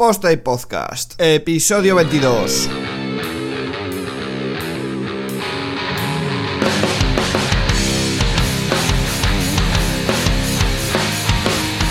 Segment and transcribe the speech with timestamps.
[0.00, 2.70] Posta y Podcast, episodio 22.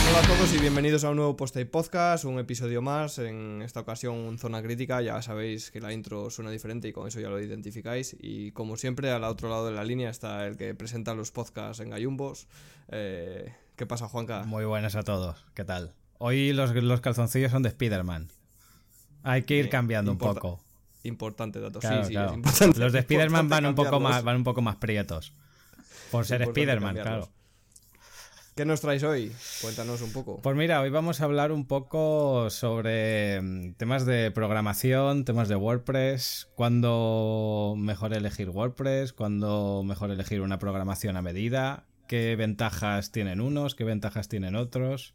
[0.09, 3.61] Hola a todos y bienvenidos a un nuevo Posta y Podcast, un episodio más, en
[3.61, 7.29] esta ocasión Zona Crítica, ya sabéis que la intro suena diferente y con eso ya
[7.29, 11.13] lo identificáis y como siempre al otro lado de la línea está el que presenta
[11.13, 12.47] los podcasts en Gallumbos.
[12.87, 14.45] Eh, ¿Qué pasa Juanca?
[14.45, 15.93] Muy buenas a todos, ¿qué tal?
[16.19, 18.27] Hoy los, los calzoncillos son de Spider-Man.
[19.23, 20.63] Hay que ir Eh, cambiando importa- un poco.
[21.03, 22.79] Importante dato, Claro, sí, sí, es importante.
[22.79, 25.33] Los de Spider-Man van un poco más, van un poco más prietos.
[26.11, 27.29] Por ser Spider-Man, claro.
[28.55, 29.31] ¿Qué nos traes hoy?
[29.61, 30.41] Cuéntanos un poco.
[30.41, 35.55] Pues mira, hoy vamos a hablar un poco sobre mm, temas de programación, temas de
[35.55, 43.39] WordPress, cuándo mejor elegir WordPress, cuándo mejor elegir una programación a medida, qué ventajas tienen
[43.39, 45.13] unos, qué ventajas tienen otros,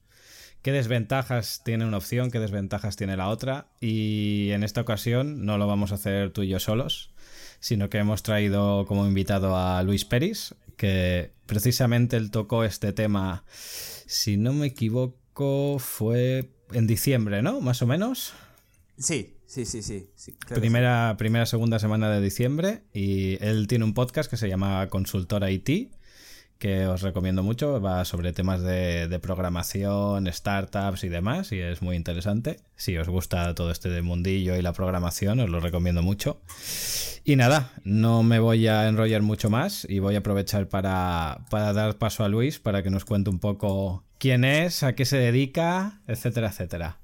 [0.64, 3.66] qué desventajas tiene una opción, qué desventajas tiene la otra.
[3.80, 7.10] Y en esta ocasión no lo vamos a hacer tú y yo solos,
[7.60, 13.44] sino que hemos traído como invitado a Luis Peris, que precisamente él tocó este tema,
[14.06, 17.60] si no me equivoco, fue en diciembre, ¿no?
[17.60, 18.32] Más o menos.
[18.96, 20.08] Sí, sí, sí, sí.
[20.14, 22.84] sí, Primera, primera, segunda semana de diciembre.
[22.94, 25.92] Y él tiene un podcast que se llama Consultora IT,
[26.64, 27.78] que os recomiendo mucho.
[27.78, 31.52] Va sobre temas de, de programación, startups y demás.
[31.52, 32.56] Y es muy interesante.
[32.74, 36.40] Si os gusta todo este mundillo y la programación, os lo recomiendo mucho.
[37.22, 41.74] Y nada, no me voy a enrollar mucho más y voy a aprovechar para, para
[41.74, 45.18] dar paso a Luis para que nos cuente un poco quién es, a qué se
[45.18, 47.03] dedica, etcétera, etcétera.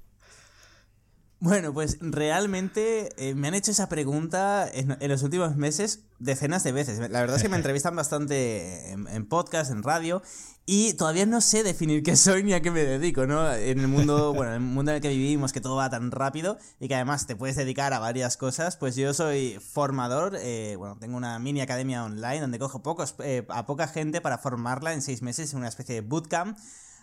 [1.41, 6.63] Bueno, pues realmente eh, me han hecho esa pregunta en, en los últimos meses decenas
[6.63, 6.99] de veces.
[6.99, 10.21] La verdad es que me entrevistan bastante en, en podcast, en radio,
[10.67, 13.51] y todavía no sé definir qué soy ni a qué me dedico, ¿no?
[13.51, 16.11] En el mundo, bueno, en el mundo en el que vivimos, que todo va tan
[16.11, 20.75] rápido y que además te puedes dedicar a varias cosas, pues yo soy formador, eh,
[20.77, 24.93] bueno, tengo una mini academia online donde cojo pocos, eh, a poca gente para formarla
[24.93, 26.55] en seis meses en una especie de bootcamp.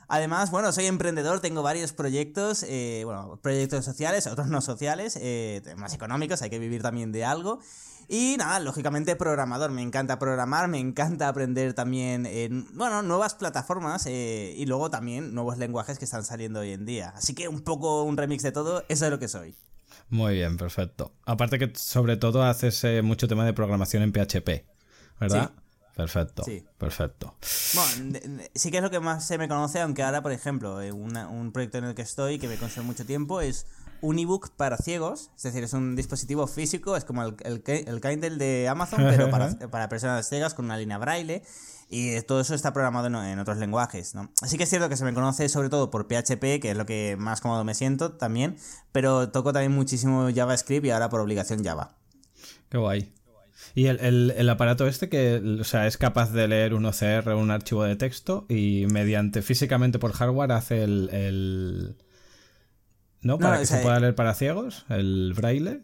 [0.08, 5.62] Además, bueno, soy emprendedor, tengo varios proyectos, eh, bueno, proyectos sociales, otros no sociales, eh,
[5.76, 7.60] más económicos, hay que vivir también de algo.
[8.08, 14.06] Y nada, lógicamente programador, me encanta programar, me encanta aprender también, en, bueno, nuevas plataformas
[14.06, 17.12] eh, y luego también nuevos lenguajes que están saliendo hoy en día.
[17.14, 19.54] Así que un poco un remix de todo, eso es lo que soy.
[20.08, 21.12] Muy bien, perfecto.
[21.26, 24.64] Aparte que sobre todo haces eh, mucho tema de programación en PHP,
[25.20, 25.50] ¿verdad?
[25.54, 25.67] Sí.
[25.98, 26.64] Perfecto, Sí.
[26.78, 27.34] perfecto.
[27.74, 28.18] Bueno,
[28.54, 31.26] sí que es lo que más se me conoce, aunque ahora, por ejemplo, eh, una-
[31.28, 33.66] un proyecto en el que estoy que me consume mucho tiempo es
[34.00, 37.84] un ebook para ciegos, es decir, es un dispositivo físico, es como el, el, Ki-
[37.88, 41.42] el Kindle de Amazon, pero para, para personas ciegas con una línea braille.
[41.90, 44.30] Y todo eso está programado en, en otros lenguajes, ¿no?
[44.40, 46.86] Así que es cierto que se me conoce sobre todo por PHP, que es lo
[46.86, 48.56] que más cómodo me siento también,
[48.92, 51.96] pero toco también muchísimo JavaScript y ahora por obligación Java.
[52.68, 53.12] Qué guay.
[53.74, 57.34] Y el, el- el aparato este que o sea, es capaz de leer un OCR,
[57.34, 61.08] un archivo de texto, y mediante físicamente por hardware hace el.
[61.12, 61.96] el-
[63.20, 63.38] ¿No?
[63.38, 65.82] Para que sea, se pueda leer para ciegos, el braille.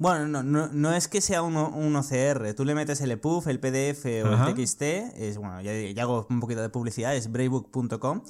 [0.00, 2.54] Bueno, no, no, no es que sea un, un OCR.
[2.54, 4.48] Tú le metes el EPUB, el PDF o Ajá.
[4.50, 4.82] el TXT.
[4.82, 8.22] Es, bueno, ya, ya hago un poquito de publicidad, es braybook.com.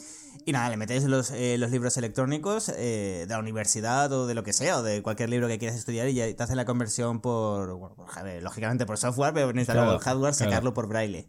[0.49, 4.35] Y nada, le metes los, eh, los libros electrónicos eh, de la universidad o de
[4.35, 6.65] lo que sea, o de cualquier libro que quieras estudiar y ya te hace la
[6.65, 10.51] conversión por, bueno, por hardware, lógicamente por software, pero luego el hardware, claro.
[10.51, 11.29] sacarlo por braille.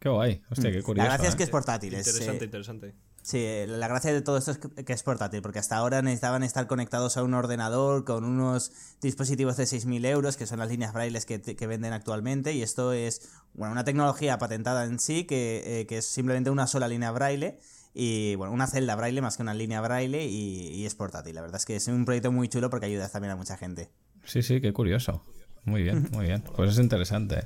[0.00, 0.42] Qué guay.
[0.50, 1.06] Hostia, qué curioso.
[1.06, 1.36] la gracia es ¿eh?
[1.36, 1.94] que es portátil.
[1.94, 2.94] es, Interesante, eh, interesante.
[3.22, 6.42] Sí, eh, la gracia de todo esto es que, es portátil, porque hasta ahora necesitaban
[6.42, 10.92] estar conectados a un ordenador con unos dispositivos de 6.000 euros, que son las líneas
[10.92, 15.86] brailles que, venden actualmente, y esto es bueno, una tecnología patentada en sí, que, eh,
[15.86, 17.60] que es simplemente una sola línea braille,
[17.94, 21.34] y bueno, una celda braille más que una línea braille, y, y es portátil.
[21.34, 23.90] La verdad es que es un proyecto muy chulo porque ayuda también a mucha gente.
[24.24, 25.22] Sí, sí, qué curioso.
[25.64, 26.42] Muy bien, muy bien.
[26.56, 27.44] Pues es interesante.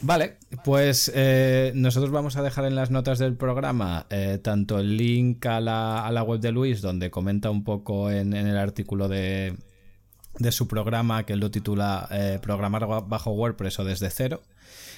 [0.00, 4.96] Vale, pues eh, nosotros vamos a dejar en las notas del programa eh, tanto el
[4.96, 9.08] link a la, a la web de Luis, donde comenta un poco en, el artículo
[9.08, 9.56] de,
[10.38, 14.40] de su programa, que él lo titula eh, Programar bajo WordPress o desde cero.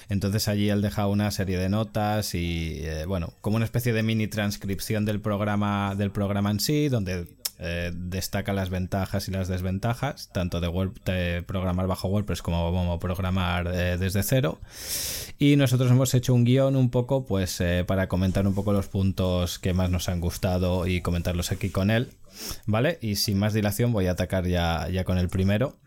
[0.09, 4.03] Entonces allí él deja una serie de notas y eh, bueno, como una especie de
[4.03, 7.27] mini transcripción del programa, del programa en sí, donde
[7.59, 13.97] eh, destaca las ventajas y las desventajas, tanto de, programar bajo WordPress como, programar eh,
[13.97, 14.59] desde cero.
[15.37, 19.59] Y nosotros hemos hecho un guion un poco, pues, para comentar un poco los puntos
[19.59, 22.09] que más nos han gustado y comentarlos aquí con él,
[22.65, 22.97] ¿vale?
[23.01, 25.77] Y sin más dilación voy a atacar ya, ya con el primero.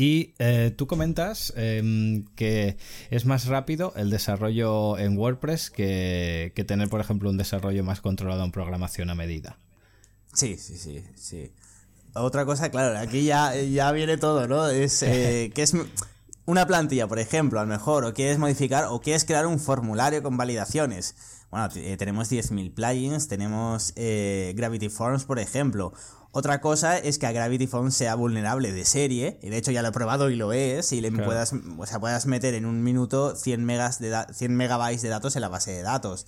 [0.00, 2.76] Y eh, tú comentas em, que
[3.10, 8.00] es más rápido el desarrollo en WordPress que, que tener, por ejemplo, un desarrollo más
[8.00, 9.58] controlado en programación a medida.
[10.32, 11.50] Sí, sí, sí, sí.
[12.14, 14.68] Otra cosa, claro, aquí ya, ya viene todo, ¿no?
[14.68, 15.74] Es eh, que es
[16.46, 20.22] una plantilla, por ejemplo, a lo mejor, o quieres modificar, o quieres crear un formulario
[20.22, 21.16] con validaciones.
[21.50, 25.92] Bueno, eh, tenemos 10.000 plugins, tenemos eh, Gravity Forms, por ejemplo.
[26.30, 29.82] Otra cosa es que a Gravity Forms sea vulnerable de serie, y de hecho ya
[29.82, 32.82] lo he probado y lo es, y le puedas, o sea, puedas meter en un
[32.82, 36.26] minuto 100, megas de 100 megabytes de datos en la base de datos.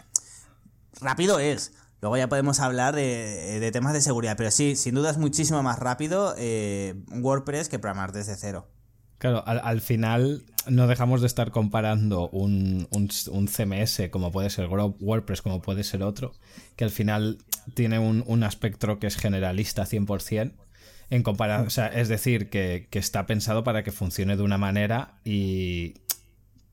[1.01, 1.73] Rápido es.
[2.01, 5.79] Luego ya podemos hablar de, temas de seguridad, pero sí, sin duda es muchísimo más
[5.79, 8.67] rápido eh, WordPress que programar desde cero.
[9.21, 15.61] Claro, al, final no dejamos de estar comparando un, CMS como puede ser WordPress, como
[15.61, 16.33] puede ser otro,
[16.75, 17.37] que al final
[17.75, 20.55] tiene un, un aspecto que es generalista 100%,
[21.11, 24.57] en comparación, o sea, es decir, que, que, está pensado para que funcione de una
[24.57, 25.97] manera y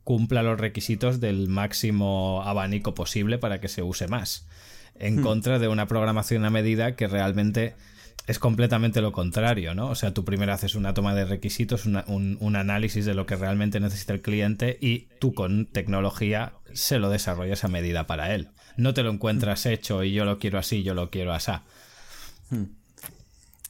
[0.05, 4.47] cumpla los requisitos del máximo abanico posible para que se use más,
[4.95, 5.23] en hmm.
[5.23, 7.75] contra de una programación a medida que realmente
[8.27, 9.89] es completamente lo contrario, ¿no?
[9.89, 13.79] O sea, tú primero haces una toma de requisitos, un, análisis de lo que realmente
[13.79, 18.49] necesita el cliente y tú con tecnología se lo desarrollas a medida para él.
[18.75, 21.53] No te lo encuentras hecho y yo lo quiero así, yo lo quiero así.
[22.49, 22.65] Hmm.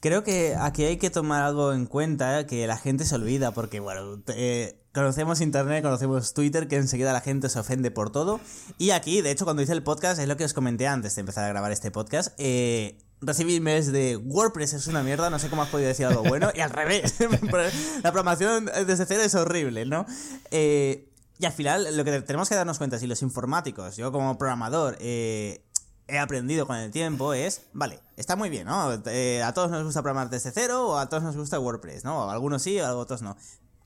[0.00, 3.78] Creo que aquí hay que tomar algo en cuenta que la gente se olvida porque,
[3.78, 8.40] bueno, eh, conocemos Internet, conocemos Twitter, que enseguida la gente se ofende por todo.
[8.76, 11.20] Y aquí, de hecho, cuando hice el podcast, es lo que os comenté antes de
[11.20, 15.48] empezar a grabar este podcast, eh, recibí emails de WordPress es una mierda, no sé
[15.48, 17.16] cómo has podido decir algo bueno, y al revés,
[18.02, 20.06] la programación desde cero es horrible, ¿no?
[20.50, 24.36] Eh, y al final lo que tenemos que darnos cuenta, si los informáticos, yo como
[24.38, 25.64] programador, eh,
[26.08, 28.92] he aprendido con el tiempo es, vale, está muy bien, ¿no?
[29.06, 32.30] Eh, a todos nos gusta programar desde cero o a todos nos gusta WordPress, ¿no?
[32.30, 33.36] algunos sí, a otros no.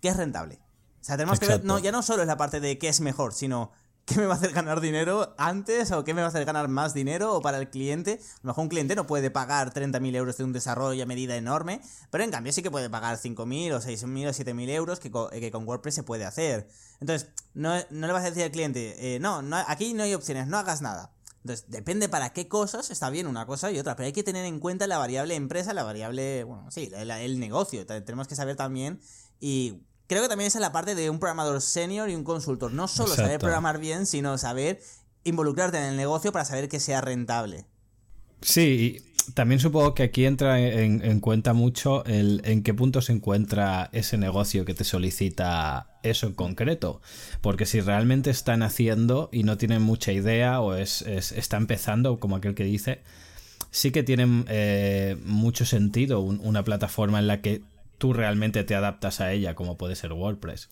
[0.00, 0.60] ¿Qué es rentable?
[1.00, 3.00] O sea, tenemos que ver, no, ya no solo es la parte de qué es
[3.00, 3.72] mejor, sino
[4.04, 6.66] ¿Qué me va a hacer ganar dinero antes o qué me va a hacer ganar
[6.66, 8.18] más dinero o para el cliente?
[8.20, 11.36] A lo mejor un cliente no puede pagar 30.000 euros de un desarrollo a medida
[11.36, 15.10] enorme, pero en cambio sí que puede pagar 5.000 o 6.000 o 7.000 euros que
[15.12, 16.68] con, WordPress se puede hacer.
[17.00, 20.14] Entonces, no, no, le vas a decir al cliente, eh, no, no, aquí no hay
[20.14, 21.12] opciones, no hagas nada.
[21.44, 24.44] Entonces, depende para qué cosas está bien una cosa y otra, pero hay que tener
[24.46, 27.86] en cuenta la variable empresa, la variable, bueno, sí, el negocio.
[27.86, 29.00] Tenemos que saber también
[29.38, 29.82] y
[30.12, 32.72] creo que también esa es la parte de un programador senior y un consultor.
[32.72, 34.80] No solo saber programar bien, sino saber
[35.24, 37.66] involucrarte en el negocio para saber que sea rentable.
[38.40, 39.02] Sí,
[39.34, 44.18] también supongo que aquí entra en, cuenta mucho el en qué punto se encuentra ese
[44.18, 47.00] negocio que te solicita eso en concreto.
[47.40, 52.36] Porque si realmente están haciendo y no tienen mucha idea o es, está empezando, como
[52.36, 53.02] aquel que dice,
[53.70, 57.62] sí que tienen eh, mucho sentido una plataforma en la que
[58.02, 60.70] tú realmente te adaptas a ella, como puede ser WordPress.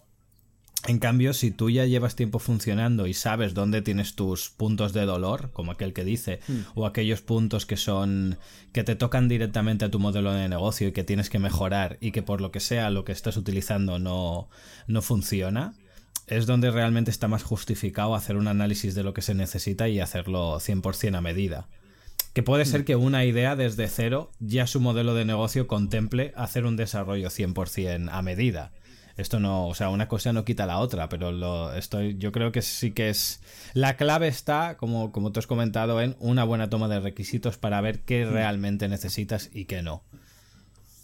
[0.88, 5.06] En cambio, si tú ya llevas tiempo funcionando y sabes dónde tienes tus puntos de
[5.06, 6.60] dolor, como aquel que dice, hmm.
[6.74, 8.36] o aquellos puntos que son
[8.72, 12.10] que te tocan directamente a tu modelo de negocio y que tienes que mejorar y
[12.10, 14.48] que por lo que sea lo que estás utilizando no,
[14.88, 15.74] no funciona,
[16.26, 20.00] es donde realmente está más justificado hacer un análisis de lo que se necesita y
[20.00, 21.68] hacerlo 100% a medida.
[22.32, 22.84] Que puede ser mm.
[22.84, 28.08] que una idea desde cero ya su modelo de negocio contemple hacer un desarrollo 100%
[28.10, 28.72] a medida.
[29.16, 32.52] Esto no, o sea, una cosa no quita la otra, pero lo estoy, yo creo
[32.52, 33.40] que sí que es.
[33.74, 37.80] La clave está, como, como tú has comentado, en una buena toma de requisitos para
[37.80, 38.32] ver qué mm.
[38.32, 40.02] realmente necesitas y qué no.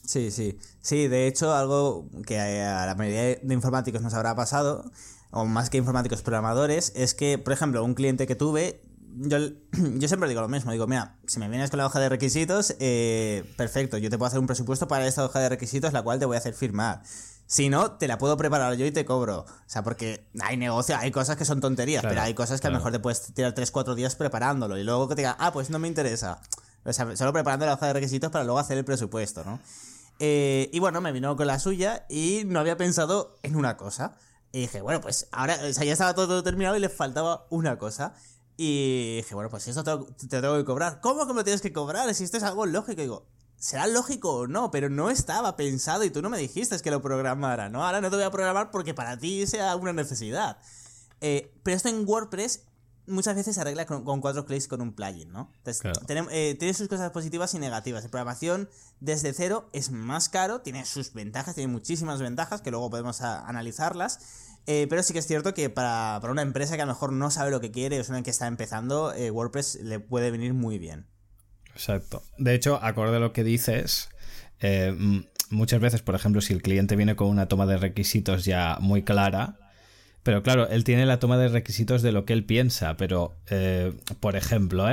[0.07, 0.57] Sí, sí.
[0.81, 4.91] Sí, de hecho, algo que a la mayoría de informáticos nos habrá pasado,
[5.31, 8.81] o más que informáticos programadores, es que, por ejemplo, un cliente que tuve
[9.17, 9.39] yo,
[9.73, 12.77] yo siempre digo lo mismo, digo, mira, si me vienes con la hoja de requisitos,
[12.79, 16.19] eh, perfecto, yo te puedo hacer un presupuesto para esta hoja de requisitos, la cual
[16.19, 17.03] te voy a hacer firmar.
[17.49, 19.41] Si no, te la puedo preparar yo y te cobro.
[19.41, 22.71] O sea, porque hay negocio, hay cosas que son tonterías, pero hay cosas que a
[22.71, 25.71] lo mejor te puedes tirar 3-4 días preparándolo y luego que te diga, ah, pues
[25.71, 26.41] no me interesa.
[26.85, 29.61] O sea, solo preparando la hoja de requisitos para luego hacer el presupuesto, ¿no?
[30.19, 34.17] Eh, y bueno, me vino con la suya y no había pensado en una cosa.
[34.53, 37.79] Y dije, bueno, pues ahora, o sea, ya estaba todo terminado y le faltaba una
[37.79, 38.15] cosa.
[38.57, 41.01] Y dije, bueno, pues esto te, te, tengo que cobrar.
[41.01, 42.13] ¿Cómo que me tienes que cobrar?
[42.15, 43.01] Si esto es algo lógico.
[43.01, 43.27] Y digo,
[43.59, 47.03] será lógico o no, pero no estaba pensado y tú no me dijiste que lo
[47.03, 47.85] programara, ¿no?
[47.85, 50.59] Ahora no te voy a programar porque para ti sea una necesidad.
[51.21, 52.63] Eh, pero esto en WordPress
[53.07, 55.51] muchas veces se arregla con, cuatro clics con un plugin, ¿no?
[55.59, 55.83] Entonces,
[56.31, 58.05] eh, tiene sus cosas positivas y negativas.
[58.05, 58.69] La programación
[59.01, 64.19] desde cero es más caro, tiene sus ventajas, tiene muchísimas ventajas que luego podemos analizarlas.
[64.67, 67.31] Eh, pero sí que es cierto que para, una empresa que a lo mejor no
[67.31, 70.55] sabe lo que quiere o es una que está empezando, eh, WordPress le puede venir
[70.55, 71.07] muy bien.
[71.73, 72.23] Exacto.
[72.39, 74.09] De hecho, acorde a lo que dices,
[74.61, 74.97] eh,
[75.51, 79.03] muchas veces, por ejemplo, si el cliente viene con una toma de requisitos ya muy
[79.03, 79.59] clara,
[80.23, 83.37] pero claro, él tiene la toma de requisitos de lo que él piensa, pero,
[84.19, 84.89] por ejemplo,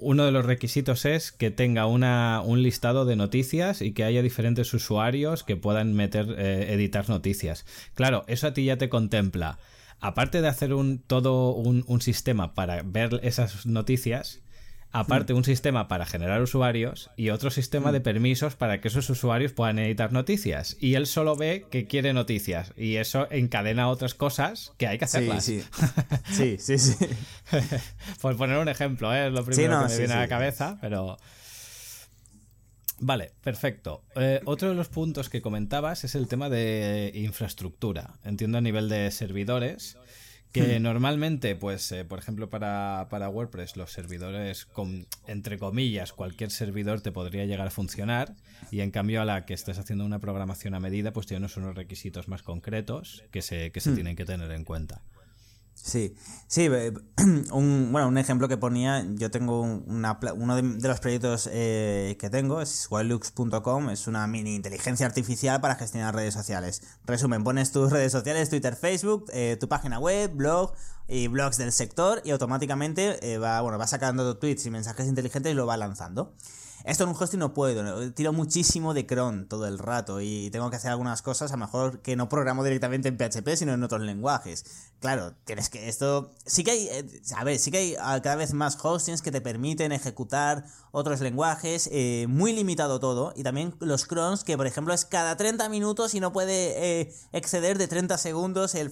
[0.00, 4.22] uno de los requisitos es que tenga una, un listado de noticias y que haya
[4.22, 7.66] diferentes usuarios que puedan meter, eh, editar noticias.
[7.94, 9.58] Claro, eso a ti ya te contempla.
[10.00, 14.40] Aparte de hacer un, todo un, un sistema para ver esas noticias,
[14.92, 19.52] aparte un sistema para generar usuarios y otro sistema de permisos para que esos usuarios
[19.52, 20.76] puedan editar noticias.
[20.80, 25.04] Y él solo ve que quiere noticias y eso encadena otras cosas que hay que
[25.04, 25.44] hacerlas.
[25.44, 26.58] Sí, sí.
[26.58, 27.06] sí, sí, sí.
[28.20, 29.28] Por poner un ejemplo, ¿eh?
[29.28, 31.18] es lo primero que me viene a la cabeza, pero...
[33.02, 34.02] Vale, perfecto.
[34.14, 38.18] Eh, otro de los puntos que comentabas es el tema de infraestructura.
[38.24, 39.96] Entiendo a nivel de servidores
[40.52, 40.82] que Hmm.
[40.82, 47.00] normalmente, pues, eh, por ejemplo, para, para WordPress, los servidores, con, entre comillas, cualquier servidor
[47.00, 48.34] te podría llegar a funcionar.
[48.70, 51.74] Y en cambio, a la que estés haciendo una programación a medida, pues tienes unos
[51.74, 53.94] requisitos más concretos que se, que se Hmm.
[53.94, 55.02] tienen que tener en cuenta.
[55.74, 56.14] Sí,
[56.46, 56.92] sí, eh,
[57.52, 61.48] un, bueno, un ejemplo que ponía, yo tengo un- una, uno de, de los proyectos
[61.50, 66.82] eh, que tengo, es wildlux.com, es una mini inteligencia artificial para gestionar redes sociales.
[67.06, 70.74] Resumen, pones tus redes sociales, Twitter, Facebook, eh, tu página web, blog
[71.08, 75.50] y blogs del sector y automáticamente eh, va, bueno, va sacando tweets y mensajes inteligentes
[75.52, 76.34] y lo va lanzando.
[76.84, 80.70] Esto en un hosting no puedo, tiro muchísimo de cron todo el rato y tengo
[80.70, 83.82] que hacer algunas cosas a lo mejor que no programo directamente en PHP sino en
[83.82, 84.64] otros lenguajes.
[85.00, 88.36] Claro, tienes que esto sí que hay, eh, a ver, sí que hay ah, cada
[88.36, 93.74] vez más hostings que te permiten ejecutar otros lenguajes, eh, muy limitado todo y también
[93.80, 97.88] los crons que por ejemplo es cada 30 minutos y no puede eh, exceder de
[97.88, 98.90] 30 segundos el.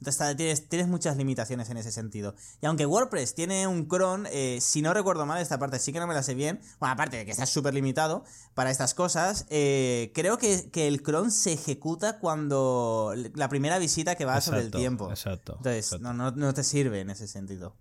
[0.00, 2.34] Entonces tienes, tienes muchas limitaciones en ese sentido.
[2.62, 6.00] Y aunque WordPress tiene un cron, eh, si no recuerdo mal, esta parte sí que
[6.00, 6.58] no me la sé bien.
[6.78, 11.02] Bueno, aparte de que está súper limitado para estas cosas, eh, creo que, que el
[11.02, 15.10] cron se ejecuta cuando la primera visita que va sobre el tiempo.
[15.10, 16.02] exacto, Entonces, exacto.
[16.02, 17.76] No, no, no te sirve en ese sentido.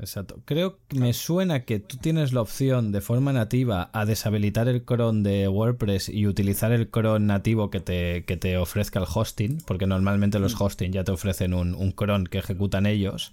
[0.00, 0.40] Exacto.
[0.44, 4.84] Creo que me suena que tú tienes la opción de forma nativa a deshabilitar el
[4.84, 9.58] cron de WordPress y utilizar el cron nativo que te, que te ofrezca el hosting,
[9.66, 13.32] porque normalmente los hosting ya te ofrecen un, un cron que ejecutan ellos.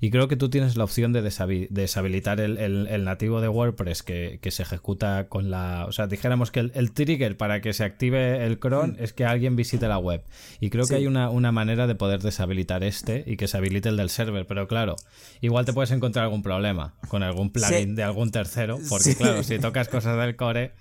[0.00, 3.48] Y creo que tú tienes la opción de deshabi- deshabilitar el, el- el nativo de
[3.48, 5.86] WordPress que, que se ejecuta con la...
[5.86, 9.24] O sea, dijéramos que el, el trigger para que se active el cron es que
[9.24, 10.22] alguien visite la web.
[10.60, 10.90] Y creo Sí.
[10.90, 14.10] que hay una, una manera de poder deshabilitar este y que se habilite el del
[14.10, 14.46] server.
[14.46, 14.96] Pero claro,
[15.40, 17.94] igual te puedes encontrar algún problema con algún plugin Sí.
[17.94, 18.78] de algún tercero.
[18.88, 19.14] Porque Sí.
[19.16, 20.72] claro, si tocas cosas del core,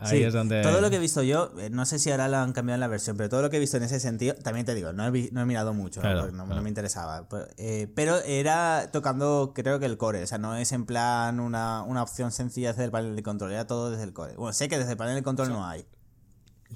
[0.00, 0.62] ahí Sí, es donde...
[0.62, 2.80] Todo lo que he visto yo, eh, no sé si ahora lo han cambiado en
[2.80, 5.06] la versión, pero todo lo que he visto en ese sentido, también te digo, no
[5.06, 6.02] he, vi- no he mirado mucho, ¿no?
[6.02, 6.56] Claro, porque no, claro.
[6.56, 7.28] no me interesaba.
[7.58, 11.82] Eh, pero era tocando, creo que el core, o sea, no es en plan una,
[11.84, 14.34] una opción sencilla desde el panel de control, era todo desde el core.
[14.36, 15.86] Bueno, sé que desde el panel de control no hay.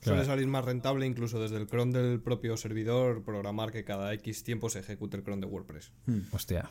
[0.02, 4.42] Suele salir más rentable incluso desde el cron del propio servidor programar que cada X
[4.42, 5.92] tiempo se ejecute el cron de WordPress.
[6.32, 6.68] Hostia.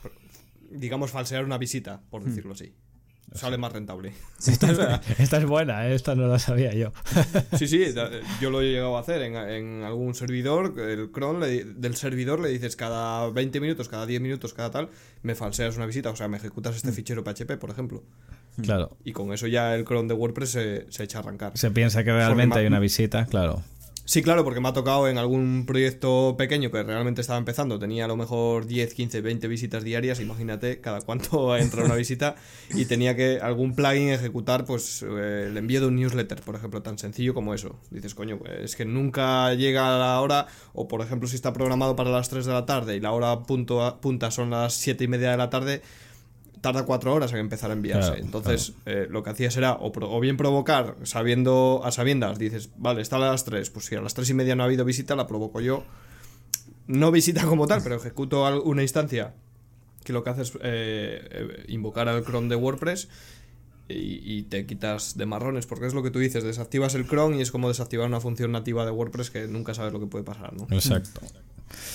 [0.70, 2.76] Digamos falsear una visita, por decirlo así.
[3.34, 4.14] Sale más rentable.
[4.46, 4.80] Esta, es-
[5.20, 5.96] esta es buena, ¿eh?
[5.96, 6.92] esta no la sabía yo.
[7.58, 7.84] Sí, sí,
[8.42, 12.40] yo lo he llegado a hacer en, en algún servidor, el cron le del servidor
[12.40, 14.90] le dices cada 20 minutos, cada 10 minutos, cada tal,
[15.22, 18.04] me falseas una visita, o sea, me ejecutas este fichero PHP, por ejemplo.
[18.62, 18.96] Claro.
[19.04, 21.58] Y con eso ya el cron de WordPress se, se echa a arrancar.
[21.58, 23.64] Se piensa que realmente Porque hay una visita, claro.
[24.06, 28.04] Sí, claro, porque me ha tocado en algún proyecto pequeño que realmente estaba empezando, tenía
[28.04, 32.36] a lo mejor 10, 15, 20 visitas diarias, imagínate cada cuánto entra una visita
[32.72, 36.82] y tenía que algún plugin ejecutar pues eh, el envío de un newsletter, por ejemplo,
[36.82, 37.80] tan sencillo como eso.
[37.92, 41.96] Dices, coño, pues, es que nunca llega la hora, o por ejemplo si está programado
[41.96, 45.08] para las 3 de la tarde y la hora punto punta son las 7 y
[45.08, 45.82] media de la tarde,
[46.64, 48.10] tarda cuatro horas en empezar a enviarse.
[48.14, 52.40] Claro, Entonces, eh, lo que hacías era o, pro- o bien provocar, sabiendo a sabiendas,
[52.40, 54.66] dices, vale, está a las 3, pues si a las 3 y media no ha
[54.66, 55.84] habido visita, la provoco yo.
[56.88, 59.34] No visita como tal, pero ejecuto una instancia
[60.04, 60.60] que lo que hace es eh,
[61.32, 63.08] eh, invocar al cron de WordPress
[63.90, 67.36] y, y te quitas de marrones, porque es lo que tú dices, desactivas el cron
[67.36, 70.24] y es como desactivar una función nativa de WordPress que nunca sabes lo que puede
[70.24, 70.68] pasar, ¿no?
[70.72, 71.22] Exacto.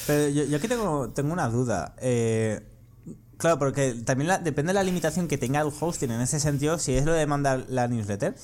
[0.06, 1.94] Pero yo, yo aquí tengo, tengo una duda.
[2.00, 2.60] Eh,
[3.38, 6.78] claro, porque también la- depende de la limitación que tenga el hosting en ese sentido,
[6.78, 8.34] si es lo de mandar la newsletter.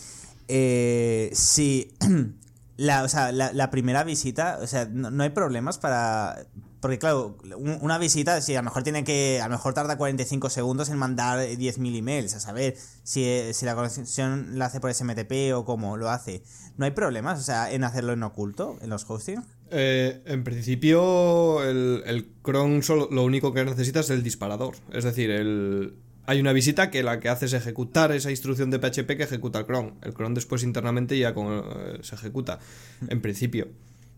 [0.49, 1.93] eh, si
[2.77, 6.47] la, o sea, la, primera visita, o sea, no, hay problemas para...
[6.81, 9.97] Porque claro, un- una visita, si a lo mejor tiene que, a lo mejor tarda
[9.97, 14.93] 45 segundos en mandar 10.000 emails, a saber si, si la conexión la hace por
[14.93, 16.43] SMTP o cómo lo hace.
[16.77, 19.47] No hay problemas, o sea, en hacerlo en oculto, en los hostings.
[19.77, 24.77] Eh, en principio, el, el cron solo, lo único que necesita es el disparador.
[24.93, 25.95] Es decir, el,
[26.27, 29.59] hay una visita que la que hace es ejecutar esa instrucción de PHP que ejecuta
[29.59, 29.95] el cron.
[30.03, 32.61] El cron después internamente ya con, eh, se ejecuta.
[33.09, 33.69] En principio.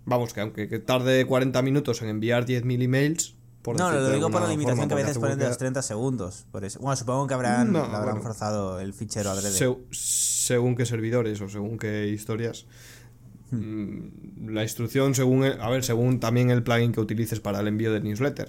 [0.05, 4.31] Vamos, que aunque que tarde 40 minutos en enviar 10.000 emails, Por No, lo digo
[4.31, 6.45] por la limitación forma, que a veces ponen de los búsqueda- 30 segundos.
[6.53, 6.79] Por eso.
[6.79, 8.23] Bueno, supongo que habrán, No, habrán bueno.
[8.23, 9.51] forzado el fichero adrede.
[9.51, 12.67] Se- según qué servidores o según qué historias.
[13.51, 17.69] Mm, La instrucción según el- a ver, según también el plugin que utilices para el
[17.69, 18.49] envío del newsletter.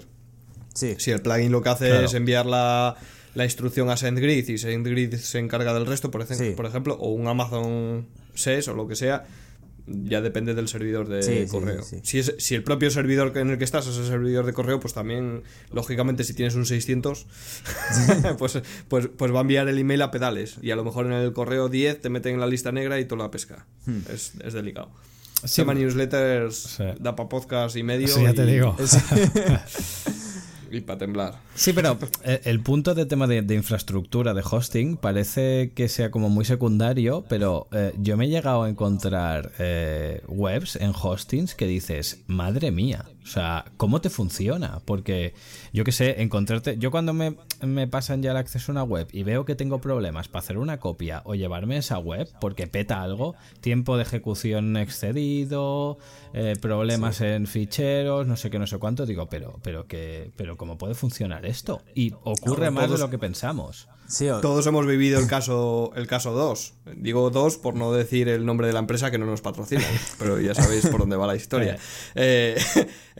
[0.74, 0.94] Sí.
[0.98, 2.06] Si el plugin lo que hace Claro.
[2.06, 2.96] es enviar la,
[3.34, 6.50] la instrucción a SendGrid y SendGrid se encarga del resto, por, ejem- Sí.
[6.56, 9.24] por ejemplo, o un Amazon SES o lo que sea,
[10.04, 11.82] ya depende del servidor de Sí, correo.
[11.82, 12.00] sí, sí.
[12.04, 14.80] Si, es, si el propio servidor en el que estás es el servidor de correo,
[14.80, 15.42] pues también,
[15.72, 17.26] lógicamente, si tienes un 600,
[18.38, 20.56] pues, pues, pues va a enviar el email a pedales.
[20.62, 23.04] Y a lo mejor en el correo 10 te meten en la lista negra y
[23.04, 23.66] toda la pesca.
[23.86, 23.98] Hmm.
[24.12, 24.90] Es, es delicado.
[25.44, 25.62] Sí.
[25.62, 26.84] Tema newsletters, Sí.
[26.98, 28.06] da para podcast y medio.
[28.06, 28.76] Eso ya te digo.
[30.70, 31.34] Y para temblar.
[31.54, 36.28] Sí, pero eh, el punto de tema de, infraestructura, de hosting, parece que sea como
[36.28, 41.66] muy secundario, pero eh, yo me he llegado a encontrar eh, webs en hostings que
[41.66, 44.80] dices, madre mía, o sea, ¿cómo te funciona?
[44.86, 45.34] Porque
[45.74, 49.06] yo qué sé, encontrarte, yo cuando me, me pasan ya el acceso a una web
[49.12, 53.02] y veo que tengo problemas para hacer una copia o llevarme esa web porque peta
[53.02, 55.98] algo, tiempo de ejecución excedido,
[56.32, 60.56] eh, problemas en ficheros, no sé qué, no sé cuánto, digo, pero, pero que, pero
[60.56, 61.82] cómo puede funcionar esto?
[61.94, 63.88] Y ocurre No, más de lo que pensamos.
[64.06, 66.72] Sí, o- Todos hemos vivido el caso el caso 2.
[66.96, 69.82] Digo 2 por no decir el nombre de la empresa que no nos patrocina,
[70.18, 71.76] pero ya sabéis por dónde va la historia.
[72.14, 72.56] Eh,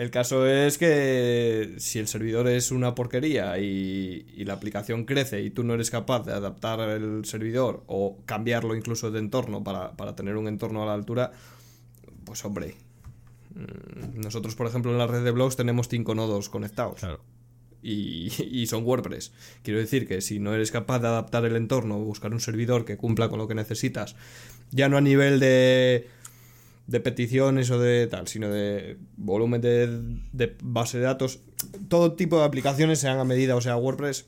[0.00, 5.42] el caso es que si el servidor es una porquería y, y la aplicación crece
[5.42, 9.96] y tú no eres capaz de adaptar el servidor o cambiarlo incluso de entorno para,
[9.96, 11.32] para tener un entorno a la altura,
[12.24, 12.76] pues hombre.
[13.54, 17.20] mm, Nosotros, por ejemplo, en la red de blogs tenemos cinco nodos conectados Claro.
[17.82, 19.32] y, y son WordPress.
[19.64, 22.84] Quiero decir que si no eres capaz de adaptar el entorno o buscar un servidor
[22.84, 24.14] que cumpla con lo que necesitas,
[24.70, 26.06] ya no a nivel de,
[26.88, 29.86] de peticiones o de tal, sino de volumen de,
[30.32, 31.38] de base de datos,
[31.88, 34.26] todo tipo de aplicaciones sean a medida, o sea, WordPress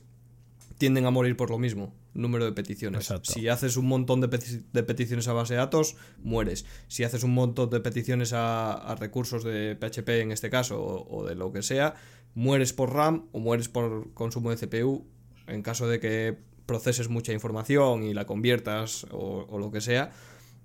[0.77, 3.01] tienden a morir por lo mismo, número de peticiones.
[3.01, 3.33] Exacto.
[3.33, 6.65] Si haces un montón de, peti- de peticiones a base de datos, mueres.
[6.87, 11.17] Si haces un montón de peticiones a, a recursos de PHP en este caso o,
[11.19, 11.95] o de lo que sea,
[12.35, 15.05] mueres por RAM o mueres por consumo de CPU
[15.47, 20.11] en caso de que proceses mucha información y la conviertas o, o lo que sea.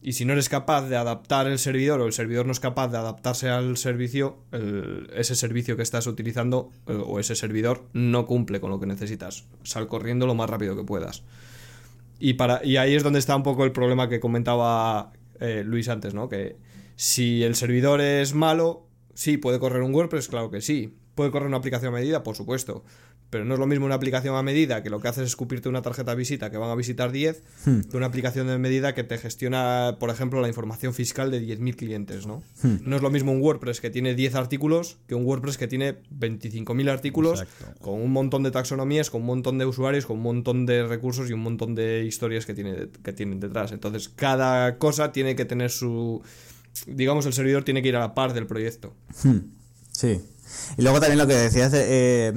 [0.02, 2.88] Y si no eres capaz de adaptar el servidor o el servidor no es capaz
[2.88, 4.38] de adaptarse al servicio,
[5.14, 9.46] ese servicio que estás utilizando eh, o ese servidor no cumple con lo que necesitas.
[9.62, 11.24] Sal corriendo lo más rápido que puedas.
[12.18, 15.88] Y, para, y ahí es donde está un poco el problema que comentaba eh, Luis
[15.88, 16.28] antes, ¿no?
[16.28, 16.56] Que
[16.94, 20.96] si el servidor es malo, sí, puede correr un WordPress, claro que sí.
[21.14, 22.84] Puede correr una aplicación a medida, por supuesto.
[23.30, 25.68] Pero no es lo mismo una aplicación a medida que lo que hace es escupirte
[25.68, 27.42] una tarjeta de visita que van a visitar 10
[27.90, 31.76] que una aplicación de medida que te gestiona, por ejemplo, la información fiscal de 10.000
[31.76, 32.42] clientes, ¿no?
[32.62, 35.96] No es lo mismo un WordPress que tiene 10 artículos que un WordPress que tiene
[36.18, 37.80] 25.000 artículos Exacto.
[37.80, 41.28] con un montón de taxonomías, con un montón de usuarios, con un montón de recursos
[41.28, 43.72] y un montón de historias que, tiene, que tienen detrás.
[43.72, 46.22] Entonces, cada cosa tiene que tener su...
[46.86, 48.94] Digamos, el servidor tiene que ir a la par del proyecto.
[49.90, 50.20] Sí.
[50.76, 52.32] Y luego también lo que decías, de, eh,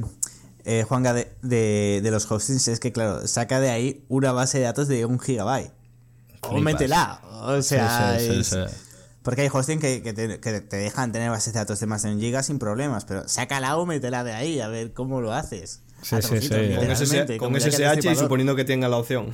[0.65, 4.57] eh, Juanga, de, de, de los hostings es que, claro, saca de ahí una base
[4.59, 5.71] de datos de un gigabyte.
[6.41, 7.21] O métela.
[7.43, 8.75] O sea, Sí, sí, sí, es- sí.
[9.23, 12.03] porque hay hosting que, que te, que te dejan tener bases de datos de más
[12.03, 15.33] de un giga sin problemas, pero sácala o métela de ahí, a ver cómo lo
[15.33, 15.81] haces.
[16.01, 16.49] Sí, sí, sí.
[16.49, 19.31] Con SSH, con SSH y suponiendo que tenga la opción.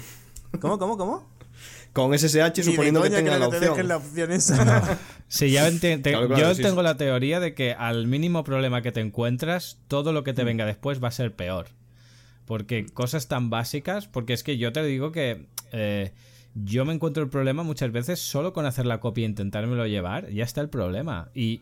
[0.59, 1.27] ¿Cómo, cómo, cómo?
[1.95, 4.31] Con SSH suponiendo que tenga la no te dejen la opción.
[4.31, 4.99] opción esa.
[5.29, 6.83] Sí, ya enti- te- Claro, claro, yo sí, tengo sí.
[6.83, 10.65] la teoría de que al mínimo problema que te encuentras, todo lo que te venga
[10.65, 11.67] después va a ser peor.
[12.45, 16.11] Porque cosas tan básicas, porque es que yo te digo que eh,
[16.53, 20.29] yo me encuentro el problema muchas veces solo con hacer la copia e intentármelo llevar,
[20.29, 21.29] ya está el problema.
[21.33, 21.61] Y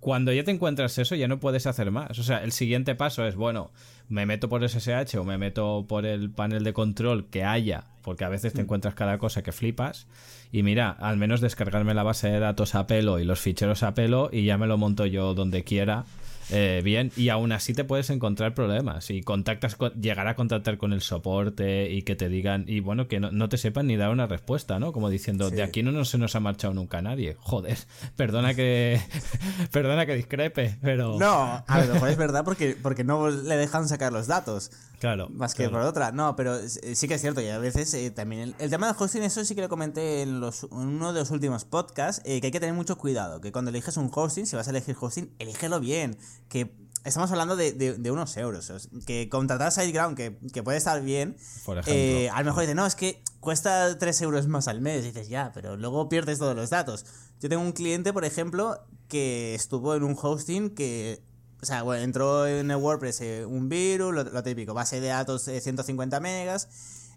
[0.00, 2.18] cuando ya te encuentras eso, ya no puedes hacer más.
[2.18, 3.70] O sea, el siguiente paso es, bueno,
[4.08, 8.24] me meto por SSH o me meto por el panel de control que haya, porque
[8.24, 10.06] a veces te encuentras cada cosa que flipas.
[10.50, 13.94] Y mira, al menos descargarme la base de datos a pelo y los ficheros a
[13.94, 16.04] pelo y ya me lo monto yo donde quiera.
[16.50, 20.78] Eh, bien, y aún así te puedes encontrar problemas y contactas con, llegar a contactar
[20.78, 23.96] con el soporte y que te digan, y bueno, que no, no te sepan ni
[23.96, 24.92] dar una respuesta, ¿no?
[24.92, 25.56] Como diciendo, Sí.
[25.56, 27.36] de aquí no, no se nos ha marchado nunca nadie.
[27.40, 27.78] Joder,
[28.16, 29.00] perdona que
[29.70, 33.88] perdona que discrepe, pero No, a lo mejor es verdad porque, porque no le dejan
[33.88, 34.70] sacar los datos.
[35.00, 35.28] claro.
[35.30, 35.78] Más que claro.
[35.78, 36.12] por otra.
[36.12, 37.40] No, pero eh, sí que es cierto.
[37.40, 40.22] Y a veces eh, también el, el tema del hosting, eso sí que lo comenté
[40.22, 43.40] en, los, en uno de los últimos podcasts, eh, que hay que tener mucho cuidado.
[43.40, 46.16] Que cuando eliges un hosting, si vas a elegir hosting, elígelo bien.
[46.48, 48.88] Que estamos hablando de, de- de unos euros.
[49.06, 51.36] Que contratar SiteGround, que, que puede estar bien.
[51.64, 51.92] Por ejemplo.
[51.94, 55.02] eh, a lo mejor dices, no, es que cuesta 3 euros más al mes.
[55.04, 57.04] Y dices, ya, pero luego pierdes todos los datos.
[57.40, 61.22] Yo tengo un cliente, por ejemplo, que estuvo en un hosting que
[61.60, 65.44] o sea, bueno, entró en el WordPress eh, un virus, lo, típico, base de datos
[65.44, 66.68] de 150 megas.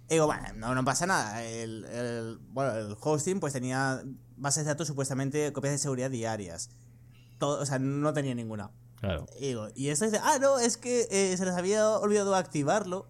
[0.07, 1.43] Y digo, bueno, no, no pasa nada.
[1.43, 4.03] El, bueno, el hosting pues tenía
[4.37, 6.69] bases de datos supuestamente copias de seguridad diarias.
[7.39, 8.69] Todo, o sea, no tenía ninguna.
[9.05, 9.25] Claro.
[9.39, 13.07] Y, digo, y esto dice, ah, no, es que eh, se les había olvidado activarlo.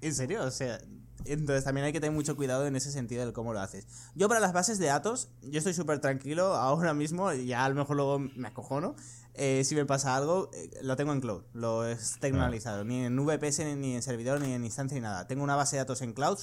[0.00, 0.44] ¿En serio?
[0.44, 0.78] O sea,
[1.24, 3.86] entonces también hay que tener mucho cuidado en ese sentido del cómo lo haces.
[4.14, 7.74] Yo para las bases de datos, yo estoy súper tranquilo ahora mismo, ya a lo
[7.74, 8.94] mejor luego me acojono.
[9.34, 13.16] Eh, si me pasa algo, eh, lo tengo en cloud, lo he tecnologizado, ni en
[13.16, 15.26] VPS, ni en servidor, ni en instancia, ni nada.
[15.26, 16.38] Tengo una base de datos en cloud,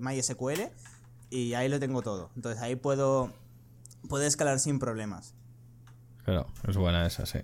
[0.00, 0.70] MySQL,
[1.30, 2.30] y ahí lo tengo todo.
[2.36, 3.32] Entonces ahí puedo,
[4.08, 5.34] puedo escalar sin problemas.
[6.24, 7.38] Claro, es buena esa, sí.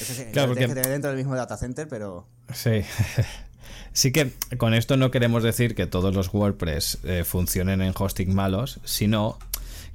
[0.00, 0.66] Eso sí, claro, porque...
[0.66, 2.26] que tener dentro del mismo data center, pero...
[2.52, 2.82] Sí.
[3.92, 8.32] Sí que con esto no queremos decir que todos los WordPress eh, funcionen en hosting
[8.34, 9.38] malos, sino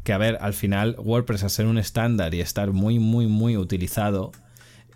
[0.03, 3.55] que, a ver, al final WordPress, a ser un estándar y estar muy, muy, muy
[3.55, 4.31] utilizado,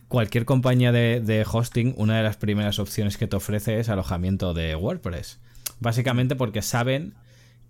[0.08, 4.76] cualquier compañía de, hosting, una de las primeras opciones que te ofrece es alojamiento de
[4.76, 5.39] WordPress.
[5.80, 7.13] Básicamente porque saben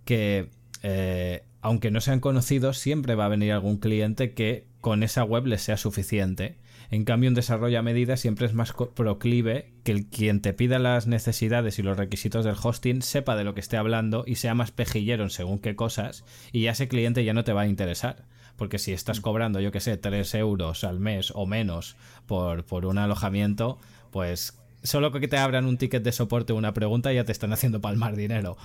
[0.06, 0.50] que,
[0.84, 5.46] eh, aunque no sean conocidos, siempre va a venir algún cliente que con esa web
[5.46, 6.58] les sea suficiente
[6.90, 10.80] en cambio, un desarrollo a medida siempre es más proclive que el quien te pida
[10.80, 14.54] las necesidades y los requisitos del hosting sepa de lo que esté hablando y sea
[14.54, 17.68] más pejillero en según qué cosas y ya ese cliente ya no te va a
[17.68, 18.26] interesar.
[18.56, 21.96] Porque si estás cobrando, yo que sé, 3 euros al mes o menos
[22.26, 23.78] por, por un alojamiento,
[24.10, 27.54] pues solo que te abran un ticket de soporte o una pregunta ya te están
[27.54, 28.58] haciendo palmar dinero.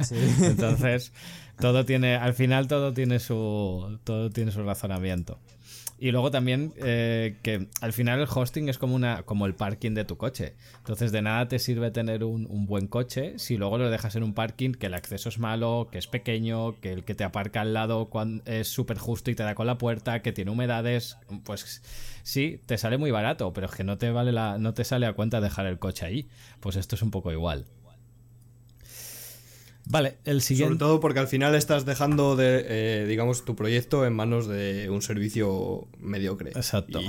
[0.40, 1.12] Entonces,
[1.60, 5.38] todo tiene, al final todo tiene su, todo tiene su razonamiento.
[5.98, 9.92] Y luego también eh, que al final el hosting es como una como el parking
[9.92, 10.54] de tu coche.
[10.78, 14.34] Entonces de nada te sirve tener un, buen coche si luego lo dejas en un
[14.34, 17.72] parking que el acceso es malo, que es pequeño, que el que te aparca al
[17.72, 18.10] lado
[18.44, 21.16] es súper justo y te da con la puerta, que tiene humedades.
[21.44, 21.82] Pues
[22.22, 25.06] sí, te sale muy barato, pero es que no te vale la, no te sale
[25.06, 26.28] a cuenta dejar el coche ahí.
[26.60, 27.66] Pues esto es un poco igual.
[29.88, 30.74] Vale, el siguiente.
[30.74, 34.90] Sobre todo porque al final estás dejando de, eh, digamos, tu proyecto en manos de
[34.90, 36.50] un servicio mediocre.
[36.50, 37.00] Exacto.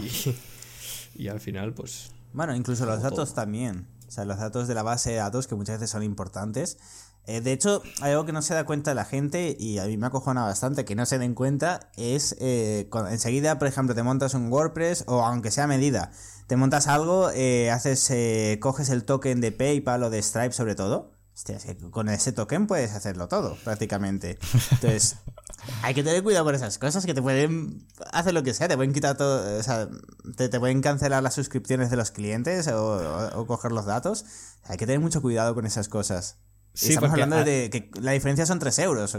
[1.16, 2.12] Y, al final, pues.
[2.34, 3.88] Bueno, incluso los datos también.
[4.08, 6.78] O sea, los datos de la base de datos que muchas veces son importantes.
[7.26, 9.98] Eh, de hecho, hay algo que no se da cuenta la gente y a mí
[9.98, 11.90] me acojona bastante que no se den cuenta.
[11.98, 16.12] Es eh, cuando enseguida, por ejemplo, te montas un WordPress o aunque sea medida,
[16.46, 21.60] te montas algo, haces, coges el token de PayPal o de Stripe sobre todo Hostia,
[21.60, 24.40] que con ese token puedes hacerlo todo, prácticamente.
[24.72, 25.18] Entonces,
[25.84, 28.76] hay que tener cuidado con esas cosas que te pueden hacer lo que sea, te
[28.76, 29.88] pueden quitar todo, o sea,
[30.36, 34.26] te, pueden cancelar las suscripciones de los clientes o, coger los datos.
[34.64, 36.40] Hay que tener mucho cuidado con esas cosas.
[36.74, 39.16] Sí, Estamos hablando de que la diferencia son 3 euros.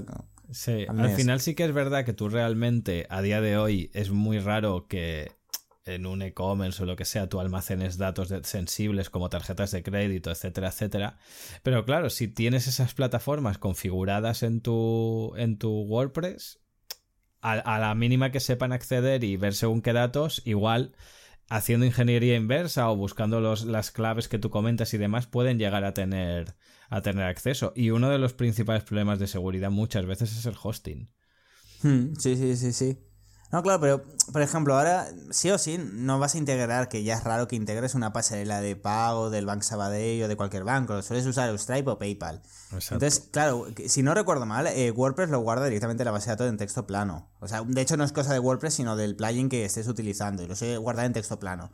[0.51, 4.11] Sí, al final sí que es verdad que tú realmente a día de hoy es
[4.11, 5.38] muy raro que
[5.89, 10.31] en un e-commerce o lo que sea, tú almacenes datos sensibles como tarjetas de crédito,
[10.31, 11.19] etcétera, etcétera.
[11.63, 16.61] Pero claro, si tienes esas plataformas configuradas en tu, en tu WordPress,
[17.41, 20.95] a, la mínima que sepan acceder y ver según qué datos, igual
[21.49, 25.85] haciendo ingeniería inversa o buscando los, las claves que tú comentas y demás, pueden llegar
[25.85, 26.57] a tener,
[26.91, 27.73] a tener acceso.
[27.75, 31.11] Y uno de los principales problemas de seguridad muchas veces es el hosting.
[31.83, 32.99] Hmm, sí, sí, sí, sí.
[33.51, 37.15] No, claro, pero por ejemplo, ahora sí o sí no vas a integrar, que ya
[37.15, 41.01] es raro que integres una pasarela de pago del Bank Sabadell o de cualquier banco,
[41.01, 42.43] sueles usar Stripe o PayPal.
[42.73, 46.33] Entonces, claro, si no recuerdo mal, eh, WordPress lo guarda directamente en la base de
[46.33, 47.31] datos en texto plano.
[47.41, 50.43] O sea, de hecho no es cosa de WordPress, sino del plugin que estés utilizando
[50.43, 51.71] y lo suele guardar en texto plano.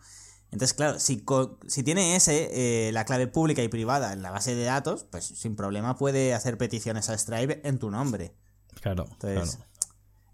[0.53, 1.25] Entonces, claro, si,
[1.67, 5.25] si tiene ese, eh, la clave pública y privada en la base de datos, pues
[5.25, 8.37] sin problema puede hacer peticiones a Stripe en tu nombre.
[8.81, 9.59] Claro, Entonces,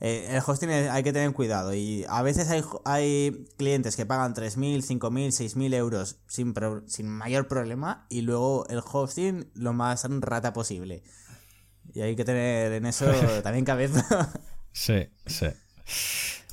[0.01, 4.35] eh, el hosting hay que tener cuidado y a veces hay, hay clientes que pagan
[4.35, 6.55] 3.000, 5.000, 6.000 euros sin,
[6.87, 11.03] sin mayor problema y luego el hosting lo más rata posible.
[11.93, 13.07] Y hay que tener en eso
[13.43, 14.33] también cabeza.
[14.73, 15.47] Sí, sí.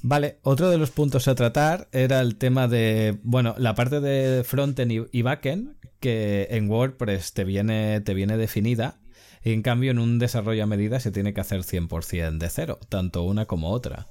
[0.02, 4.44] Vale, otro de los puntos a tratar era el tema de, bueno, la parte de
[4.44, 8.98] frontend y backend que en WordPress te viene, te viene definida
[9.54, 13.24] en cambio, en un desarrollo a medida se tiene que hacer 100% de cero, tanto
[13.24, 14.08] una como otra.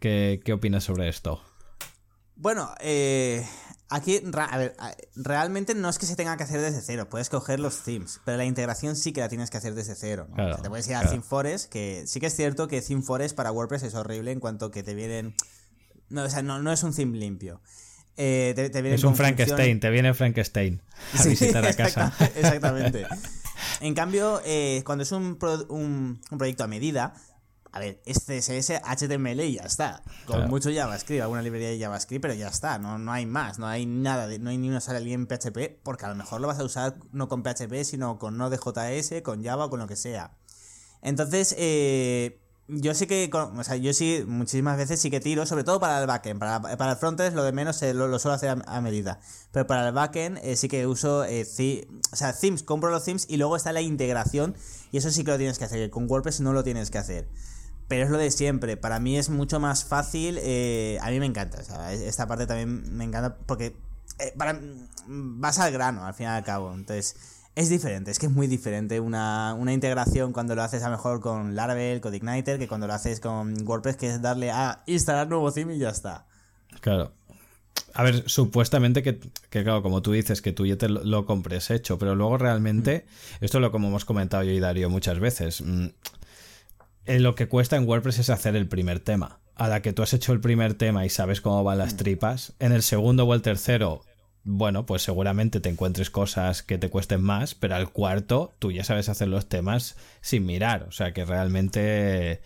[0.00, 1.42] ¿Qué, opinas sobre esto?
[2.36, 3.46] Bueno, eh,
[3.88, 4.76] aquí a ver,
[5.14, 8.36] realmente no es que se tenga que hacer desde cero, puedes coger los themes, pero
[8.36, 10.28] la integración sí que la tienes que hacer desde cero.
[10.62, 13.94] te puedes ir a ThemeForest, que sí que es cierto que ThemeForest para WordPress es
[13.94, 15.34] horrible en cuanto que te vienen...
[16.08, 17.60] No, o sea, no, es un theme limpio.
[18.18, 20.80] Eh, es un Frankenstein, te viene Frankenstein
[21.18, 22.14] a visitar a casa.
[22.36, 23.06] Exactamente.
[23.80, 27.14] En cambio, eh, cuando es un, un, proyecto a medida,
[27.72, 30.02] a ver, es CSS, HTML y ya está.
[30.26, 33.66] Con mucho JavaScript, alguna librería de JavaScript, pero ya está, no, no hay más, no
[33.66, 36.48] hay nada, de, no hay ni una sala en PHP, porque a lo mejor lo
[36.48, 39.96] vas a usar no con PHP, sino con Node.js, con Java o con lo que
[39.96, 40.36] sea.
[41.02, 45.62] Entonces, eh, yo sí que, o sea, yo sí, muchísimas veces sí que tiro, sobre
[45.62, 46.40] todo para el backend.
[46.40, 49.20] Para, para el frontend lo de menos lo, suelo hacer a, medida.
[49.52, 51.46] Pero para el backend eh, sí que uso, eh,
[52.12, 54.56] o sea, themes, compro los themes y luego está la integración.
[54.90, 55.88] Y eso sí que lo tienes que hacer.
[55.90, 57.28] Con WordPress no lo tienes que hacer.
[57.86, 58.76] Pero es lo de siempre.
[58.76, 60.38] Para mí es mucho más fácil.
[60.42, 61.60] Eh, a mí me encanta.
[61.60, 63.76] O sea, esta parte también me encanta porque
[64.36, 64.58] para,
[65.06, 66.74] vas al grano, al fin y al cabo.
[66.74, 67.14] Entonces
[67.56, 71.20] es diferente, es que es muy diferente una, integración cuando lo haces a lo mejor
[71.20, 75.26] con Laravel, con Igniter, que cuando lo haces con WordPress, que es darle a instalar
[75.26, 76.26] nuevo theme y ya está.
[76.80, 77.14] Claro.
[77.94, 81.98] A ver, supuestamente que, claro, como tú dices, que tú ya te lo, compres hecho,
[81.98, 83.06] pero luego realmente,
[83.40, 83.44] mm.
[83.46, 85.86] esto es lo como hemos comentado yo y Darío muchas veces, mm,
[87.06, 89.40] en lo que cuesta en WordPress es hacer el primer tema.
[89.54, 91.96] A la que tú has hecho el primer tema y sabes cómo van las mm.
[91.96, 94.02] tripas, en el segundo o el tercero
[94.48, 98.84] bueno, pues seguramente te encuentres cosas que te cuesten más, pero al cuarto tú ya
[98.84, 102.40] sabes hacer los temas sin mirar, o sea que realmente...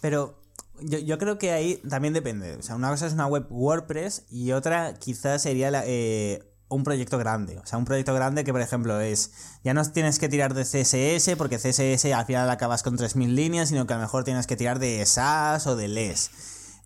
[0.00, 0.40] Pero
[0.80, 4.52] yo, creo que ahí también depende, o sea, una cosa es una web WordPress y
[4.52, 8.98] otra quizás sería eh, un proyecto grande, o sea, un proyecto grande que por ejemplo
[8.98, 13.28] es, ya no tienes que tirar de CSS porque CSS al final acabas con 3.000
[13.28, 16.30] líneas, sino que a lo mejor tienes que tirar de SAS o de LES.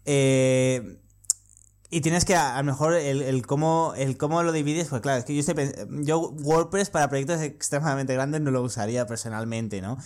[0.06, 0.98] Eh,
[1.92, 5.18] y tienes que, a, lo mejor, el, el, cómo, el cómo lo divides, pues claro,
[5.18, 5.72] es que yo, estoy,
[6.05, 9.98] yo WordPress para proyectos extremadamente grandes no lo usaría personalmente, ¿no?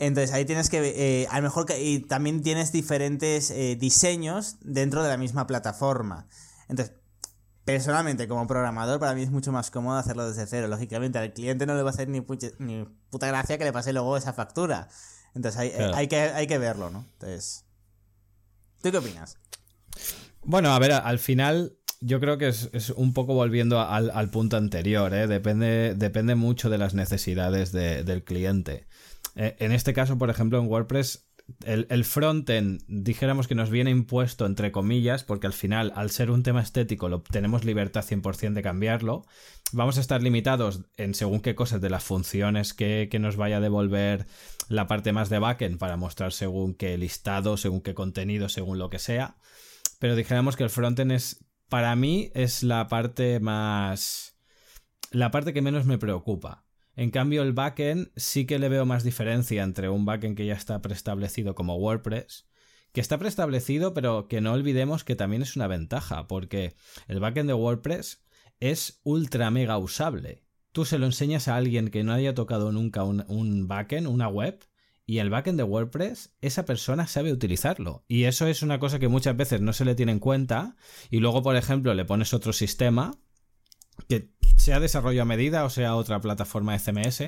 [0.00, 0.80] Entonces ahí tienes que,
[1.22, 6.26] eh, a lo mejor, y también tienes diferentes eh, diseños dentro de la misma plataforma.
[6.68, 6.96] Entonces,
[7.64, 10.66] personalmente, como programador, para mí es mucho más cómodo hacerlo desde cero.
[10.66, 12.24] Lógicamente, al cliente no le va a hacer ni,
[12.58, 14.88] ni puta gracia que le pase luego esa factura.
[15.34, 17.04] Entonces hay, hay, que, hay que verlo, ¿no?
[17.12, 17.64] Entonces,
[18.82, 19.38] ¿tú qué opinas?
[20.48, 25.12] Bueno, a ver, al final yo creo que es, un poco volviendo al, punto anterior,
[25.12, 25.26] ¿eh?
[25.26, 28.86] depende, depende mucho de las necesidades del cliente.
[29.36, 31.28] Eh, en este caso, por ejemplo, en WordPress,
[31.66, 36.30] el, el frontend, dijéramos que nos viene impuesto entre comillas, porque al final, al ser
[36.30, 39.26] un tema estético, lo, tenemos libertad 100% de cambiarlo.
[39.72, 43.58] Vamos a estar limitados en según qué cosas de las funciones que, que nos vaya
[43.58, 44.26] a devolver
[44.70, 48.88] la parte más de backend para mostrar según qué listado, según qué contenido, según lo
[48.88, 49.36] que sea
[49.98, 54.38] pero dijéramos que el frontend es, para mí, es la parte más...
[55.10, 56.64] la parte que menos me preocupa.
[56.96, 60.54] En cambio, el backend sí que le veo más diferencia entre un backend que ya
[60.54, 62.48] está preestablecido como WordPress,
[62.92, 66.74] que está preestablecido, pero que no olvidemos que también es una ventaja, porque
[67.06, 68.24] el backend de WordPress
[68.58, 70.44] es ultra mega usable.
[70.72, 74.28] Tú se lo enseñas a alguien que no haya tocado nunca un, un backend, una
[74.28, 74.58] web,
[75.08, 78.04] y el backend de WordPress, esa persona sabe utilizarlo.
[78.08, 80.76] Y eso es una cosa que muchas veces no se le tiene en cuenta.
[81.08, 83.18] Y luego, por ejemplo, le pones otro sistema
[84.06, 87.18] que sea desarrollo a medida o sea otra plataforma de CMS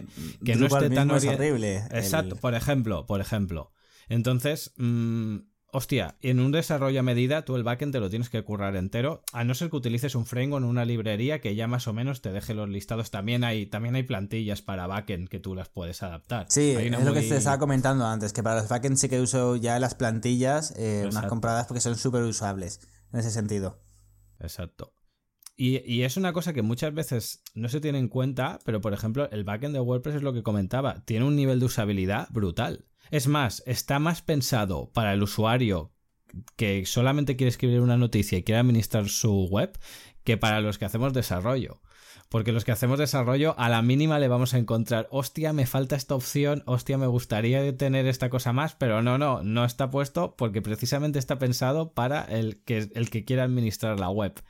[0.45, 1.79] que no esté tan horrible.
[1.90, 3.73] Exacto, por ejemplo, por ejemplo.
[4.11, 5.38] Entonces, mm,
[5.72, 9.22] Hostia, en un desarrollo a medida tú el backend te lo tienes que currar entero,
[9.33, 12.22] a no ser que utilices un framework o una librería que ya más o menos
[12.22, 13.11] te deje los listados.
[13.11, 16.46] También hay, también hay plantillas para backend que tú las puedes adaptar.
[16.48, 19.56] Sí, es lo que te estaba comentando antes, que para los backend sí que uso
[19.56, 22.80] ya las plantillas, eh, unas compradas porque son súper usables
[23.12, 23.78] en ese sentido.
[24.40, 24.94] Exacto.
[25.56, 28.94] Y, y, es una cosa que muchas veces no se tiene en cuenta, pero por
[28.94, 32.87] ejemplo, el backend de WordPress es lo que comentaba, tiene un nivel de usabilidad brutal.
[33.11, 35.92] Es más, está más pensado para el usuario
[36.57, 39.77] que solamente quiere escribir una noticia y quiere administrar su web
[40.23, 41.81] que para los que hacemos desarrollo.
[42.29, 45.96] Porque los que hacemos desarrollo, a la mínima le vamos a encontrar, hostia, me falta
[45.96, 50.37] esta opción, hostia, me gustaría tener esta cosa más, pero no, no, no está puesto
[50.37, 54.40] porque precisamente está pensado para el que, el que quiera administrar la web.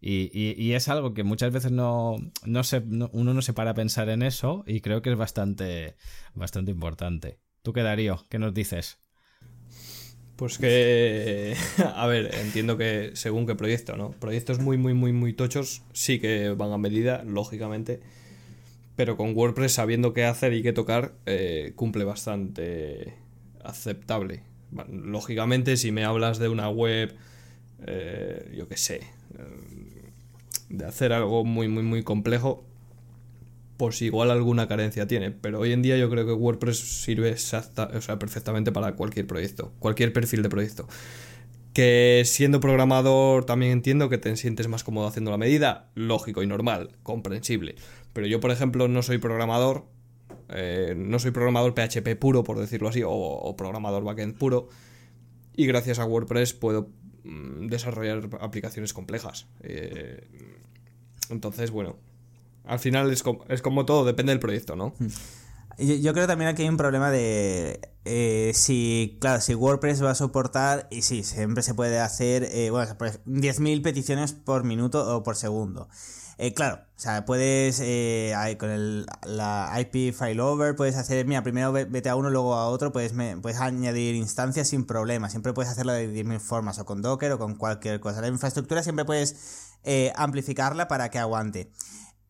[0.00, 2.14] Y, es algo que muchas veces no,
[2.44, 5.96] no se, uno no se para a pensar en eso y creo que es bastante,
[6.34, 7.40] bastante importante.
[7.66, 8.24] ¿Tú qué, Darío?
[8.28, 9.00] ¿Qué nos dices?
[10.36, 11.56] Pues que,
[11.96, 14.12] a ver, entiendo que según qué proyecto, ¿no?
[14.12, 17.98] Proyectos muy, muy, muy, muy tochos sí que van a medida, lógicamente,
[18.94, 23.14] pero con WordPress sabiendo qué hacer y qué tocar, eh, cumple bastante
[23.64, 24.44] aceptable.
[24.88, 27.16] lógicamente, si me hablas de una web,
[27.84, 29.00] eh, yo qué sé,
[29.38, 30.10] eh,
[30.68, 32.64] de hacer algo muy, muy, muy complejo,
[33.76, 35.30] pues igual alguna carencia tiene.
[35.30, 39.26] Pero hoy en día yo creo que WordPress sirve exacta, o sea, perfectamente para cualquier
[39.26, 40.88] proyecto, cualquier perfil de proyecto.
[41.72, 46.46] Que siendo programador también entiendo que te sientes más cómodo haciendo la medida, lógico y
[46.46, 47.76] normal, comprensible.
[48.12, 49.84] Pero yo, por ejemplo, no soy programador
[50.48, 54.68] eh, no soy programador PHP puro, por decirlo así, o, programador backend puro,
[55.54, 56.90] y gracias a WordPress puedo
[57.24, 59.48] mm, desarrollar aplicaciones complejas.
[59.62, 60.26] Eh,
[61.30, 61.96] entonces, bueno,
[62.66, 64.94] al final es como, es como todo, depende del proyecto, ¿no?
[64.98, 65.08] Hmm.
[65.78, 70.14] Yo, creo también que hay un problema de eh, si, claro, si WordPress va a
[70.14, 75.36] soportar, y sí, siempre se puede hacer, eh, bueno, 10.000 peticiones por minuto o por
[75.36, 75.88] segundo.
[76.38, 81.72] Eh, claro, o sea, puedes, eh, con el, la IP failover, puedes hacer, mira, primero
[81.72, 85.92] vete a uno, luego a otro, puedes, puedes añadir instancias sin problema, siempre puedes hacerlo
[85.92, 88.22] de 10.000 formas, o con Docker o con cualquier cosa.
[88.22, 89.74] La infraestructura siempre puedes
[90.16, 91.70] amplificarla para que aguante.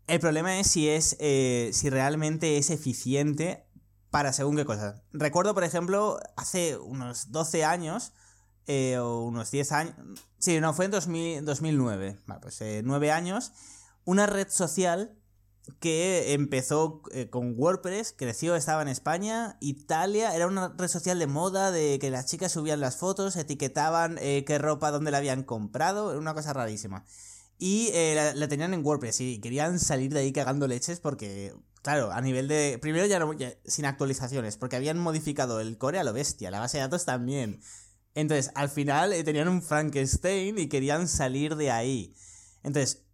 [0.06, 3.66] El problema es si es eh, si realmente es eficiente
[4.10, 5.02] para según qué cosas.
[5.12, 8.12] Recuerdo, por ejemplo, hace unos 12 años,
[8.66, 9.94] eh, o unos 10 años,
[10.38, 13.52] sí, no, fue en 2009, vale, pues 9 eh, años,
[14.04, 15.18] una red social
[15.80, 21.72] que empezó con WordPress, creció, estaba en España, Italia, era una red social de moda,
[21.72, 26.20] de que las chicas subían las fotos, etiquetaban qué ropa, dónde la habían comprado, era
[26.20, 27.04] una cosa rarísima.
[27.58, 32.12] Y eh, la, tenían en WordPress y querían salir de ahí cagando leches porque, claro,
[32.12, 32.78] a nivel de...
[32.80, 33.32] Primero ya, no,
[33.64, 37.60] sin actualizaciones, porque habían modificado el core a lo bestia, la base de datos también.
[38.14, 42.14] Entonces, al final eh, tenían un Frankenstein y querían salir de ahí.
[42.62, 43.05] Entonces,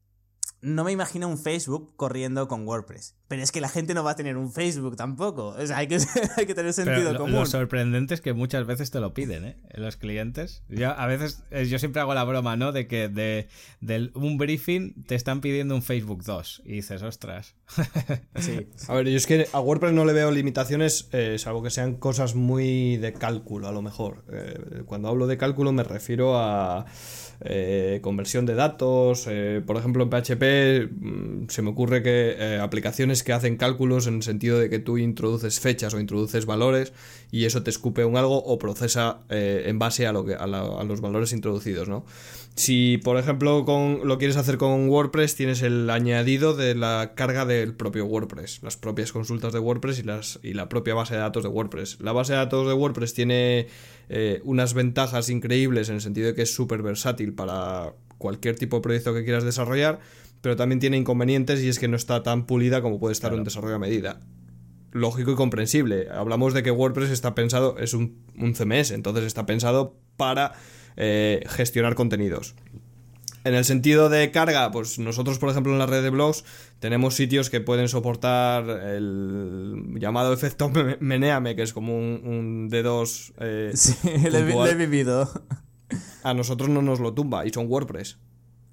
[0.62, 3.16] no me imagino un Facebook corriendo con WordPress.
[3.27, 5.48] Pero es que la gente no va a tener un Facebook tampoco.
[5.48, 5.96] O sea, hay que,
[6.37, 7.40] hay que tener sentido común.
[7.40, 9.57] Lo sorprendente es que muchas veces te lo piden, ¿eh?
[9.75, 10.62] Los clientes.
[10.68, 12.70] Yo, a veces, eh, yo siempre hago la broma, ¿no?
[12.70, 13.48] De que de,
[14.14, 16.62] un briefing te están pidiendo un Facebook 2.
[16.64, 17.57] Y dices, ostras.
[18.37, 18.66] Sí.
[18.88, 21.94] A ver, yo es que a WordPress no le veo limitaciones, eh, salvo que sean
[21.94, 24.25] cosas muy de cálculo, a lo mejor.
[24.33, 26.87] Eh, cuando hablo de cálculo me refiero a
[27.44, 29.26] eh, conversión de datos.
[29.28, 34.07] Eh, por ejemplo, en PHP mm, se me ocurre que eh, aplicaciones que hacen cálculos
[34.07, 36.92] en el sentido de que tú introduces fechas o introduces valores
[37.31, 41.00] y eso te escupe un algo o procesa en base a, lo que, a, los
[41.00, 42.05] valores introducidos, ¿no?
[42.55, 43.64] Si, por ejemplo,
[44.05, 48.76] lo quieres hacer con WordPress, tienes el añadido de la carga del propio WordPress, las
[48.76, 50.02] propias consultas de WordPress
[50.42, 51.98] y la propia base de datos de WordPress.
[52.00, 53.68] La base de datos de WordPress tiene
[54.14, 58.77] eh, unas ventajas increíbles en el sentido de que es súper versátil para cualquier tipo
[58.77, 60.01] de proyecto que quieras desarrollar,
[60.42, 63.42] pero también tiene inconvenientes y es que no está tan pulida como puede estar un
[63.42, 64.20] desarrollo a medida
[64.92, 66.09] lógico y comprensible.
[66.11, 70.53] Hablamos de que WordPress está pensado, es un, un CMS, entonces está pensado para
[70.96, 72.55] eh, gestionar contenidos.
[73.44, 76.44] En el sentido de carga, pues nosotros, por ejemplo, en la red de blogs
[76.78, 83.33] tenemos sitios que pueden soportar el llamado efecto meneame, que es como un, D2.
[83.40, 83.94] Eh, sí,
[84.31, 85.28] lo he vivido.
[86.22, 88.18] A nosotros no nos lo tumba y son WordPress.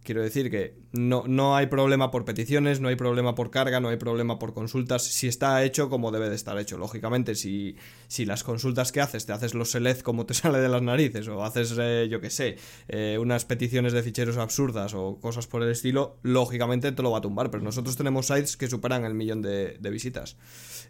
[0.10, 3.90] Quiero decir que no, no hay problema por peticiones, no hay problema por carga, no
[3.90, 6.80] hay problema por consultas, si está hecho como debe de estar hecho.
[6.80, 7.76] Lógicamente, si,
[8.08, 11.28] si las consultas que haces, te haces los select como te sale de las narices,
[11.28, 15.62] o haces, eh, yo qué sé, eh, unas peticiones de ficheros absurdas o cosas por
[15.62, 17.52] el estilo, lógicamente te lo va a tumbar.
[17.52, 20.38] Pero nosotros tenemos sites que superan el millón de, visitas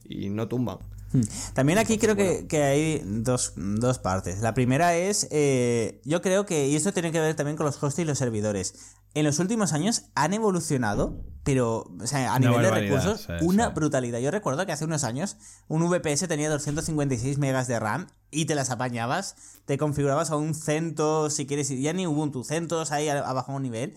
[0.03, 0.79] y no tumban.
[1.11, 1.21] Hmm.
[1.53, 3.53] También aquí creo que, hay dos,
[4.01, 4.41] partes.
[4.41, 7.81] La primera es, eh, yo creo que, y esto tiene que ver también con los
[7.81, 12.61] hosts y los servidores en los últimos años han evolucionado, pero o sea, a nivel
[12.61, 14.19] de recursos, una brutalidad.
[14.19, 18.53] Yo recuerdo que hace unos años un VPS tenía 256 megas de RAM y te
[18.53, 19.35] las apañabas,
[19.65, 23.63] te configurabas a un CentOS, si quieres, ya ni Ubuntu, CentOS ahí abajo a un
[23.63, 23.95] nivel.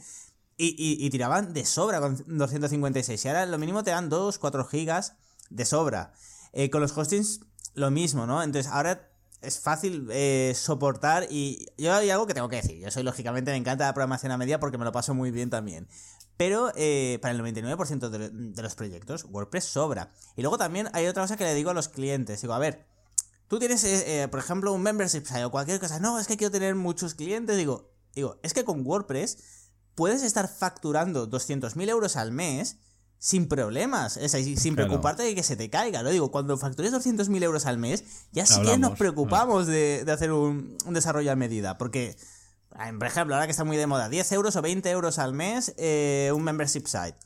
[0.64, 3.24] Y, tiraban de sobra con 256.
[3.24, 5.14] Y ahora lo mínimo te dan 2, 4 gigas
[5.54, 6.12] de sobra.
[6.52, 7.40] Eh, con los hostings,
[7.74, 8.42] lo mismo, ¿no?
[8.42, 9.08] Entonces ahora
[9.40, 12.78] es fácil eh, soportar y yo hay algo que tengo que decir.
[12.78, 15.50] Yo soy, lógicamente, me encanta la programación a medida porque me lo paso muy bien
[15.50, 15.88] también.
[16.36, 20.12] Pero eh, para el 99% de, los proyectos, WordPress sobra.
[20.36, 22.40] Y luego también hay otra cosa que le digo a los clientes.
[22.40, 22.86] Digo, a ver,
[23.48, 23.84] tú tienes,
[24.30, 26.00] por ejemplo, un membership o cualquier cosa.
[26.00, 27.56] No, es que quiero tener muchos clientes.
[27.56, 29.38] Digo, digo es que con WordPress
[29.94, 32.78] puedes estar facturando 200.000 euros al mes
[33.22, 36.02] sin problemas, es sin preocuparte de que se te caiga.
[36.02, 40.32] Lo digo, cuando factures 200.000 euros al mes, ya sí que nos preocupamos de, hacer
[40.32, 41.78] un, desarrollo a medida.
[41.78, 42.16] Porque,
[42.98, 45.72] por ejemplo, ahora que está muy de moda, 10 euros o 20 euros al mes
[45.76, 47.16] eh, un membership site.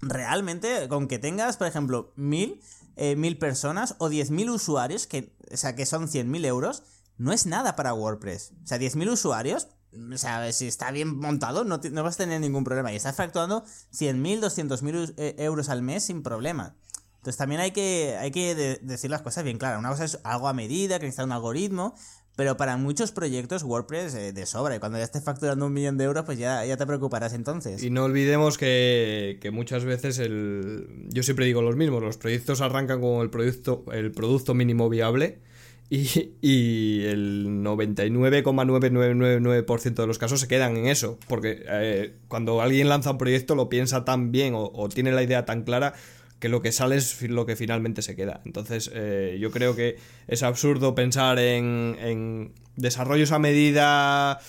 [0.00, 2.58] Realmente, con que tengas, por ejemplo, 1000
[2.96, 6.82] eh, personas o 10.000 usuarios, que, o sea, que son 100.000 euros,
[7.18, 8.52] no es nada para WordPress.
[8.64, 9.68] O sea, 10.000 usuarios
[10.16, 12.92] sea, si está bien montado, no, vas a tener ningún problema.
[12.92, 16.76] Y estás facturando 100.000, 200.000 eh, euros al mes sin problema.
[17.16, 19.78] Entonces también hay que, hay que decir las cosas bien claras.
[19.78, 21.94] Una cosa es algo a medida, que necesita un algoritmo,
[22.34, 24.74] pero para muchos proyectos WordPress eh, de sobra.
[24.74, 27.82] Y cuando ya estés facturando un millón de euros, pues ya, ya te preocuparás entonces.
[27.82, 31.08] Y no olvidemos que, que, muchas veces el.
[31.08, 35.42] Yo siempre digo los mismos, los proyectos arrancan con el producto, el producto mínimo viable.
[35.92, 41.18] Y, y el 99,9999% de los casos se quedan en eso.
[41.26, 45.24] Porque eh, cuando alguien lanza un proyecto lo piensa tan bien o, o tiene la
[45.24, 45.94] idea tan clara
[46.40, 48.40] que lo que sale es lo que finalmente se queda.
[48.44, 54.40] Entonces, eh, yo creo que es absurdo pensar en, desarrollos a medida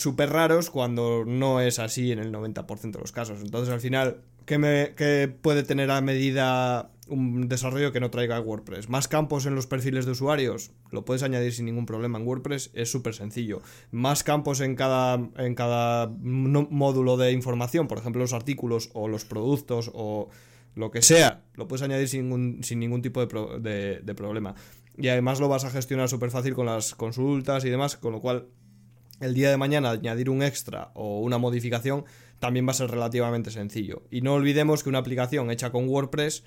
[0.00, 3.40] súper raros cuando no es así en el 90% de los casos.
[3.42, 8.88] Entonces, al final, ¿qué, me, puede tener a medida un desarrollo que no traiga WordPress?
[8.88, 10.70] ¿Más campos en los perfiles de usuarios?
[10.90, 13.60] Lo puedes añadir sin ningún problema en WordPress, es súper sencillo.
[13.90, 17.86] ¿Más campos en cada, en cada módulo de información?
[17.86, 20.30] Por ejemplo, los artículos o los productos o
[20.76, 24.54] lo que sea, lo puedes añadir sin ningún, sin ningún tipo de, de, problema.
[24.96, 28.20] Y además lo vas a gestionar súper fácil con las consultas y demás, con lo
[28.20, 28.46] cual
[29.20, 32.04] el día de mañana añadir un extra o una modificación
[32.38, 34.02] también va a ser relativamente sencillo.
[34.10, 36.42] Y no olvidemos que una aplicación hecha con WordPress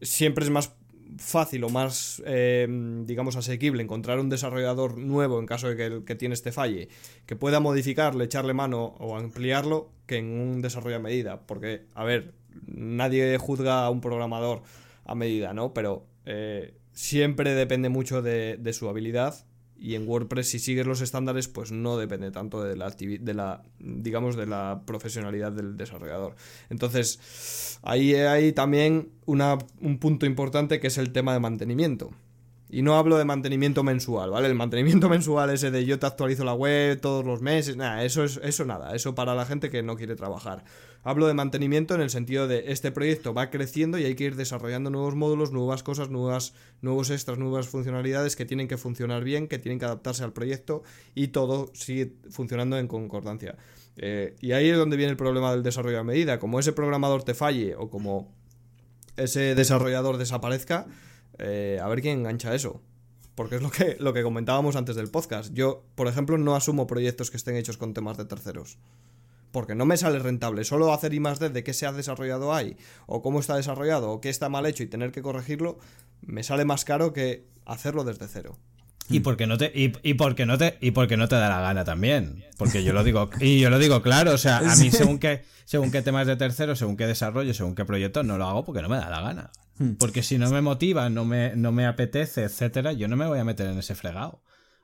[0.00, 0.72] siempre es más
[1.18, 2.66] fácil o más, eh,
[3.04, 6.88] digamos, asequible encontrar un desarrollador nuevo en caso de que el que tiene este falle,
[7.26, 11.42] que pueda modificarle, echarle mano o ampliarlo, que en un desarrollo a medida.
[11.46, 12.32] Porque, a ver,
[12.66, 14.62] nadie juzga a un programador
[15.04, 15.74] a medida, ¿no?
[15.74, 19.44] Pero eh, siempre depende mucho de, su habilidad
[19.82, 23.62] y en WordPress si sigues los estándares pues no depende tanto de la de la
[23.80, 26.36] digamos de la profesionalidad del desarrollador
[26.70, 32.12] entonces ahí hay también un punto importante que es el tema de mantenimiento
[32.72, 34.48] y no hablo de mantenimiento mensual, ¿vale?
[34.48, 38.24] El mantenimiento mensual ese de yo te actualizo la web todos los meses, nada, eso
[38.24, 40.64] es eso nada, eso para la gente que no quiere trabajar.
[41.04, 44.36] Hablo de mantenimiento en el sentido de este proyecto va creciendo y hay que ir
[44.36, 49.48] desarrollando nuevos módulos, nuevas cosas, nuevas nuevos extras, nuevas funcionalidades que tienen que funcionar bien,
[49.48, 50.84] que tienen que adaptarse al proyecto
[51.16, 53.56] y todo sigue funcionando en concordancia.
[53.96, 56.38] Eh, y ahí es donde viene el problema del desarrollo a medida.
[56.38, 58.32] Como ese programador te falle o como
[59.16, 60.86] ese desarrollador desaparezca,
[61.38, 62.80] eh, a ver quién engancha eso.
[63.34, 65.52] Porque es lo que, lo que comentábamos antes del podcast.
[65.52, 68.78] Yo, por ejemplo, no asumo proyectos que estén hechos con temas de terceros.
[69.52, 70.64] Porque no me sale rentable.
[70.64, 72.76] Solo hacer I más D de qué se ha desarrollado ahí,
[73.06, 75.78] o cómo está desarrollado, o qué está mal hecho y tener que corregirlo,
[76.22, 78.58] me sale más caro que hacerlo desde cero.
[79.08, 81.60] Y porque no te y, y porque no te y porque no te da la
[81.60, 84.90] gana también, porque yo lo digo y yo lo digo claro, o sea, a mí
[84.90, 88.46] según qué según qué temas de tercero, según qué desarrollo, según qué proyecto no lo
[88.46, 89.50] hago porque no me da la gana.
[89.78, 89.92] Hmm.
[89.94, 93.38] Porque si no me motiva, no me, no me apetece, etcétera, yo no me voy
[93.38, 94.42] a meter en ese fregado.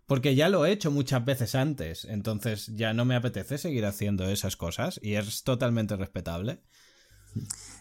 [0.08, 4.26] Porque ya lo he hecho muchas veces antes, entonces ya no me apetece seguir haciendo
[4.28, 6.62] esas cosas y es totalmente respetable.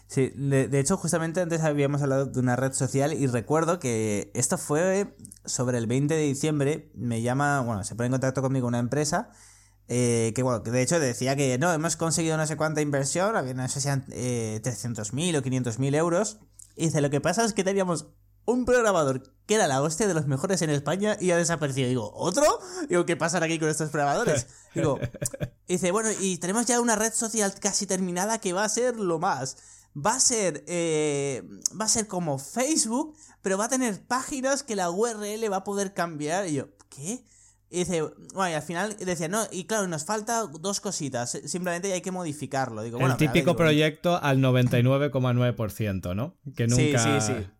[0.06, 4.58] Sí, de, hecho justamente antes habíamos hablado de una red social y recuerdo que esto
[4.58, 5.16] fue
[5.46, 9.30] sobre el 20 de diciembre, me llama, bueno, se pone en contacto conmigo una empresa
[9.88, 13.68] eh, que bueno, de hecho decía que no, hemos conseguido no sé cuánta inversión, no
[13.68, 16.40] sé si sean eh, 300.000 o 500.000 euros
[16.76, 18.08] y dice, lo que pasa es que teníamos
[18.48, 21.88] un programador que era la hostia de los mejores en España y ha desaparecido.
[21.88, 22.44] Digo, ¿otro?
[22.88, 24.46] Digo, ¿qué pasará aquí con estos programadores?
[24.74, 24.98] Digo,
[25.66, 29.18] dice, bueno, y tenemos ya una red social casi terminada que va a ser lo
[29.18, 29.56] más.
[29.94, 31.42] Va a ser, eh,
[31.78, 35.64] va a ser como Facebook, pero va a tener páginas que la URL va a
[35.64, 36.46] poder cambiar.
[36.46, 37.24] Y yo, ¿qué?
[37.70, 41.92] Y dice, bueno, y al final decía, no, y claro, nos falta dos cositas, simplemente
[41.92, 42.82] hay que modificarlo.
[42.82, 46.34] Digo, el típico proyecto al 99,9%, ¿no?
[46.56, 46.98] Que nunca...
[46.98, 47.57] Sí, sí, sí.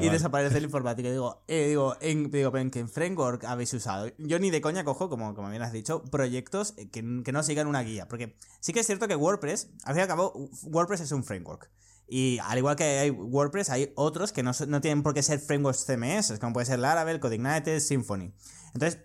[0.00, 1.10] Y desaparece el informático.
[1.10, 4.10] Digo, eh, digo, en, digo, ¿en qué framework habéis usado?
[4.18, 7.82] Yo ni de coña cojo, como, como bien has dicho, proyectos que, no sigan una
[7.82, 8.08] guía.
[8.08, 11.24] Porque sí que es cierto que WordPress, al fin y al cabo, WordPress es un
[11.24, 11.70] framework.
[12.06, 15.38] Y al igual que hay WordPress, hay otros que no, no tienen por qué ser
[15.38, 18.32] frameworks CMS, como puede ser Laravel, Codeigniter, Symfony.
[18.74, 19.00] Entonces,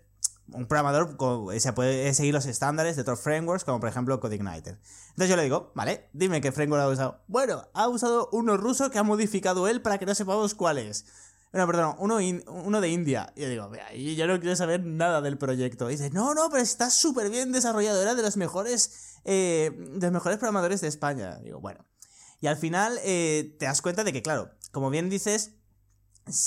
[0.53, 1.17] un programador
[1.59, 4.79] se puede seguir los estándares de otros frameworks, como por ejemplo CodeIgniter.
[5.09, 7.23] Entonces yo le digo, vale, dime qué framework ha usado.
[7.27, 11.05] Bueno, ha usado uno ruso que ha modificado él para que no sepamos cuál es.
[11.51, 13.33] No, perdón, uno, uno de India.
[13.35, 15.89] Y yo digo, yo no quiero saber nada del proyecto.
[15.89, 20.07] Y dice, no, no, pero está súper bien desarrollado, era de los mejores, eh, de
[20.07, 21.39] los mejores programadores de España.
[21.39, 21.85] digo, bueno.
[22.39, 25.51] Y al final eh, te das cuenta de que, claro, como bien dices,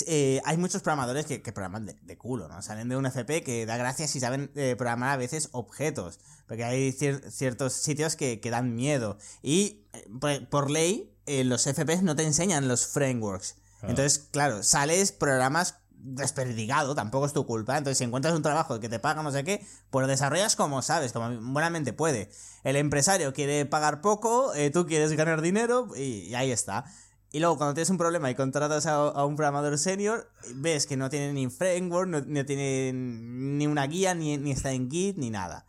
[0.06, 2.62] eh, hay muchos programadores que, programan de, culo, ¿no?
[2.62, 6.20] Salen de un FP que da gracias y saben eh, programar a veces objetos.
[6.46, 9.18] Porque hay ciertos sitios que, dan miedo.
[9.42, 13.56] Y eh, por, ley, los FPs no te enseñan los frameworks.
[13.82, 17.78] Entonces, claro, sales, programas desperdigado, tampoco es tu culpa.
[17.78, 20.82] Entonces, si encuentras un trabajo que te paga no sé qué, pues lo desarrollas como
[20.82, 22.30] sabes, como buenamente puede.
[22.64, 26.84] El empresario quiere pagar poco, tú quieres ganar dinero y ahí está.
[27.32, 31.08] Y luego cuando tienes un problema y contratas a, un programador senior, ves que no
[31.08, 35.64] tiene ni framework, no, tiene ni una guía, ni, ni está en Git, ni nada.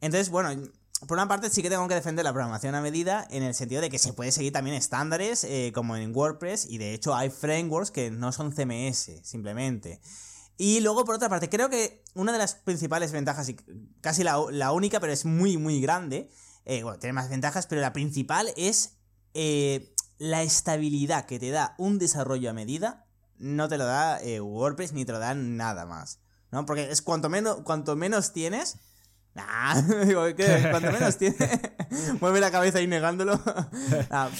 [0.00, 0.50] Entonces, bueno,
[1.06, 3.82] por una parte sí que tengo que defender la programación a medida en el sentido
[3.82, 7.30] de que se puede seguir también estándares eh, como en WordPress y de hecho hay
[7.30, 10.00] frameworks que no son CMS simplemente.
[10.56, 13.56] Y luego por otra parte creo que una de las principales ventajas y
[14.00, 16.30] casi la, única pero es muy muy grande,
[16.64, 18.96] eh, bueno tiene más ventajas pero la principal es
[19.34, 23.06] eh, la estabilidad que te da un desarrollo a medida
[23.38, 26.20] no te lo da WordPress ni te lo da nada más.
[26.50, 26.64] ¿no?
[26.64, 28.78] Porque es cuanto menos, cuanto menos tienes,
[29.36, 30.68] Nah, digo, ¿qué?
[30.70, 31.36] Cuanto menos tiene.
[32.20, 33.38] Mueve la cabeza ahí negándolo.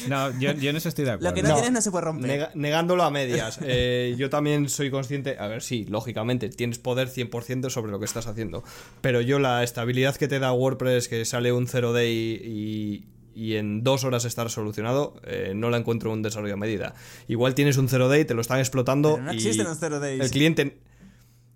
[0.09, 1.29] No, yo, yo, no estoy de acuerdo.
[1.29, 2.51] Lo que no, tienes no se puede romper.
[2.55, 3.59] negándolo a medias.
[3.63, 5.37] Eh, yo también soy consciente.
[5.39, 8.65] A ver, sí, lógicamente, tienes poder 100% sobre lo que estás haciendo.
[9.03, 12.11] Pero yo, la estabilidad que te da WordPress, que sale un 0 day
[12.43, 13.05] y,
[13.37, 16.95] y en dos horas estar solucionado, eh, no la encuentro en un desarrollo a medida.
[17.29, 19.19] Igual tienes un 0 day, te lo están explotando.
[19.19, 20.23] no existen los 0 days.
[20.23, 20.81] El cliente.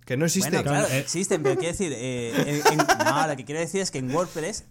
[0.05, 0.51] Que no existe.
[0.51, 2.63] Bueno, claro, existen, pero quiero decir, eh,
[3.05, 4.65] no, lo que quiero decir es que en WordPress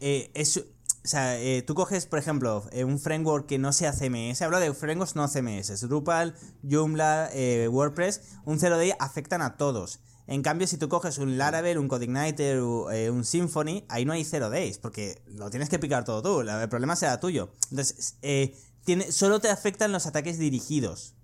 [0.00, 0.62] eh, es, o
[1.02, 5.16] sea, eh, tú coges, por ejemplo, un framework que no sea CMS, hablo de frameworks
[5.16, 7.30] no CMS, Drupal, Joomla,
[7.68, 10.00] WordPress, un 0D afectan a todos.
[10.26, 14.48] En cambio, si tú coges un Laravel, un CodeIgniter, un Symfony, ahí no hay 0
[14.48, 17.50] days, porque lo tienes que picar todo tú, el problema será tuyo.
[17.70, 18.16] Entonces,
[18.84, 21.14] tiene, solo te afectan los ataques dirigidos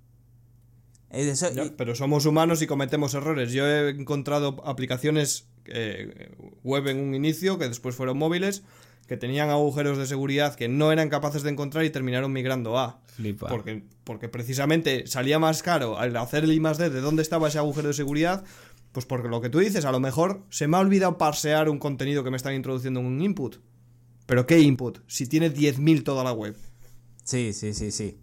[1.76, 3.52] pero somos humanos y cometemos errores.
[3.52, 6.30] Yo he encontrado aplicaciones eh,
[6.62, 8.62] web en un inicio que después fueron móviles
[9.08, 13.00] que tenían agujeros de seguridad que no eran capaces de encontrar y terminaron migrando a.
[13.48, 17.58] Porque, porque precisamente salía más caro al hacer el I D de dónde estaba ese
[17.58, 18.44] agujero de seguridad.
[18.92, 21.78] Pues porque lo que tú dices, a lo mejor se me ha olvidado parsear un
[21.78, 23.56] contenido que me están introduciendo en un input.
[24.26, 24.98] Pero ¿qué input?
[25.06, 26.56] Si tiene 10.000 toda la web.
[27.24, 28.18] Sí, sí, sí, sí.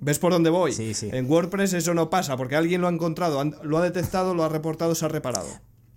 [0.00, 0.72] ¿Ves por dónde voy?
[0.72, 1.08] Sí, sí.
[1.12, 4.48] En WordPress eso no pasa, porque alguien lo ha encontrado, lo ha detectado, lo ha
[4.48, 5.48] reportado, se ha reparado.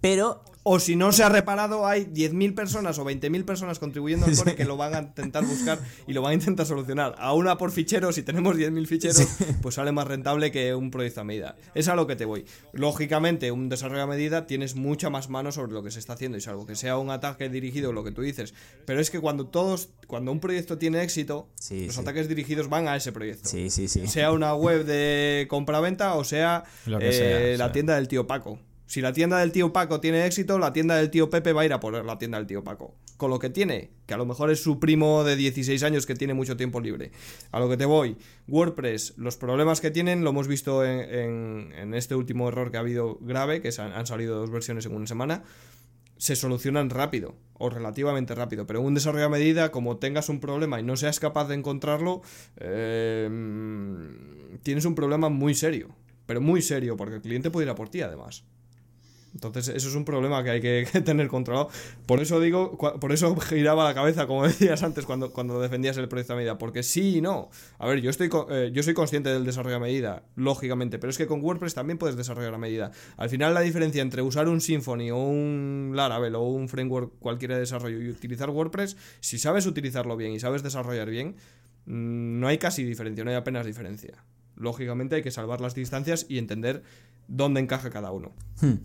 [0.02, 4.36] Pero o si no se ha reparado, hay 10.000 personas o 20.000 personas contribuyendo al
[4.36, 7.16] core que lo van a intentar buscar y lo van a intentar solucionar.
[7.18, 9.28] A una por fichero, si tenemos 10.000 ficheros,
[9.62, 11.56] pues sale más rentable que un proyecto a medida.
[11.74, 12.46] Es a lo que te voy.
[12.74, 16.38] Lógicamente, un desarrollo a medida tienes mucha más mano sobre lo que se está haciendo
[16.38, 18.54] y salvo que sea un ataque dirigido, lo que tú dices.
[18.86, 22.96] Pero es que cuando todos, cuando un proyecto tiene éxito, los ataques dirigidos van a
[22.96, 23.50] ese proyecto.
[23.50, 24.06] Sí, sí, sí.
[24.08, 28.60] Sea una web de compra-venta o sea, eh, la tienda del tío Paco.
[28.90, 31.66] Si la tienda del tío Paco tiene éxito, la tienda del tío Pepe va a
[31.66, 32.96] ir a poner la tienda del tío Paco.
[33.18, 36.16] Con lo que tiene, que a lo mejor es su primo de 16 años que
[36.16, 37.12] tiene mucho tiempo libre.
[37.52, 38.18] A lo que te voy,
[38.48, 43.20] WordPress, los problemas que tienen, lo hemos visto en, este último error que ha habido
[43.22, 45.44] grave, que han, salido dos versiones en una semana,
[46.18, 48.66] se solucionan rápido, o relativamente rápido.
[48.66, 51.54] Pero en un desarrollo a medida, como tengas un problema y no seas capaz de
[51.54, 52.24] encontrarlo,
[52.58, 53.30] eh,
[54.64, 55.90] tienes un problema muy serio.
[56.26, 58.46] Pero muy serio, porque el cliente puede ir a por ti además.
[59.34, 61.70] Entonces, eso es un problema que hay que, tener controlado.
[62.06, 66.08] Por eso digo, por eso giraba la cabeza, como decías antes, cuando, cuando defendías el
[66.08, 66.58] proyecto a medida.
[66.58, 67.50] Porque sí y no.
[67.78, 71.18] A ver, yo estoy eh, yo soy consciente del desarrollo a medida, lógicamente, pero es
[71.18, 72.92] que con WordPress también puedes desarrollar a medida.
[73.18, 77.56] Al final, la diferencia entre usar un Symfony o un Laravel o un framework cualquiera
[77.56, 81.36] de desarrollo y utilizar WordPress, si sabes utilizarlo bien y sabes desarrollar bien,
[81.86, 84.24] mm, no hay casi diferencia, no hay apenas diferencia.
[84.56, 86.84] Lógicamente hay que salvar las distancias y entender
[87.28, 88.34] dónde encaja cada uno.
[88.62, 88.76] Hmm.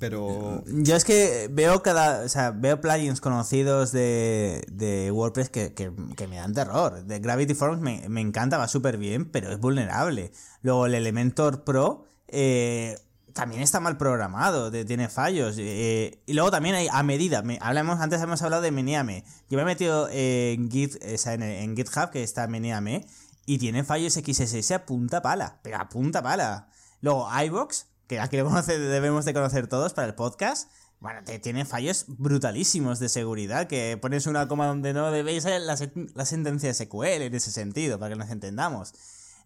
[0.00, 0.64] Pero.
[0.66, 2.24] Yo es que veo cada.
[2.24, 7.04] O sea, veo plugins conocidos de, de WordPress que, que, me dan terror.
[7.04, 10.32] De Gravity Forms me, me encanta, va súper bien, pero es vulnerable.
[10.62, 12.06] Luego el Elementor Pro.
[12.28, 12.98] Eh,
[13.34, 15.56] también está mal programado, tiene fallos.
[15.58, 17.42] Eh, y luego también hay a medida.
[17.60, 19.24] hablamos, antes hemos hablado de Meneame.
[19.50, 23.06] Yo me he metido en, Git, en, en, GitHub, que está Meneame,
[23.46, 25.60] y tiene fallos XSS a punta pala.
[25.62, 26.68] Pero a punta pala.
[27.02, 30.68] Luego iBox, que aquí lo conoce, debemos de conocer todos para el podcast.
[30.98, 35.60] Bueno, te, tiene fallos brutalísimos de seguridad, que pones una coma donde no debéis la,
[35.60, 38.94] la sentencia de SQL en ese sentido, para que nos entendamos.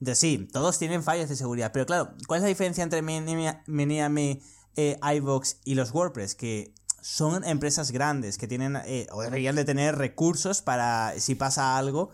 [0.01, 4.41] Entonces sí, todos tienen fallos de seguridad, pero claro, ¿cuál es la diferencia entre Miniame,
[4.77, 6.35] eh, iVox y los WordPress?
[6.35, 11.77] Que son empresas grandes que tienen, eh, o deberían de tener recursos para, si pasa
[11.77, 12.13] algo,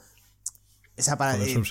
[0.99, 1.63] o sea, para, eh,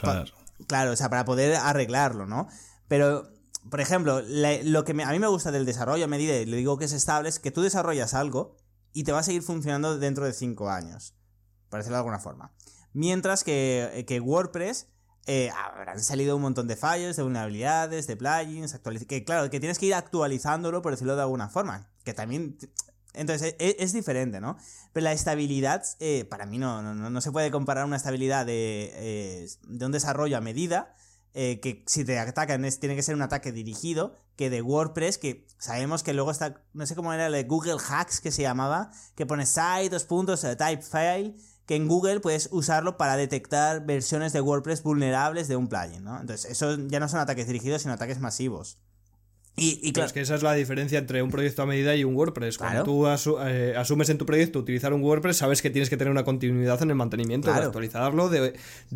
[0.68, 2.48] claro, o sea, para poder arreglarlo, ¿no?
[2.88, 3.30] Pero
[3.70, 6.78] por ejemplo, lo que a mí me gusta del desarrollo a medida, y le digo
[6.78, 8.56] que es estable, es que tú desarrollas algo
[8.94, 11.14] y te va a seguir funcionando dentro de 5 años,
[11.70, 12.54] por decirlo de alguna forma.
[12.94, 14.88] Mientras que, eh, que WordPress
[15.32, 19.78] eh, habrán salido un montón de fallos, de vulnerabilidades, de plugins, que claro, que tienes
[19.78, 21.88] que ir actualizándolo, por decirlo de alguna forma.
[22.04, 22.58] Que también
[23.14, 24.58] Entonces e, es, diferente, ¿no?
[24.92, 28.92] Pero la estabilidad, eh, para mí no, no, no, se puede comparar una estabilidad de,
[28.96, 30.96] eh, de un desarrollo a medida,
[31.34, 35.46] eh, que si te atacan tiene que ser un ataque dirigido, que de WordPress, que
[35.58, 38.92] sabemos que luego está, no sé cómo era el de Google Hacks que se llamaba,
[39.16, 44.34] que pone site, dos puntos, type file, que en Google puedes usarlo para detectar versiones
[44.34, 46.20] de WordPress vulnerables de un plugin, ¿no?
[46.20, 48.80] Entonces, eso ya no son ataques dirigidos, sino ataques masivos.
[49.62, 52.16] Y, claro, es que esa es la diferencia entre un proyecto a medida y un
[52.16, 52.58] WordPress.
[52.58, 56.12] Cuando tú eh, asumes en tu proyecto utilizar un WordPress, sabes que tienes que tener
[56.12, 58.30] una continuidad en el mantenimiento, de actualizarlo.
[58.30, 58.54] De,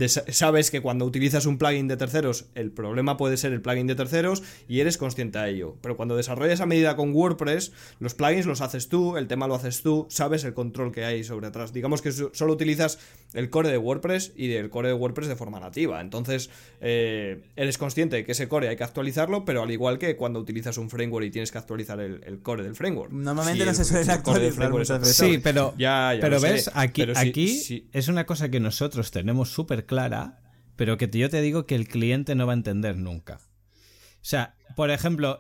[0.08, 3.96] sabes que cuando utilizas un plugin de terceros, el problema puede ser el plugin de
[3.96, 5.76] terceros y eres consciente de ello.
[5.82, 9.56] Pero cuando desarrollas a medida con WordPress, los plugins los haces tú, el tema lo
[9.56, 11.74] haces tú, sabes el control que hay sobre atrás.
[11.74, 13.00] Digamos que solo utilizas
[13.34, 16.00] el core de WordPress y el core de WordPress de forma nativa.
[16.00, 16.50] Entonces,
[16.80, 20.40] eh, eres consciente de que ese core hay que actualizarlo, pero al igual que cuando
[20.44, 23.12] utilizas un framework y tienes que actualizar el, core del framework.
[23.12, 25.06] Normalmente no se suele actualizar.
[25.06, 25.74] Sí, pero,
[26.22, 30.40] pero ves, aquí, aquí es una cosa que nosotros tenemos súper clara,
[30.76, 33.36] pero que yo te digo que el cliente no va a entender nunca.
[33.36, 35.40] O sea, por ejemplo,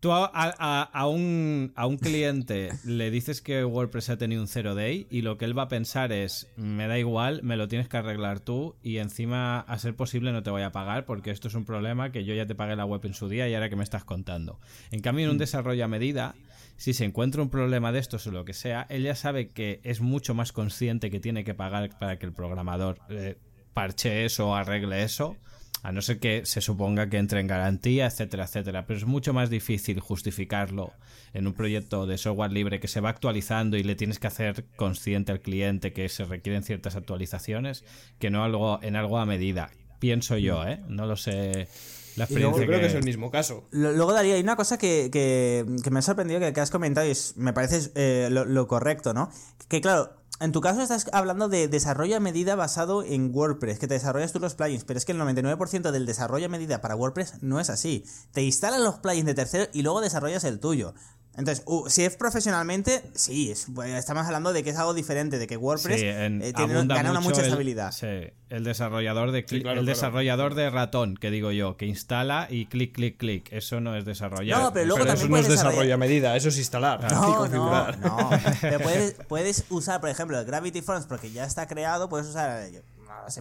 [0.00, 5.06] Tú a, un, a, un, cliente le dices que WordPress ha tenido un zero day
[5.10, 7.96] y lo que él va a pensar es, me da igual, me lo tienes que
[7.96, 11.54] arreglar tú y encima, a ser posible, no te voy a pagar porque esto es
[11.54, 13.76] un problema que yo ya te pagué la web en su día y ahora que
[13.76, 14.58] me estás contando.
[14.90, 15.40] En cambio, en un mm.
[15.40, 16.34] desarrollo a medida,
[16.76, 19.80] si se encuentra un problema de estos o lo que sea, él ya sabe que
[19.84, 23.36] es mucho más consciente que tiene que pagar para que el programador eh,
[23.74, 25.36] parche eso o arregle eso
[25.84, 28.86] a no ser que se suponga que entre en garantía, etcétera, etcétera.
[28.86, 30.92] Pero es mucho más difícil justificarlo
[31.34, 34.64] en un proyecto de software libre que se va actualizando y le tienes que hacer
[34.76, 37.84] consciente al cliente que se requieren ciertas actualizaciones
[38.18, 39.70] que no algo en algo a medida.
[39.98, 40.80] Pienso yo, ¿eh?
[40.88, 41.68] No lo sé.
[42.16, 42.86] La yo creo que...
[42.86, 43.68] es el mismo caso.
[43.70, 47.52] Luego, Daría, hay una cosa que, que, me ha sorprendido que, has comentado y me
[47.52, 49.30] parece eh, lo correcto, ¿no?
[49.68, 53.86] Que claro, en tu caso estás hablando de desarrollo a medida basado en WordPress, que
[53.86, 56.96] te desarrollas tú los plugins, pero es que el 99% del desarrollo a medida para
[56.96, 58.04] WordPress no es así.
[58.32, 60.94] Te instalan los plugins de tercero y luego desarrollas el tuyo.
[61.36, 65.56] Entonces, si es profesionalmente, sí, pues, estamos hablando de que es algo diferente, de que
[65.56, 67.90] WordPress eh, gana una mucha estabilidad.
[67.90, 72.94] Sí, el desarrollador de el desarrollador de ratón, que digo yo, que instala y clic,
[72.94, 73.52] clic, clic.
[73.52, 74.60] Eso no es desarrollar.
[74.60, 77.02] No, pero luego eso no es desarrollo a medida, eso es instalar.
[77.12, 78.30] No, no, no.
[78.82, 82.68] puedes, puedes usar, por ejemplo, el Gravity Forms porque ya está creado, puedes usar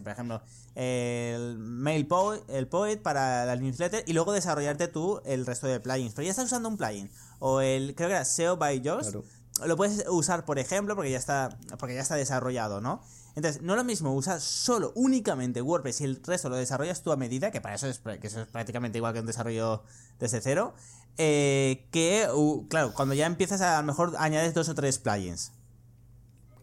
[0.01, 0.41] por ejemplo,
[0.75, 5.79] el Mail Poet, el Poet para la newsletter y luego desarrollarte tú el resto de
[5.79, 6.13] plugins.
[6.13, 7.09] Pero ya estás usando un plugin
[7.39, 9.15] o el creo que era SEO by Josh,
[9.65, 13.01] lo puedes usar, por ejemplo, porque ya está porque ya está desarrollado, ¿no?
[13.35, 17.11] Entonces, no es lo mismo usar solo, únicamente WordPress y el resto lo desarrollas tú
[17.11, 19.83] a medida, que para eso es, que eso es prácticamente igual que un desarrollo
[20.19, 20.75] desde cero,
[21.17, 22.27] eh, que,
[22.69, 25.51] claro, cuando ya empiezas a, a lo mejor añades dos o tres plugins.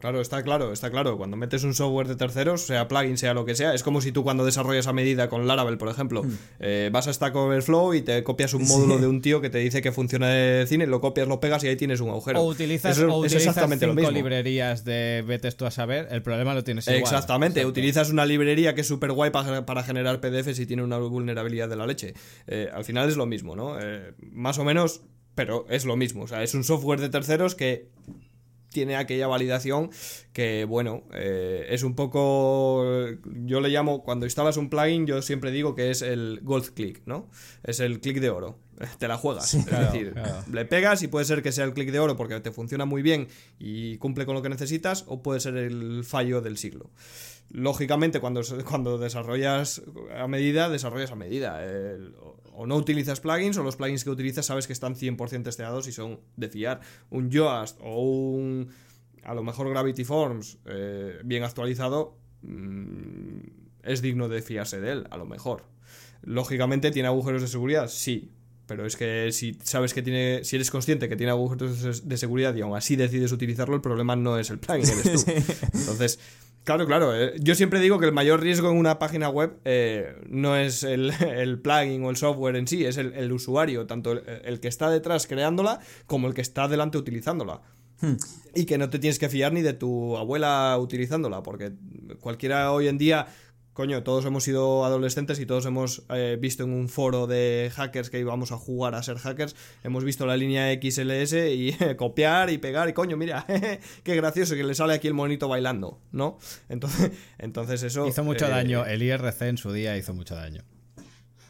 [0.01, 1.19] Claro, está claro, está claro.
[1.19, 4.13] Cuando metes un software de terceros, sea plugin, sea lo que sea, es como si
[4.13, 6.39] tú cuando desarrollas a medida con Laravel, por ejemplo, mm.
[6.61, 9.59] eh, vas a Stack Overflow y te copias un módulo de un tío que te
[9.59, 12.41] dice que funciona de cine, lo copias, lo pegas y ahí tienes un agujero.
[12.41, 17.03] O utilizas, exactamente cinco librerías de vetes tú a saber, el problema lo tienes igual.
[17.03, 21.69] Exactamente, utilizas una librería que es súper guay para, generar PDFs y tiene una vulnerabilidad
[21.69, 22.15] de la leche.
[22.47, 23.79] Eh, al final es lo mismo, ¿no?
[23.79, 25.03] Eh, más o menos,
[25.35, 26.23] pero es lo mismo.
[26.23, 27.89] O sea, es un software de terceros que
[28.71, 29.91] tiene aquella validación
[30.33, 32.85] que, bueno, eh, es un poco.
[33.45, 37.03] Yo le llamo, cuando instalas un plugin, yo siempre digo que es el gold click,
[37.05, 37.29] ¿no?
[37.63, 38.59] Es el clic de oro.
[38.99, 39.53] Te la juegas.
[39.53, 40.15] es decir,
[40.51, 43.03] le pegas y puede ser que sea el clic de oro porque te funciona muy
[43.03, 46.91] bien y cumple con lo que necesitas, o puede ser el fallo del siglo.
[47.51, 49.83] Lógicamente, cuando, cuando desarrollas
[50.17, 51.61] a medida, desarrollas a medida.
[52.61, 55.93] O no utilizas plugins, o los plugins que utilizas sabes que están 100% testeados y
[55.93, 56.81] son de fiar.
[57.09, 58.69] Un Yoast o un.
[59.23, 63.39] A lo mejor Gravity Forms eh, bien actualizado mm,
[63.83, 65.65] es digno de fiarse de él, a lo mejor.
[66.21, 67.89] Lógicamente, ¿tiene agujeros de seguridad?
[67.89, 68.31] Sí.
[68.67, 72.55] Pero es que si sabes que tiene, si eres consciente que tiene agujeros de seguridad
[72.55, 75.31] y aún así decides utilizarlo, el problema no es el plugin, eres tú.
[75.73, 76.21] Entonces,
[76.71, 77.21] Claro, claro.
[77.21, 80.85] Eh, yo siempre digo que el mayor riesgo en una página web eh, no es
[80.85, 81.11] el,
[81.65, 85.81] plugin o el software en sí, es el, usuario, tanto el, que está detrás creándola
[86.07, 87.61] como el que está delante utilizándola.
[88.01, 88.15] Hmm.
[88.55, 91.73] Y que no te tienes que fiar ni de tu abuela utilizándola, porque
[92.21, 93.27] cualquiera hoy en día
[93.73, 98.11] coño, todos hemos sido adolescentes y todos hemos eh, visto en un foro de hackers
[98.11, 99.55] que íbamos a jugar a ser hackers,
[99.85, 103.47] hemos visto la línea XLS y copiar y pegar y coño, mira,
[104.03, 106.39] qué gracioso que le sale aquí el monito bailando, ¿no?
[106.69, 108.07] Entonces, entonces eso...
[108.07, 110.63] Hizo mucho eh, daño, el IRC en su día hizo mucho daño.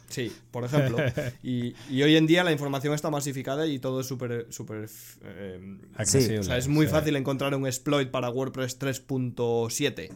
[0.09, 0.97] Sí, por ejemplo.
[1.41, 4.47] y, y, hoy en día la información está masificada y todo es súper...
[4.49, 4.89] súper
[5.23, 6.39] eh, accesible.
[6.39, 10.09] o sea, es muy fácil encontrar un exploit para WordPress 3.7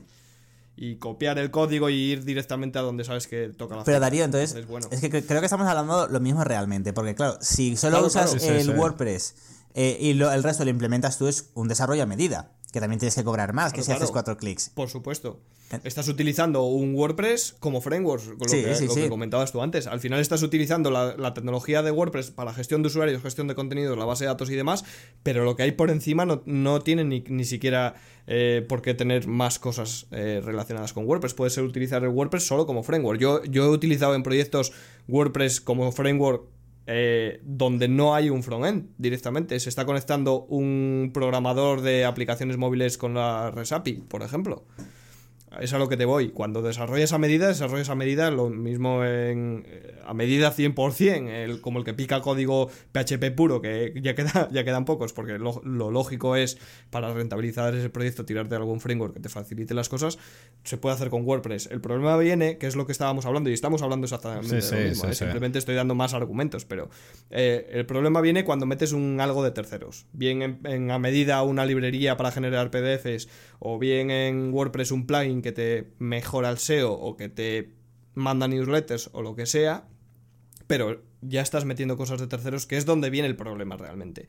[0.77, 4.25] y copiar el código y ir directamente a donde sabes que toca la Pero Darío,
[4.25, 4.87] entonces, bueno.
[4.91, 8.69] es que creo que estamos hablando lo mismo realmente, porque claro, si solo usas el
[8.71, 9.35] WordPress
[9.75, 12.99] eh, y lo, el resto lo implementas tú es un desarrollo a medida que también
[12.99, 14.69] tienes que cobrar más que si haces cuatro clics.
[14.69, 15.39] Por supuesto.
[15.85, 19.87] Estás utilizando un WordPress como framework, lo, que, comentabas tú antes.
[19.87, 23.97] Al final estás utilizando la, tecnología de WordPress para gestión de usuarios, gestión de contenidos,
[23.97, 24.83] la base de datos y demás,
[25.23, 27.95] pero lo que hay por encima no, no tiene ni, ni siquiera
[28.27, 31.33] eh, por qué tener más cosas eh, relacionadas con WordPress.
[31.33, 33.21] Puede ser utilizar el WordPress solo como framework.
[33.21, 34.73] Yo, yo he utilizado en proyectos
[35.07, 36.43] WordPress como framework
[36.87, 39.59] eh, donde no hay un frontend directamente.
[39.59, 44.65] Se está conectando un programador de aplicaciones móviles con la REST por ejemplo
[45.59, 46.29] es a lo que te voy.
[46.29, 51.61] Cuando desarrollas a medida, desarrollas a medida lo mismo en, eh, a medida 100%, el,
[51.61, 55.61] como el que pica código PHP puro, que ya, queda, ya quedan pocos, porque lo,
[55.63, 56.57] lógico es
[56.89, 60.17] para rentabilizar ese proyecto tirarte de algún framework que te facilite las cosas,
[60.63, 61.67] se puede hacer con WordPress.
[61.71, 64.89] El problema viene, que es lo que estábamos hablando, y estamos hablando exactamente de lo
[64.89, 65.15] mismo, ¿eh?
[65.15, 66.89] simplemente estoy dando más argumentos, pero
[67.29, 71.65] eh, el problema viene cuando metes un algo de terceros, bien en a medida una
[71.65, 73.27] librería para generar PDFs,
[73.59, 77.73] o bien en WordPress un plugin que te mejora el SEO o que te
[78.13, 79.87] manda newsletters o lo que sea,
[80.67, 84.27] pero ya estás metiendo cosas de terceros, que es donde viene el problema realmente.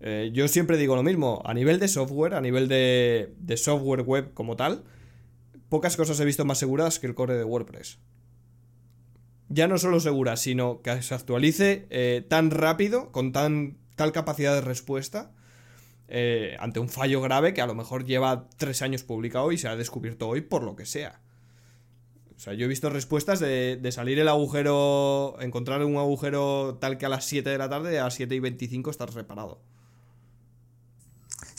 [0.00, 4.32] Eh, yo siempre digo lo mismo, a nivel de software, a nivel de, software web
[4.34, 4.84] como tal,
[5.68, 7.98] pocas cosas he visto más seguras que el core de WordPress.
[9.48, 14.54] Ya no solo segura, sino que se actualice eh, tan rápido, con tan, tal capacidad
[14.54, 15.32] de respuesta,
[16.10, 19.68] eh, ante un fallo grave que a lo mejor lleva tres años publicado y se
[19.68, 21.20] ha descubierto hoy por lo que sea.
[22.36, 26.98] O sea, yo he visto respuestas de, de, salir el agujero, encontrar un agujero tal
[26.98, 29.60] que a las 7 de la tarde, a las 7 y 25 estás reparado.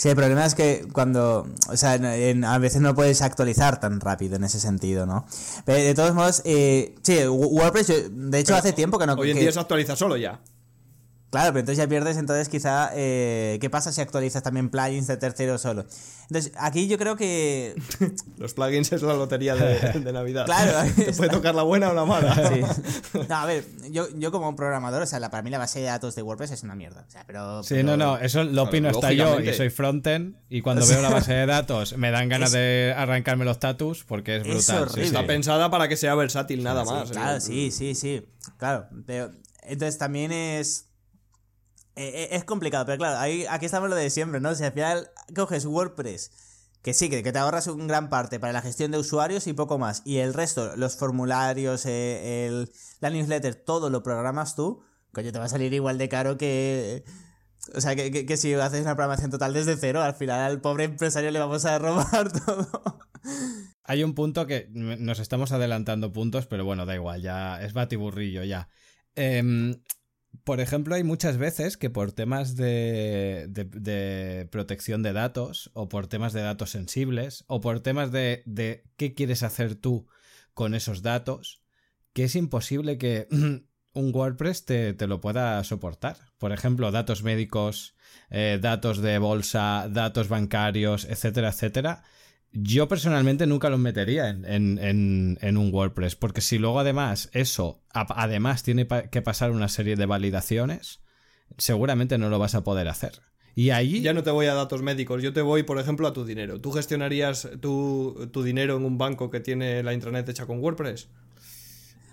[0.01, 4.35] Sí, el problema es que cuando, o sea, a veces no puedes actualizar tan rápido
[4.35, 5.27] en ese sentido, ¿no?
[5.63, 9.13] Pero de todos modos, eh, sí, WordPress, de hecho hace tiempo que no...
[9.13, 10.41] Hoy en día se actualiza solo ya.
[11.31, 15.15] Claro, pero entonces ya pierdes, entonces quizá, eh, ¿qué pasa si actualizas también plugins de
[15.15, 15.85] tercero solo?
[16.23, 17.73] Entonces, aquí yo creo que...
[18.37, 20.45] Los plugins es la lotería de, Navidad.
[20.45, 20.91] Claro.
[20.95, 22.35] Te puede tocar la buena o la mala.
[22.35, 22.61] Sí.
[23.29, 26.15] No, a ver, yo, yo como programador, o sea, para mí la base de datos
[26.15, 27.05] de WordPress es una mierda.
[27.07, 30.61] O sea, pero, sí, no, no, eso lo opino hasta yo y soy frontend y
[30.61, 34.43] cuando veo la base de datos me dan ganas de arrancarme los status porque es
[34.43, 34.89] brutal.
[34.99, 37.11] Está pensada para que sea versátil nada más.
[37.11, 37.41] claro, ¿eh?
[37.41, 38.25] sí, sí, sí.
[38.57, 39.31] Claro, pero
[39.63, 40.90] entonces también es
[41.95, 44.55] eh, eh, es complicado, pero claro, ahí, aquí estamos lo de siempre, ¿no?
[44.55, 46.31] Si al final coges WordPress,
[46.81, 49.77] que sí, que, te ahorras un gran parte para la gestión de usuarios y poco
[49.77, 52.71] más, y el resto, los formularios, eh, el,
[53.01, 57.03] la newsletter, todo lo programas tú, coño, te va a salir igual de caro que...
[57.75, 60.85] O sea, que, que, si haces una programación total desde cero, al final al pobre
[60.85, 62.99] empresario le vamos a robar todo.
[63.83, 68.43] Hay un punto que nos estamos adelantando puntos, pero bueno, da igual, ya es batiburrillo
[68.43, 68.67] ya.
[69.15, 69.75] Eh,
[70.43, 76.07] por ejemplo, hay muchas veces que por temas de, de, protección de datos o por
[76.07, 78.43] temas de datos sensibles o por temas de,
[78.97, 80.07] qué quieres hacer tú
[80.53, 81.61] con esos datos,
[82.13, 83.27] que es imposible que
[83.93, 86.17] un WordPress te, te, lo pueda soportar.
[86.37, 87.95] Por ejemplo, datos médicos,
[88.29, 92.03] eh, datos de bolsa, datos bancarios, etcétera, etcétera
[92.53, 98.87] yo personalmente nunca los metería en, un WordPress, porque si luego además eso, además tiene
[98.87, 101.01] que pasar una serie de validaciones,
[101.57, 103.21] seguramente no lo vas a poder hacer.
[103.55, 104.01] Y ahí...
[104.01, 106.59] Ya no te voy a datos médicos, yo te voy, por ejemplo, a tu dinero.
[106.61, 111.09] ¿Tú gestionarías tu, tu dinero en un banco que tiene la intranet hecha con WordPress?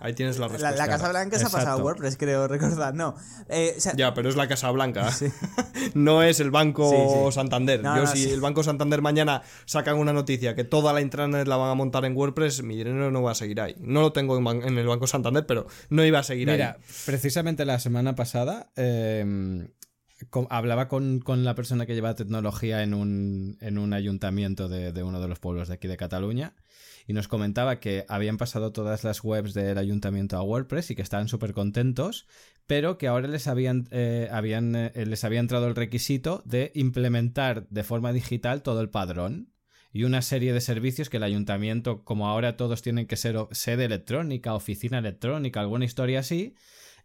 [0.00, 0.76] Ahí tienes la respuesta.
[0.76, 2.94] La, Casa Blanca se ha pasado a WordPress, creo recordar.
[2.94, 3.16] No.
[3.48, 5.10] Eh, ya, pero es la Casa Blanca.
[5.94, 7.82] no es el Banco Santander.
[7.82, 11.70] Yo, si el Banco Santander mañana sacan una noticia que toda la intranet la van
[11.70, 13.74] a montar en WordPress, mi dinero no va a seguir ahí.
[13.80, 16.56] No lo tengo en, el Banco Santander, pero no iba a seguir ahí.
[16.56, 18.70] Mira, precisamente la semana pasada.
[18.76, 19.68] Em,
[20.50, 25.20] hablaba con, la persona que lleva tecnología en un, en un ayuntamiento de, de, uno
[25.20, 26.54] de los pueblos de aquí de Cataluña
[27.08, 31.00] y nos comentaba que habían pasado todas las webs del ayuntamiento a WordPress y que
[31.00, 32.26] estaban súper contentos,
[32.66, 37.66] pero que ahora les habían, eh, habían eh, les había entrado el requisito de implementar
[37.70, 39.54] de forma digital todo el padrón
[39.90, 43.86] y una serie de servicios que el ayuntamiento, como ahora todos tienen que ser sede
[43.86, 46.56] electrónica, oficina electrónica, alguna historia así,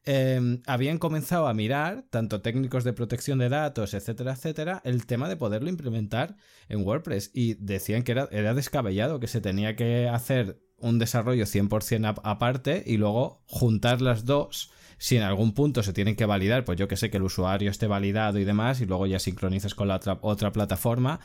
[0.05, 5.29] eh, habían comenzado a mirar, tanto técnicos de protección de datos, etcétera, etcétera, el tema
[5.29, 6.35] de poderlo implementar
[6.69, 7.31] en WordPress.
[7.33, 12.83] Y decían que era, era descabellado, que se tenía que hacer un desarrollo 100% aparte
[12.85, 14.71] y luego juntar las dos
[15.03, 17.69] si en algún punto se tienen que validar, pues yo que sé que el usuario
[17.69, 21.19] esté validado y demás, y luego ya sincronizas con la otra, otra plataforma.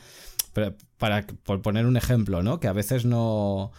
[0.51, 2.59] Pero para por poner un ejemplo, ¿no?
[2.59, 3.71] Que a veces no.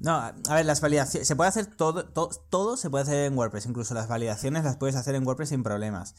[0.00, 1.26] No, a ver, las validaciones.
[1.26, 3.66] Se puede hacer todo, todo, se puede hacer en WordPress.
[3.66, 6.14] Incluso las validaciones las puedes hacer en WordPress sin problemas.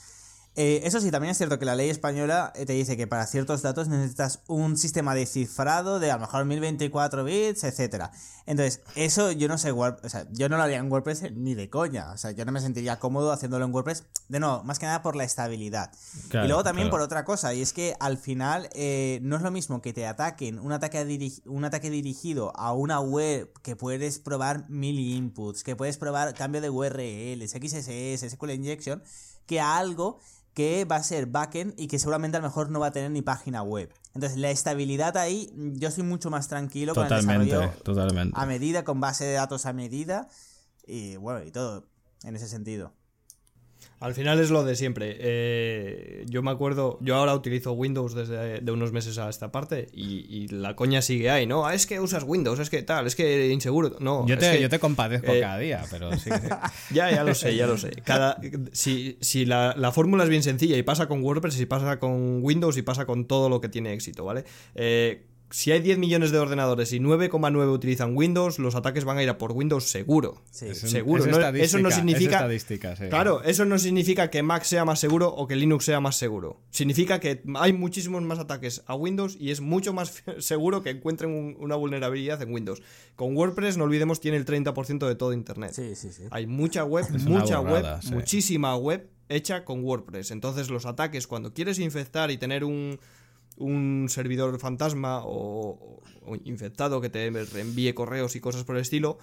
[0.61, 3.25] Eh, eso sí, también es cierto que la ley española eh, te dice que para
[3.27, 8.11] ciertos datos necesitas un sistema de cifrado de a lo mejor 1024 bits, etcétera.
[8.45, 11.69] Entonces, eso yo no sé, o sea, yo no lo haría en WordPress ni de
[11.69, 12.11] coña.
[12.11, 14.03] O sea, yo no me sentiría cómodo haciéndolo en WordPress.
[14.27, 15.93] De nuevo, más que nada por la estabilidad.
[16.29, 19.51] y luego también por otra cosa, y es que al final eh, no es lo
[19.51, 24.69] mismo que te ataquen un ataque, un ataque dirigido a una web que puedes probar
[24.69, 29.01] mil inputs, que puedes probar cambio de URLs, XSS, SQL injection,
[29.45, 30.19] que a algo
[30.59, 33.09] que va a ser backend y que seguramente a lo mejor no va a tener
[33.11, 33.93] ni página web.
[34.13, 38.35] Entonces, la estabilidad ahí, yo soy mucho más tranquilo con el desarrollo totalmente.
[38.37, 40.27] a medida, con base de datos a medida
[40.85, 41.87] y bueno, y todo
[42.25, 42.91] en ese sentido.
[43.99, 45.17] Al final es lo de siempre.
[45.19, 49.87] Eh, yo me acuerdo, yo ahora utilizo Windows desde de unos meses a esta parte
[49.93, 51.65] y, la coña sigue ahí, ¿no?
[51.65, 53.97] Ah, es que usas Windows, es que tal, es que inseguro.
[53.99, 56.29] No, yo te, yo te compadezco eh, cada día, pero sí.
[56.91, 57.91] ya, ya lo sé, ya lo sé.
[58.03, 58.39] Cada,
[58.71, 62.39] si si la, la, fórmula es bien sencilla y pasa con WordPress y pasa con
[62.41, 64.45] Windows y pasa con todo lo que tiene éxito, ¿vale?
[64.75, 69.23] Eh, si hay 10 millones de ordenadores y 9,9 utilizan Windows, los ataques van a
[69.23, 70.41] ir a por Windows seguro.
[70.51, 71.25] seguro.
[71.55, 72.47] eso no significa.
[73.09, 76.59] Claro, eso no significa que Mac sea más seguro o que Linux sea más seguro.
[76.69, 81.55] Significa que hay muchísimos más ataques a Windows y es mucho más seguro que encuentren
[81.59, 82.81] una vulnerabilidad en Windows.
[83.15, 85.71] Con WordPress, no olvidemos, tiene el 30% de todo Internet.
[85.73, 86.23] Sí, sí, sí.
[86.31, 90.31] Hay mucha web, mucha web, muchísima web hecha con WordPress.
[90.31, 92.99] Entonces, los ataques, cuando quieres infectar y tener un
[93.59, 96.01] un servidor fantasma o,
[96.43, 99.17] infectado que te reenvíe correos y cosas por el estilo,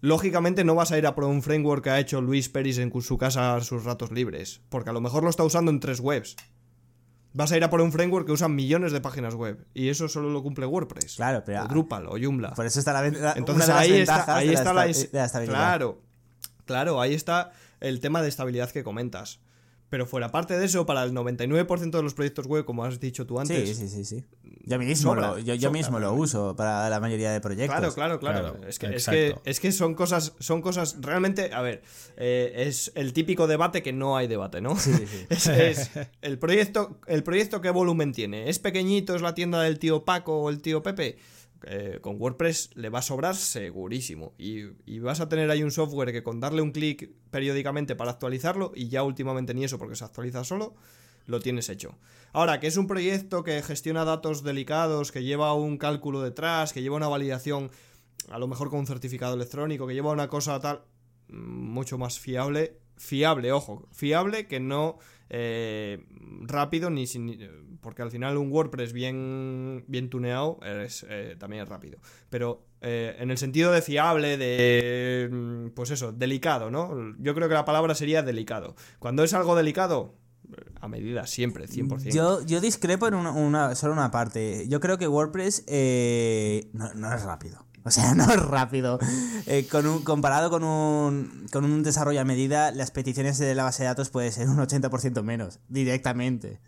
[0.00, 2.92] lógicamente no vas a ir a por un framework que ha hecho Luis Peris en
[3.00, 6.00] su casa a sus ratos libres, porque a lo mejor lo está usando en tres
[6.00, 6.36] webs.
[7.34, 10.08] Vas a ir a por un framework que usa millones de páginas web y eso
[10.08, 11.16] solo lo cumple WordPress.
[11.16, 12.54] Claro, pero o Drupal o Joomla.
[12.54, 16.02] Por eso está la, Entonces ahí está, ahí está la, Claro.
[16.64, 19.40] Claro, ahí está el tema de estabilidad que comentas.
[19.90, 23.26] Pero fuera parte de eso, para el 99% de los proyectos web, como has dicho
[23.26, 23.68] tú antes.
[23.68, 24.04] Sí, sí, sí.
[24.04, 24.24] sí.
[24.64, 27.94] Yo mismo, lo, yo, mismo lo uso para la mayoría de proyectos.
[27.94, 28.68] Claro, claro, claro.
[28.68, 31.54] es, que, es, que, es, que, son cosas, son cosas realmente.
[31.54, 31.82] A ver,
[32.18, 34.76] eh, es el típico debate que no hay debate, ¿no?
[34.76, 35.26] Sí, sí.
[35.50, 38.50] es, el, proyecto, el proyecto, ¿qué volumen tiene?
[38.50, 39.16] ¿Es pequeñito?
[39.16, 41.16] ¿Es la tienda del tío Paco o el tío Pepe?
[41.64, 44.34] Eh, con WordPress le va a sobrar segurísimo.
[44.38, 48.72] Y, vas a tener ahí un software que con darle un clic periódicamente para actualizarlo,
[48.74, 50.74] y ya últimamente ni eso porque se actualiza solo,
[51.26, 51.98] lo tienes hecho.
[52.32, 56.82] Ahora, que es un proyecto que gestiona datos delicados, que lleva un cálculo detrás, que
[56.82, 57.70] lleva una validación,
[58.30, 60.82] a lo mejor con un certificado electrónico, que lleva una cosa tal,
[61.28, 62.78] mucho más fiable.
[62.96, 64.98] Fiable, ojo, fiable que no
[65.30, 66.06] eh,
[66.42, 67.06] rápido, ni
[67.80, 71.98] porque al final un WordPress bien, bien tuneado es, eh, también es rápido.
[72.28, 77.14] Pero eh, en el sentido de fiable, de, mm, pues eso, delicado, ¿no?
[77.18, 78.74] Yo creo que la palabra sería delicado.
[78.98, 80.14] Cuando es algo delicado,
[80.80, 82.10] a medida, siempre, 100%.
[82.10, 84.66] Yo, yo discrepo en una, solo una parte.
[84.68, 87.67] Yo creo que WordPress no es rápido.
[87.88, 88.98] O sea, no es rápido.
[89.46, 93.64] Eh, con un, comparado con un, con un desarrollo a medida, las peticiones de la
[93.64, 96.60] base de datos puede ser un 80% menos, directamente.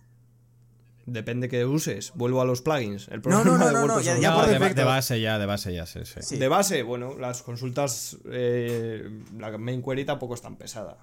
[1.04, 2.12] Depende que uses.
[2.14, 3.08] Vuelvo a los plugins.
[3.08, 6.38] El no, no, no, no, ya, por de, base ya, de base ya, sí, sí.
[6.38, 10.98] De base, bueno, las consultas, eh, la main query tampoco es tan pesada.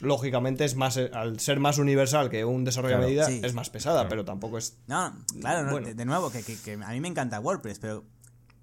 [0.00, 4.08] Lógicamente es más, al ser más universal que un desarrollo a medida, es más pesada,
[4.08, 4.78] pero tampoco es...
[4.86, 8.04] No, claro, de, nuevo, que, que a mí me encanta WordPress, pero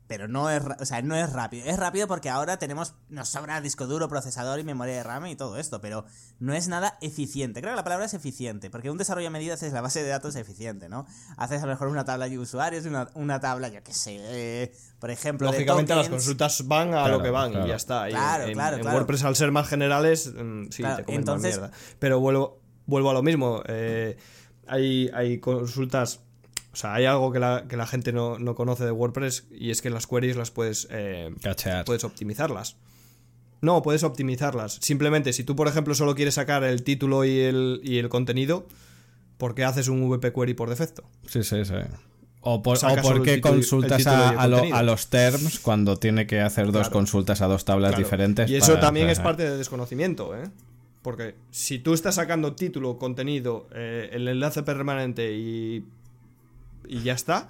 [0.08, 1.66] pero no es, o sea, no es rápido.
[1.66, 5.36] Es rápido porque ahora tenemos, nos sobra disco duro, procesador y memoria de RAM y
[5.36, 6.06] todo esto, pero
[6.40, 7.62] no es nada eficiente.
[7.62, 10.10] Creo que la palabra es eficiente, porque un desarrollo a medida es la base de
[10.10, 11.06] datos eficiente, ¿no?
[11.36, 14.72] Haces a lo mejor una tabla de usuarios, una, una tabla, yo qué sé, eh,
[15.00, 15.52] por ejemplo.
[15.52, 18.08] Lógicamente las consultas van a lo que van y ya está.
[18.08, 21.58] Claro, en, claro, en, WordPress al ser más generales, mm, sí, te comen entonces...
[21.58, 21.76] mierda.
[22.00, 23.62] Pero vuelvo, vuelvo a lo mismo.
[23.68, 24.18] Eh,
[24.68, 26.22] hay, hay consultas
[26.78, 29.82] o sea, hay algo que la, que la gente no, conoce de WordPress y es
[29.82, 31.34] que las queries las puedes, eh,
[31.88, 32.76] puedes optimizarlas.
[33.62, 34.78] No, puedes optimizarlas.
[34.80, 38.68] Simplemente, si tú, por ejemplo, solo quieres sacar el título y el, y el contenido,
[39.40, 41.04] ¿por qué haces un VP query por defecto?
[41.26, 41.74] Sí, sí, sí.
[42.42, 42.78] O, por,
[43.24, 48.52] qué consultas a, los terms cuando tiene que hacer dos consultas a dos tablas diferentes.
[48.52, 50.44] Y eso también es parte de desconocimiento, ¿eh?
[51.02, 55.86] Porque si tú estás sacando título, contenido, eh, el enlace permanente y,
[56.90, 57.50] y ya está,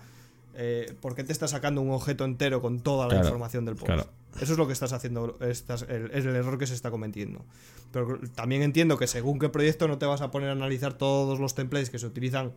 [0.56, 3.76] eh, ¿por qué te estás sacando un objeto entero con toda la Claro, información del
[3.76, 3.86] post?
[3.88, 4.08] claro.
[4.42, 7.44] Eso es lo que estás haciendo, estás, el- es el error que se está cometiendo.
[7.92, 11.40] Pero también entiendo que según qué proyecto no te vas a poner a analizar todos
[11.40, 12.52] los templates que se utilizan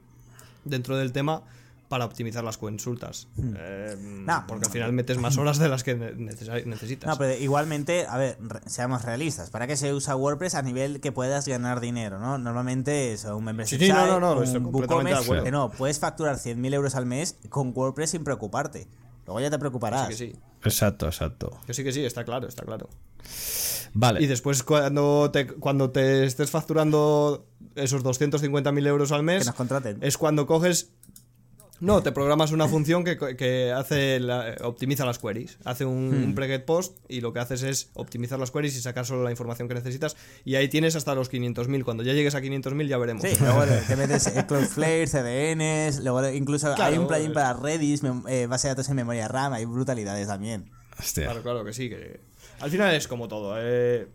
[0.64, 1.42] dentro del tema
[1.90, 3.26] para optimizar las consultas.
[3.36, 4.24] Eh, Hmm.
[4.24, 4.44] No.
[4.46, 5.94] porque al final metes más horas de las que
[6.64, 7.08] necesitas.
[7.08, 9.50] No, pero igualmente, a ver, re- seamos realistas.
[9.50, 12.38] ¿Para qué se usa WordPress a nivel que puedas ganar dinero, no?
[12.38, 15.50] Normalmente eso, un membership Sí, sí, no, site, no, no, un completamente de WooCommerce, que
[15.50, 18.86] no, puedes facturar 100.000 euros al mes con WordPress sin preocuparte.
[19.26, 20.08] Luego ya te preocuparás.
[20.08, 20.32] que sí,
[20.64, 21.58] Exacto, exacto.
[21.66, 22.88] que sí, que sí, está claro, está claro.
[23.94, 24.22] Vale.
[24.22, 29.54] Y después cuando te, cuando te estés facturando esos 250.000 euros al Que mes, nos
[29.56, 29.98] contraten.
[30.02, 30.92] es cuando coges...
[31.80, 35.56] No, te programas una función que, que hace la- optimiza las queries.
[35.64, 36.24] Hace un, Hmm.
[36.24, 39.30] un pre-get post y lo que haces es optimizar las queries y sacar solo la
[39.30, 40.16] información que necesitas.
[40.44, 41.82] Y ahí tienes hasta los 500.000.
[41.84, 43.22] Cuando ya llegues a 500.000 ya veremos.
[43.22, 48.68] Sí, luego te metes Cloudflare, CDNs, luego incluso hay un plugin para Redis, eh, base
[48.68, 50.70] de datos en memoria RAM, hay brutalidades también.
[50.98, 51.24] Hostia.
[51.24, 51.88] Claro, claro que sí.
[51.88, 52.20] Que...
[52.60, 53.54] Al final es como todo.
[53.58, 54.06] eh,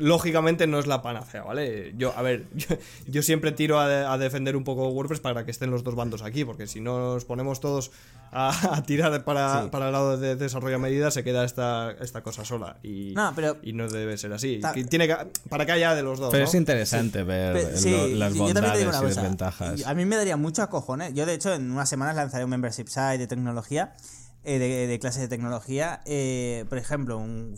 [0.00, 1.94] Lógicamente no es la panacea, ¿vale?
[1.96, 2.76] Yo, a ver, yo,
[3.06, 6.22] yo siempre tiro a, a defender un poco WordPress para que estén los dos bandos
[6.22, 7.92] aquí, porque si no nos ponemos todos
[8.32, 9.68] a, a tirar para, Sí.
[9.70, 12.78] para el lado de desarrollo a medida, se queda esta, esta cosa sola.
[12.82, 14.58] Y No, pero- y no debe ser así.
[14.60, 15.16] Ta- tiene que-
[15.48, 16.30] para que haya de los dos.
[16.30, 16.48] Pero ¿no?
[16.48, 19.04] es interesante ver Pero, lo- sí, las te digo bondades una y cosa.
[19.20, 19.86] desventajas.
[19.86, 21.12] A mí me daría mucho cojones.
[21.14, 23.94] Yo, de hecho, en unas semanas lanzaré un membership site de tecnología,
[24.44, 26.00] eh, de, de clases de tecnología.
[26.06, 27.54] Eh, por ejemplo, un,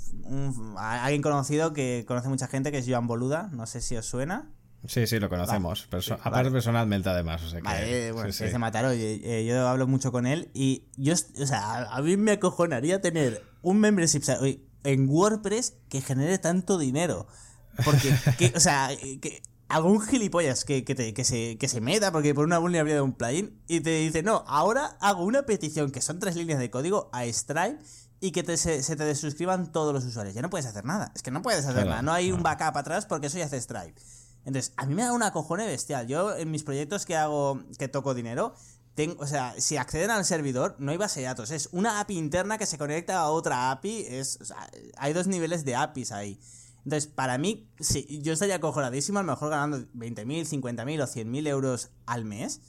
[0.79, 3.49] alguien conocido que conoce mucha gente, que es Joan Boluda.
[3.53, 4.51] No sé si os suena.
[4.87, 5.89] Sí, sí, lo conocemos.
[5.89, 6.51] Perso- aparte vale.
[6.51, 7.43] personalmente, además.
[7.45, 8.59] O sea que, Vale, bueno, sí, sí.
[8.59, 13.01] Mataró, eh, yo hablo mucho con él y yo, o sea, a- mí me acojonaría
[13.01, 14.23] tener un membership
[14.83, 17.29] en WordPress que genere tanto dinero.
[17.85, 19.41] Porque, que, o sea, que
[19.73, 23.03] algún gilipollas que, que, te- que se, que se meta porque por una vulnerabilidad de
[23.03, 26.71] un plugin y te dice, no, ahora hago una petición que son tres líneas de
[26.71, 27.79] código a Stripe
[28.21, 30.35] y que te, se, se te desuscriban todos los usuarios.
[30.35, 31.11] Ya no puedes hacer nada.
[31.15, 32.03] Es que no puedes hacer Claro, nada.
[32.03, 34.01] No hay un backup atrás porque eso ya hace Stripe.
[34.45, 36.07] Entonces, a mí me da una cojone bestial.
[36.07, 38.55] Yo en mis proyectos que hago, que toco dinero,
[38.95, 41.51] tengo, o sea, si acceden al servidor, no hay base de datos.
[41.51, 44.05] Es una API interna que se conecta a otra API.
[44.09, 44.69] Es, o sea,
[44.99, 46.39] hay dos niveles de APIs ahí.
[46.85, 51.47] Entonces, para mí, sí, yo estaría acojonadísimo, a lo mejor ganando 20.000, 50.000 o 100.000
[51.47, 52.61] euros al mes.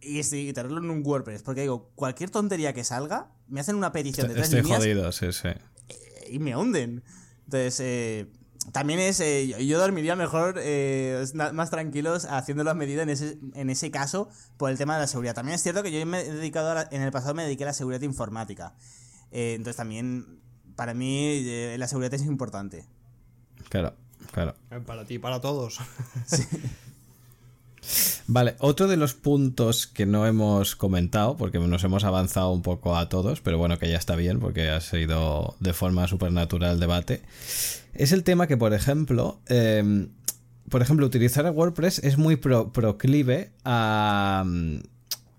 [0.00, 1.42] Y tenerlo en un WordPress.
[1.42, 5.12] Porque digo, cualquier tontería que salga, me hacen una petición de tres Estoy líneas jodido,
[5.12, 5.48] sí, sí.
[6.30, 7.02] y me hunden.
[7.46, 8.30] Entonces, eh,
[8.72, 9.20] también es.
[9.20, 14.28] eh, yo- dormiría mejor, eh, más tranquilos, haciéndolo a medida en ese, en ese caso,
[14.58, 15.34] por el tema de la seguridad.
[15.34, 17.64] También es cierto que yo me he dedicado a la- en el pasado me dediqué
[17.64, 18.74] a la seguridad informática.
[19.30, 20.38] Eh, entonces, también,
[20.76, 22.84] para mí, eh, la seguridad es importante.
[23.68, 23.94] Claro,
[24.32, 24.54] claro.
[24.70, 25.78] Eh, Para ti, para todos.
[28.26, 32.96] Vale, otro de los puntos que no hemos comentado, porque nos hemos avanzado un poco
[32.96, 36.80] a todos, pero bueno, que ya está bien, porque ha sido de forma supernatural el
[36.80, 37.20] debate,
[37.92, 40.06] es el tema que, por ejemplo, eh,
[40.70, 44.76] por ejemplo, utilizar WordPress es muy pro- proclive a mm,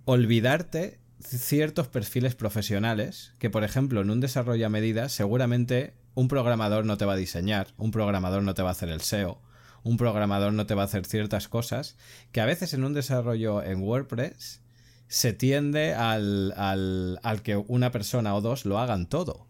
[0.06, 6.86] olvidarte ciertos perfiles profesionales que, por ejemplo, en un desarrollo a medida, seguramente un programador
[6.86, 9.42] no te va a diseñar, un programador no te va a hacer el SEO,
[9.84, 11.98] un programador no te va a hacer ciertas cosas
[12.32, 14.64] que a veces en un desarrollo en WordPress
[15.08, 19.46] se tiende al, al, al que una persona o dos lo hagan todo.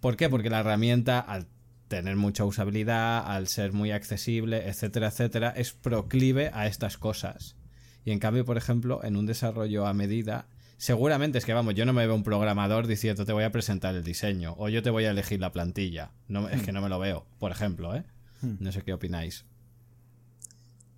[0.00, 0.28] ¿Por qué?
[0.28, 1.46] Porque la herramienta, al
[1.88, 7.56] tener mucha usabilidad, al ser muy accesible, etcétera, etcétera, es proclive a estas cosas.
[8.04, 11.84] Y en cambio, por ejemplo, en un desarrollo a medida, seguramente es que, vamos, yo
[11.86, 14.90] no me veo un programador diciendo te voy a presentar el diseño o yo te
[14.90, 16.10] voy a elegir la plantilla.
[16.28, 18.04] No, es que no me lo veo, por ejemplo, ¿eh?
[18.42, 19.46] No sé qué opináis.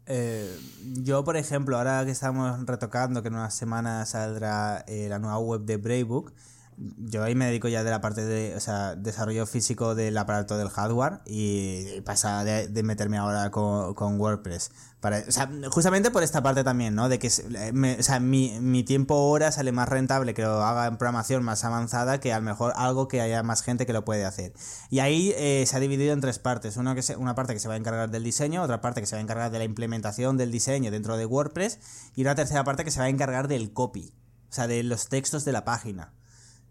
[0.06, 0.56] Eh,
[1.02, 5.38] yo, por ejemplo, ahora que estamos retocando, que en unas semanas saldrá eh, la nueva
[5.38, 6.32] web de Braybook,
[6.78, 10.58] yo ahí me dedico ya de la parte de, o sea, desarrollo físico del aparato
[10.58, 14.70] del hardware y pasa de, meterme ahora con, con WordPress.
[15.00, 17.08] Para, o sea, justamente por esta parte también, ¿no?
[17.08, 20.62] De que se- me- o sea, mi, mi tiempo hora sale más rentable que lo
[20.64, 23.92] haga en programación más avanzada que a lo mejor algo que haya más gente que
[23.92, 24.52] lo puede hacer.
[24.90, 26.76] Y ahí eh, se ha dividido en tres partes.
[26.76, 29.06] Uno que se- una parte que se va a encargar del diseño, otra parte que
[29.06, 31.78] se va a encargar de la implementación del diseño dentro de WordPress
[32.16, 34.12] y una tercera parte que se va a encargar del copy,
[34.50, 36.12] o sea, de los textos de la página.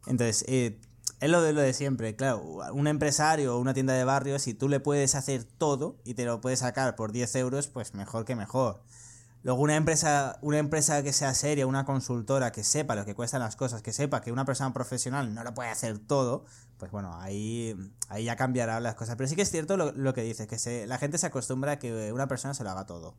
[0.07, 0.79] Entonces, eh,
[1.19, 2.41] es lo de, lo de siempre, claro,
[2.73, 6.25] un empresario o una tienda de barrio, si tú le puedes hacer todo y te
[6.25, 8.81] lo puedes sacar por 10 euros, pues mejor que mejor.
[9.43, 13.41] Luego una empresa, una empresa que sea seria, una consultora que sepa lo que cuestan
[13.41, 16.45] las cosas, que sepa que una persona profesional no lo puede hacer todo,
[16.77, 17.75] pues bueno, ahí,
[18.09, 19.15] ahí ya cambiará las cosas.
[19.15, 21.73] Pero sí que es cierto lo, lo que dices, que se, la gente se acostumbra
[21.73, 23.15] a que una persona se lo haga todo.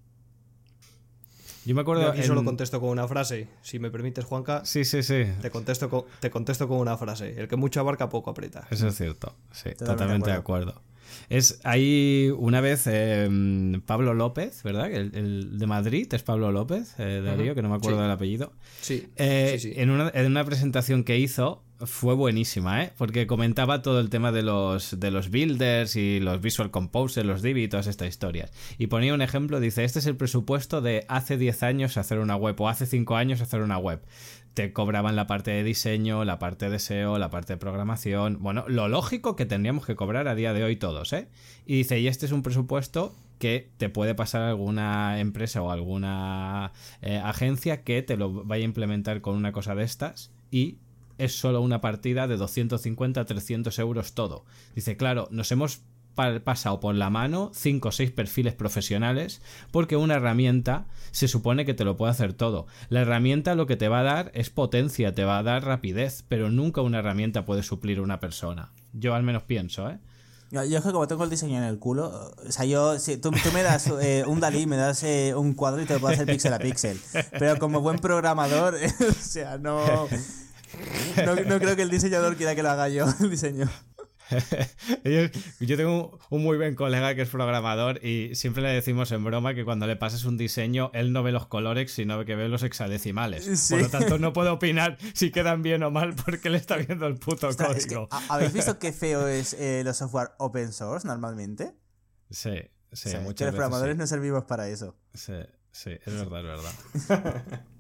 [1.67, 2.03] Yo me acuerdo.
[2.05, 3.49] Yo aquí en- solo contesto con una frase.
[3.63, 5.25] Si me permites, Juanca, Sí, sí, sí.
[5.43, 7.39] te contesto con, te contesto con una frase.
[7.39, 8.67] El que mucho abarca, poco aprieta.
[8.71, 9.35] Eso es cierto.
[9.51, 10.81] Sí, Totalmente totalmente, de de acuerdo.
[11.29, 13.29] Es hay una vez eh,
[13.87, 14.91] Pablo López, ¿verdad?
[14.93, 18.03] El, el de Madrid es Pablo López, eh, Darío, que no me acuerdo Sí.
[18.03, 18.53] del apellido.
[18.81, 19.81] Sí, Eh, sí, sí.
[19.81, 22.93] En, una, en una presentación que hizo fue buenísima, ¿eh?
[22.97, 27.43] Porque comentaba todo el tema de los, de los builders y los visual composers, los
[27.43, 28.51] Divi y todas estas historias.
[28.79, 32.35] Y ponía un ejemplo, dice, este es el presupuesto de hace 10 años hacer una
[32.35, 34.01] web o hace 5 años hacer una web.
[34.57, 38.39] Te cobraban la parte de diseño, la parte de SEO, la parte de programación.
[38.41, 41.29] Bueno, lo lógico que tendríamos que cobrar a día de hoy todos, ¿eh?
[41.67, 46.73] Y dice, y este es un presupuesto que te puede pasar alguna empresa o alguna
[47.03, 50.79] eh, agencia que te lo vaya a implementar con una cosa de estas y
[51.19, 54.47] es solo una partida de 250 300 euros todo.
[54.75, 55.83] Dice, claro, nos hemos
[56.43, 61.75] pasado por la mano 5 o 6 perfiles profesionales porque una herramienta se supone que
[61.75, 62.67] te lo puede hacer todo.
[62.89, 66.25] La herramienta lo que te va a dar es potencia, te va a dar rapidez,
[66.29, 68.73] pero nunca una herramienta puede suplir una persona.
[68.93, 69.99] Yo al menos pienso, ¿eh?
[70.51, 73.31] Yo, es que como tengo el diseño en el culo, o sea, yo, si tú,
[73.31, 76.15] tú me das eh, un Dalí, me das eh, un cuadro y te lo puedo
[76.15, 77.01] hacer píxel a píxel.
[77.39, 78.77] Pero como buen programador,
[79.11, 79.81] o sea, no,
[81.25, 83.69] no creo que el diseñador quiera que lo haga yo, el diseño.
[85.05, 89.13] Ellos- Yo tengo un- un muy buen colega que es programador y siempre le decimos
[89.13, 92.35] en broma que cuando le pases un diseño, él no ve los colores, sino que
[92.35, 93.45] ve los hexadecimales.
[93.61, 93.75] Sí.
[93.75, 97.07] Por lo tanto, no puede opinar si quedan bien o mal porque él está viendo
[97.07, 98.09] el puto Ostras, es que, código.
[98.11, 101.75] ¿ha- ¿Habéis visto qué feo es eh, los software open source normalmente?
[102.31, 102.61] Sí, sí,
[102.93, 103.99] O sea, que muchas los programadores sí.
[104.01, 104.97] no servimos para eso.
[105.15, 105.33] Sí,
[105.71, 106.63] sí, es verdad, es
[107.09, 107.45] verdad.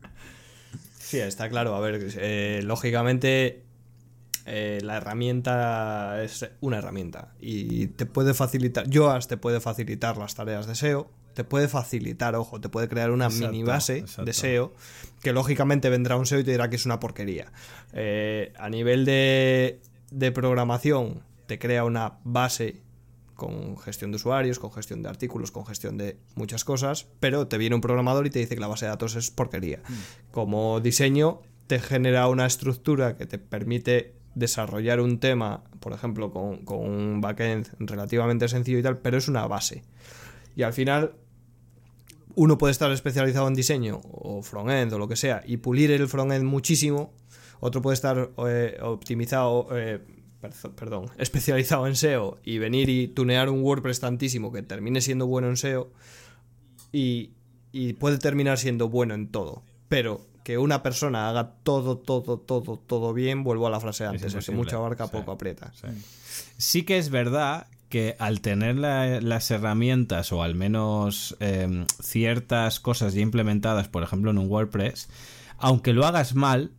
[0.98, 1.74] Sí, está claro.
[1.76, 3.65] A ver, eh, lógicamente
[4.46, 10.36] eh, la herramienta es una herramienta y te puede facilitar, Yoast te puede facilitar las
[10.36, 14.24] tareas de SEO, te puede facilitar, ojo, te puede crear una Exacto, mini base exacto.
[14.24, 14.74] de SEO
[15.20, 17.52] que lógicamente vendrá un SEO y te dirá que es una porquería.
[17.92, 19.80] Eh, a nivel de,
[20.12, 22.82] de programación te crea una base
[23.34, 27.58] con gestión de usuarios, con gestión de artículos, con gestión de muchas cosas, pero te
[27.58, 29.82] viene un programador y te dice que la base de datos es porquería.
[30.30, 36.58] Como diseño, te genera una estructura que te permite desarrollar un tema, por ejemplo, con,
[36.58, 39.82] con un backend relativamente sencillo y tal, pero es una base.
[40.54, 41.14] Y al final,
[42.36, 46.06] uno puede estar especializado en diseño o frontend o lo que sea y pulir el
[46.06, 47.12] frontend muchísimo.
[47.60, 50.00] Otro puede estar eh, optimizado, eh,
[50.76, 55.48] perdón, especializado en SEO y venir y tunear un WordPress tantísimo que termine siendo bueno
[55.48, 55.90] en SEO
[56.92, 57.32] y,
[57.72, 59.62] y puede terminar siendo bueno en todo.
[59.88, 64.32] Pero que una persona haga todo, todo, todo, todo bien, vuelvo a la frase antes,
[64.32, 65.10] el que mucho abarca, sí.
[65.10, 65.72] poco aprieta.
[65.74, 65.88] Sí.
[66.56, 72.78] Sí que es verdad que al tener la- las herramientas o al menos eh, ciertas
[72.78, 75.08] cosas ya implementadas, por ejemplo en un WordPress,
[75.58, 76.70] aunque lo hagas mal,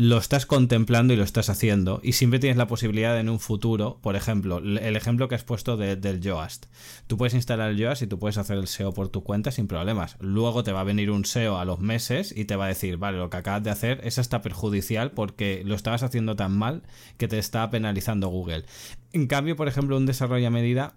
[0.00, 3.98] lo estás contemplando y lo estás haciendo y siempre tienes la posibilidad en un futuro,
[4.00, 6.66] por ejemplo, el ejemplo que has puesto de- del Yoast.
[7.08, 9.66] Tú puedes instalar el Yoast y tú puedes hacer el SEO por tu cuenta sin
[9.66, 10.16] problemas.
[10.20, 12.96] Luego te va a venir un SEO a los meses y te va a decir,
[12.96, 16.84] vale, lo que acabas de hacer es hasta perjudicial porque lo estabas haciendo tan mal
[17.16, 18.66] que te está penalizando Google.
[19.12, 20.94] En cambio, por ejemplo, un desarrollo a medida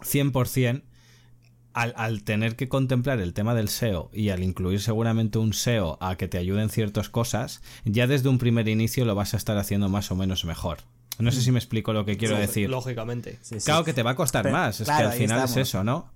[0.00, 0.84] 100%
[1.74, 5.98] al, al tener que contemplar el tema del SEO y al incluir seguramente un SEO
[6.00, 9.58] a que te ayuden ciertas cosas, ya desde un primer inicio lo vas a estar
[9.58, 10.78] haciendo más o menos mejor.
[11.18, 12.70] No sé si me explico lo que quiero decir.
[12.70, 13.38] Lógicamente.
[13.42, 13.66] Sí, sí.
[13.66, 15.84] Claro que te va a costar Pero, más, es claro, que al final es eso,
[15.84, 16.10] ¿no?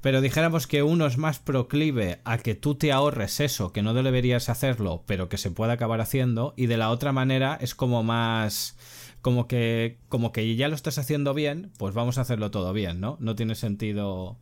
[0.00, 3.94] Pero dijéramos que uno es más proclive a que tú te ahorres eso, que no
[3.94, 8.02] deberías hacerlo, pero que se puede acabar haciendo, y de la otra manera es como
[8.02, 8.76] más
[9.22, 13.00] como que como que ya lo estás haciendo bien, pues vamos a hacerlo todo bien,
[13.00, 13.16] ¿no?
[13.18, 14.36] No tiene sentido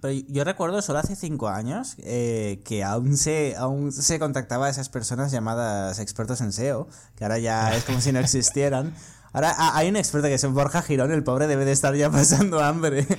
[0.00, 4.70] Pero yo recuerdo solo hace cinco años eh, que aún se, aún se contactaba a
[4.70, 8.94] esas personas llamadas expertos en SEO, que ahora ya es como si no existieran.
[9.32, 12.10] Ahora ha- hay un experto que es Borja Girón, el pobre debe de estar ya
[12.12, 13.06] pasando hambre.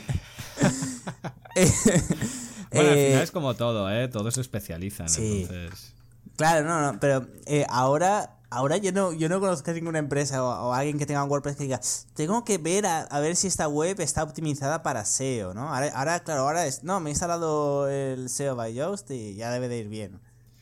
[2.72, 4.08] Bueno, al final es como todo, ¿eh?
[4.10, 5.44] Todos se especializan, sí.
[5.50, 5.94] entonces...
[6.36, 10.74] Claro, no, no, pero eh, ahora, ahora yo no, yo no conozco ninguna empresa o,
[10.74, 11.82] alguien que tenga un WordPress que diga,
[12.14, 15.74] tengo que ver a, ver si esta web está optimizada para SEO, ¿no?
[15.74, 19.68] Ahora, claro, ahora es, no, me he instalado el SEO by Yoast y ya debe
[19.68, 20.20] de ir bien.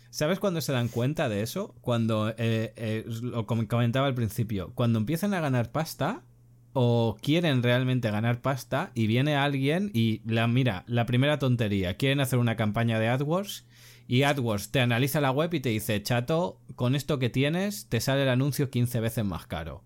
[0.10, 1.76] ¿Sabes cuándo se dan cuenta de eso?
[1.82, 6.24] Cuando, eh, eh, lo com- comentaba al principio, cuando empiezan a ganar pasta,
[6.78, 12.20] o quieren realmente ganar pasta y viene alguien y la mira, la primera tontería, quieren
[12.20, 13.66] hacer una campaña de AdWords
[14.07, 18.02] y AdWords te analiza la web y te dice, chato, con esto que tienes te
[18.02, 19.84] sale el anuncio 15 veces más caro.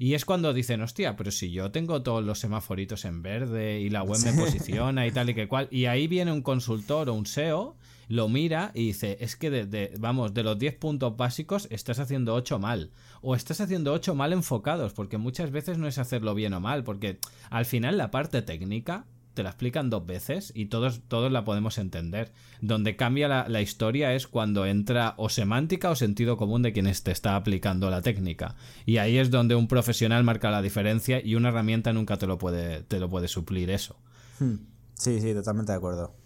[0.00, 3.90] Y es cuando dicen, hostia, pero si yo tengo todos los semaforitos en verde y
[3.90, 5.66] la web me posiciona y tal y que cual.
[5.72, 7.76] Y ahí viene un consultor o un SEO,
[8.06, 12.34] lo mira y dice, es que de, vamos, de los 10 puntos básicos estás haciendo
[12.34, 12.92] 8 mal.
[13.22, 16.84] O estás haciendo 8 mal enfocados, porque muchas veces no es hacerlo bien o mal,
[16.84, 17.18] porque
[17.50, 19.04] al final la parte técnica
[19.38, 22.32] te la explican dos veces y todos, todos la podemos entender.
[22.60, 27.12] Donde cambia la, historia es cuando entra o semántica o sentido común de quien te
[27.12, 28.56] está aplicando la técnica.
[28.84, 32.36] Y ahí es donde un profesional marca la diferencia y una herramienta nunca te lo
[32.36, 33.96] puede, te lo puede suplir eso.
[34.40, 34.56] Hmm.
[34.94, 36.16] Sí, sí, totalmente de acuerdo.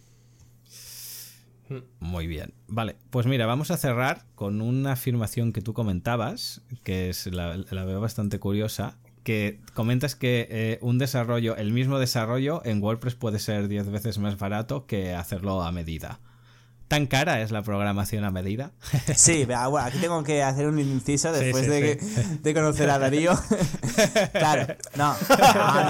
[2.01, 2.55] Muy bien.
[2.67, 7.59] Vale, pues mira, vamos a cerrar con una afirmación que tú comentabas, que es la,
[7.59, 13.15] la veo bastante curiosa, que comentas que eh, un desarrollo, el mismo desarrollo en WordPress
[13.15, 16.21] puede ser 10 veces más barato que hacerlo a medida.
[16.93, 18.73] ¿Tan cara es la programación a medida?
[19.17, 23.33] Sí, bueno, aquí tengo que hacer un inciso después de, conocer a Darío.
[24.33, 25.17] claro, no.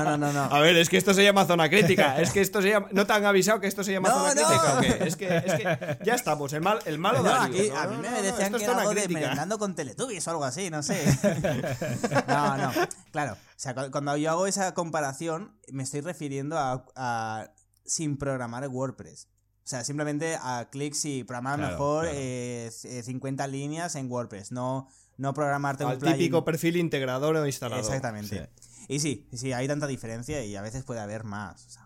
[0.04, 2.20] No, no, no, A ver, es que esto se llama zona crítica.
[2.20, 2.86] Es que esto se llama.
[2.92, 5.08] ¿No te han avisado que esto se llama zona crítica o qué?
[5.08, 7.76] Es que, es que ya estamos, el, mal, el malo Darío.
[7.76, 10.84] a mí me decían que era algo de merendando con Teletubbies o algo así, no
[10.84, 11.02] sé.
[12.28, 12.70] No, no.
[13.10, 17.50] Claro, o sea, cuando yo hago esa comparación, me estoy refiriendo a, a
[17.84, 19.26] sin programar WordPress.
[19.64, 25.32] O sea, simplemente a clics y programar mejor 50 eh, líneas en WordPress, no, no
[25.34, 27.84] programarte Al típico perfil integrador o instalador.
[27.84, 28.51] Exactamente.
[28.89, 31.78] Y sí, sí, hay tanta diferencia y a veces puede haber más.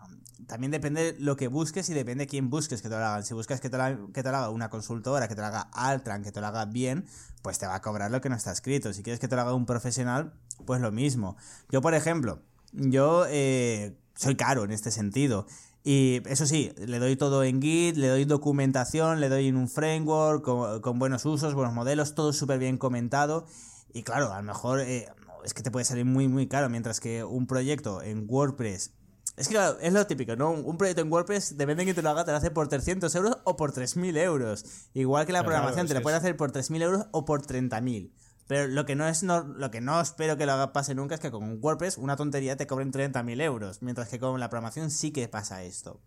[0.47, 3.23] también depende lo que busques y depende quién busques que te lo hagan.
[3.23, 5.69] Si buscas que te, lo, que te lo haga una consultora, que te lo haga
[5.73, 7.05] Altran, que te lo haga bien,
[7.43, 8.91] pues te va a cobrar lo que no está escrito.
[8.91, 10.33] Si quieres que te lo haga un profesional,
[10.65, 11.37] pues lo mismo.
[11.69, 12.41] Yo, por ejemplo,
[12.73, 15.45] yo eh, soy caro en este sentido.
[15.89, 19.69] Y eso sí, le doy todo en Git, le doy documentación, le doy en un
[19.69, 20.43] framework
[20.81, 23.45] con, buenos usos, buenos modelos, todo súper bien comentado.
[23.93, 25.07] Y claro, a lo mejor eh,
[25.45, 28.95] es que te puede salir muy, muy caro, mientras que un proyecto en WordPress.
[29.37, 30.51] Es que claro, es lo típico, ¿no?
[30.51, 33.15] Un proyecto en WordPress, depende de que te lo haga, te lo hace por 300
[33.15, 34.65] euros o por 3.000 euros.
[34.93, 38.11] Igual que la programación, te lo puede hacer por 3.000 euros o por 30.000.
[38.47, 41.21] Pero lo que no es lo que no espero que lo haga pase nunca es
[41.21, 45.11] que con WordPress una tontería te cobren 30.000 euros, mientras que con la programación sí
[45.11, 46.01] que pasa esto.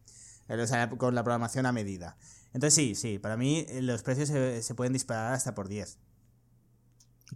[0.48, 2.16] O sea, con la programación a medida.
[2.52, 5.98] Entonces sí, sí, para mí eh, los precios se, pueden disparar hasta por 10.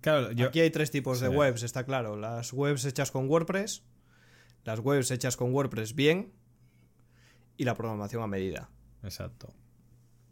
[0.01, 2.16] Claro, Aquí hay tres tipos de webs, está claro.
[2.16, 3.85] Las webs hechas con WordPress,
[4.64, 6.32] las webs hechas con WordPress bien
[7.56, 8.70] y la programación a medida.
[9.05, 9.55] Exacto.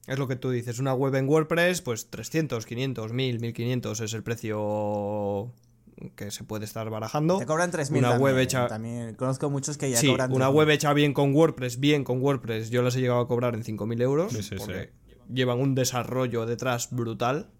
[0.06, 4.12] Es lo que tú dices, una web en WordPress, pues 300, 500, 1000, 1500 es
[4.14, 5.52] el precio
[6.16, 7.38] que se puede estar barajando.
[7.38, 10.68] Te cobran 3000 una web hecha también conozco muchos que ya sí, cobran una web
[10.70, 14.02] hecha bien con WordPress, bien con WordPress, yo las he llegado a cobrar en 5000
[14.02, 14.90] euros porque
[15.32, 17.50] llevan un desarrollo detrás brutal.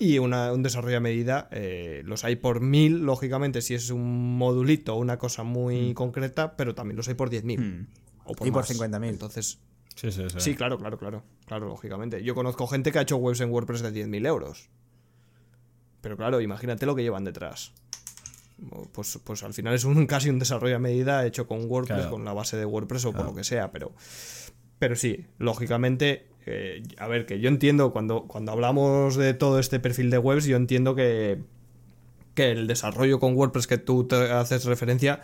[0.00, 4.94] Y un desarrollo a medida, eh, los hay por 1000, lógicamente, si es un modulito,
[4.94, 5.94] una cosa muy mm.
[5.94, 7.58] concreta, pero también los hay por 10.000.
[7.58, 7.86] Mm.
[8.26, 9.08] O por y por 50.000.
[9.08, 9.58] Entonces,
[9.98, 11.24] Sí, claro, claro, claro.
[11.46, 12.22] Claro, lógicamente.
[12.22, 14.68] Yo conozco gente que ha hecho webs en WordPress de 10.000 euros.
[16.00, 17.72] Pero claro, imagínate lo que llevan detrás.
[18.92, 22.24] Pues, pues al final es un casi un desarrollo a medida hecho con WordPress, con
[22.24, 23.92] la base de WordPress o con lo que sea, pero,
[24.78, 29.80] pero sí, lógicamente, eh, a ver, que yo entiendo cuando, cuando hablamos de todo este
[29.80, 31.40] perfil de webs, yo entiendo que,
[32.34, 35.20] que el desarrollo con WordPress que tú te haces referencia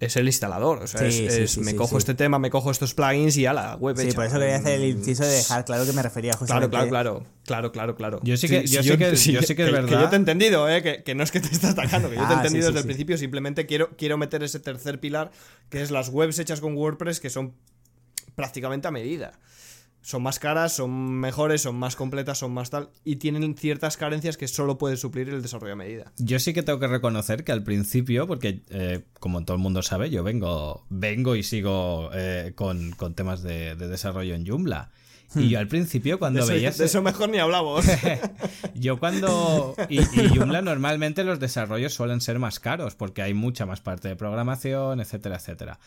[0.00, 0.82] es el instalador.
[0.82, 3.96] O sea, es, me cojo este tema, me cojo estos plugins y a la web.
[3.96, 6.70] Sí, por eso quería hacer el inciso de dejar claro que me refería justamente.
[6.70, 9.72] Claro, claro, claro, claro, claro, Yo sí que, yo, sí que, yo sí que, es
[9.72, 9.88] verdad.
[9.88, 11.02] Que yo te he entendido, ¿eh?
[11.04, 12.84] que, no es que te estés atacando, que yo te he ah, entendido desde el
[12.84, 13.18] principio.
[13.18, 15.30] Simplemente quiero, quiero meter ese tercer pilar,
[15.68, 17.54] que es las webs hechas con WordPress, que son
[18.36, 19.32] prácticamente a medida
[20.02, 24.36] son más caras, son mejores, son más completas, son más tal, y tienen ciertas carencias
[24.36, 26.12] que solo puede suplir el desarrollo a medida.
[26.18, 29.82] Yo sí que tengo que reconocer que al principio, porque eh, como todo el mundo
[29.82, 34.90] sabe, yo vengo, vengo y sigo eh, con, temas de, desarrollo en Joomla.
[35.34, 35.48] Y hmm.
[35.48, 36.70] yo al principio cuando veía...
[36.70, 37.84] De eso mejor ni hablamos.
[38.74, 39.74] yo cuando...
[39.88, 44.08] Y, y, Joomla normalmente los desarrollos suelen ser más caros porque hay mucha más parte
[44.08, 45.78] de programación, etcétera, etcétera.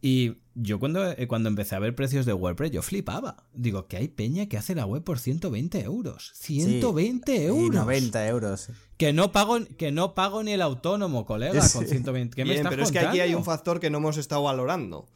[0.00, 3.44] Y yo cuando, eh, cuando empecé a ver precios de WordPress, yo flipaba.
[3.52, 6.30] Digo, que hay peña que hace la web por 120 euros.
[6.34, 7.66] 120 euros.
[7.66, 8.70] Y 90 euros.
[8.96, 12.36] Que no pago, que no pago ni el autónomo, colega, con 120.
[12.36, 15.08] ¿Qué me estás pero es que aquí hay un factor que no hemos estado valorando.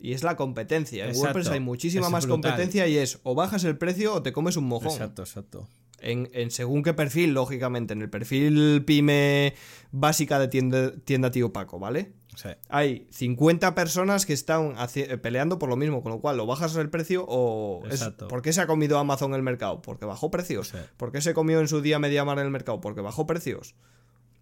[0.00, 1.04] Y es la competencia.
[1.04, 4.56] En WordPress hay muchísima más competencia y es o bajas el precio o te comes
[4.56, 4.90] un mojón.
[4.92, 5.68] Exacto, exacto.
[6.02, 9.52] En, en según qué perfil, lógicamente, en el perfil pyme
[9.92, 12.12] básica de tienda, tienda tío Paco, ¿vale?
[12.36, 12.48] Sí.
[12.70, 16.74] Hay 50 personas que están eh, peleando por lo mismo, con lo cual o bajas
[16.76, 17.82] el precio o...
[17.86, 18.28] es- Exacto.
[18.28, 19.82] ¿Por qué se ha comido Amazon el mercado?
[19.82, 20.68] Porque bajó precios.
[20.68, 20.78] Sí.
[20.96, 22.80] ¿Por qué se comió en su día Mediamar en el mercado?
[22.80, 23.74] Porque bajó precios.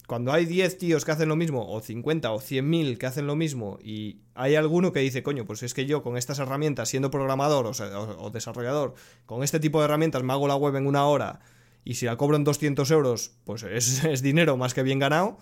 [0.08, 3.26] Cuando hay 10 tíos que hacen lo mismo, o 50 o 100 mil que hacen
[3.28, 6.88] lo mismo, y hay alguno que dice, coño, pues es que yo con estas herramientas,
[6.88, 8.94] siendo programador o, sea, o- o desarrollador,
[9.26, 11.40] con este tipo de herramientas me hago la web en una hora,
[11.84, 15.36] y si la cobro en 200 euros, pues es, es dinero más que bien ganado,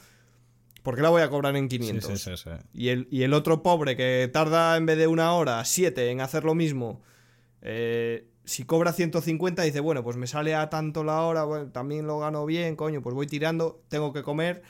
[0.83, 2.21] ¿por qué la voy a cobrar en Sí, 500?
[2.21, 2.51] sí, sí, sí.
[2.75, 6.21] Y el, y el otro pobre que tarda en vez de una hora, siete en
[6.21, 7.03] hacer lo mismo,
[7.63, 12.07] eh, si cobra 150 dice, bueno, pues me sale a tanto la hora, bueno, también
[12.07, 14.63] lo gano bien, coño, pues voy tirando, tengo que comer.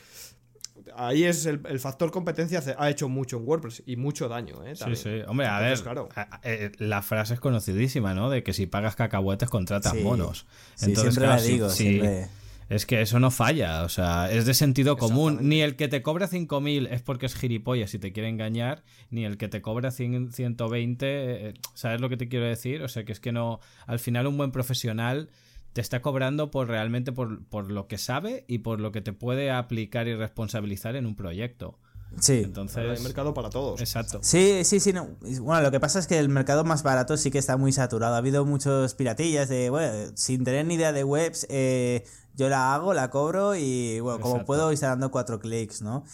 [0.94, 4.74] Ahí es el, el factor competencia ha hecho mucho en WordPress y mucho daño, ¿eh?
[4.74, 5.03] Sí, También.
[5.03, 5.11] sí.
[5.27, 6.09] Hombre, a Entonces, ver, claro.
[6.15, 8.28] a- a- eh, la frase es conocidísima, ¿no?
[8.31, 10.01] De que si pagas cacahuetes contratas Sí.
[10.03, 10.47] monos.
[10.74, 12.28] Sí, Entonces, siempre claro, la si- digo, si- siempre.
[12.69, 15.39] Es que eso no falla, o sea, es de sentido común.
[15.43, 19.25] Ni el que te cobra 5.000 es porque es gilipollas y te quiere engañar, ni
[19.25, 21.07] el que te cobra 100 120,
[21.49, 22.83] eh, ¿sabes lo que te quiero decir?
[22.83, 25.31] O sea, que es que no, al final un buen profesional
[25.75, 29.13] te está cobrando por realmente por, por lo que sabe y por lo que te
[29.13, 31.79] puede aplicar y responsabilizar en un proyecto.
[32.21, 32.41] Sí.
[32.45, 33.81] Entonces, Hay mercado para todos.
[33.81, 34.21] exacto.
[34.23, 34.93] Sí, sí, sí.
[34.93, 35.09] No.
[35.21, 38.15] Bueno, lo que pasa es que el mercado más barato sí que está muy saturado.
[38.15, 42.05] Ha habido muchos piratillas de, bueno, sin tener ni idea de webs, eh,
[42.37, 44.47] yo la hago, la cobro y, bueno, como Exacto.
[44.47, 46.05] puedo, estar dando cuatro clics, ¿no?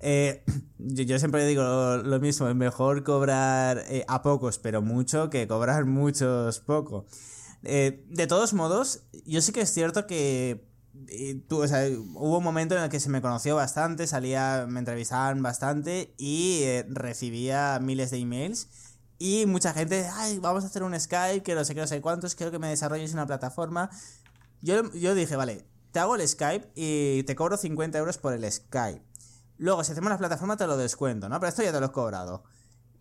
[0.00, 0.44] Eh,
[0.78, 5.28] yo, yo siempre digo lo, lo mismo, es mejor cobrar eh, a pocos, pero mucho,
[5.28, 7.06] que cobrar muchos poco.
[7.64, 10.68] Eh, de todos modos, yo sí que es cierto que
[11.48, 14.78] tú, o sea, hubo un momento en el que se me conoció bastante, salía, me
[14.80, 18.68] entrevistaban bastante y recibía miles de emails.
[19.18, 22.00] Y mucha gente, ay, vamos a hacer un Skype, que no sé qué, no sé
[22.00, 23.88] cuántos, quiero que me desarrolles una plataforma.
[24.62, 28.50] Yo, yo dije, vale, te hago el Skype y te cobro 50 euros por el
[28.50, 29.02] Skype.
[29.58, 31.38] Luego, si hacemos la plataforma, te lo descuento, ¿no?
[31.38, 32.42] Pero esto ya te lo he cobrado.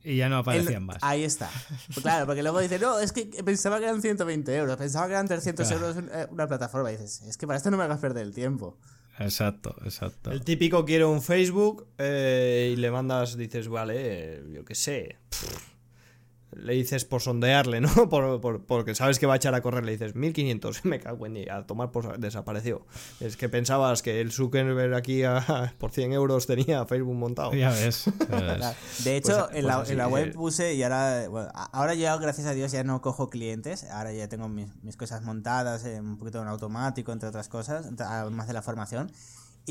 [0.03, 0.97] Y ya no El- aparecían más.
[1.01, 1.49] Ahí está.
[1.88, 5.13] Pues claro, porque luego dice, no, es que pensaba que eran 120 euros, pensaba que
[5.13, 5.88] eran 300 Claro.
[5.89, 6.91] euros eh, una plataforma.
[6.91, 8.77] Y dices, es que para esto no me hagas perder el tiempo.
[9.19, 10.31] Exacto, exacto.
[10.31, 15.18] El típico quiere un Facebook eh, y le mandas, dices, vale, yo qué sé.
[15.30, 15.70] pff,
[16.53, 17.90] Le dices por sondearle, ¿no?
[18.10, 21.26] Por, por- porque sabes que va a echar a correr, le dices 1500, me cago
[21.26, 22.86] en ella, a tomar por desapareció.
[23.22, 27.53] Es que pensabas que el Zuckerberg aquí a- por 100 euros tenía Facebook montado.
[27.53, 28.06] Ya ves.
[28.06, 28.56] ya ves.
[28.57, 28.76] Claro.
[29.06, 31.94] De hecho, Pues- en, la, pues así, en la web puse y ahora, bueno, ahora
[31.94, 33.86] ya, gracias a Dios, ya no cojo clientes.
[33.86, 37.88] Ahora ya tengo mis, mis cosas montadas, eh, un poquito en automático, entre otras cosas,
[37.98, 39.10] además de la formación.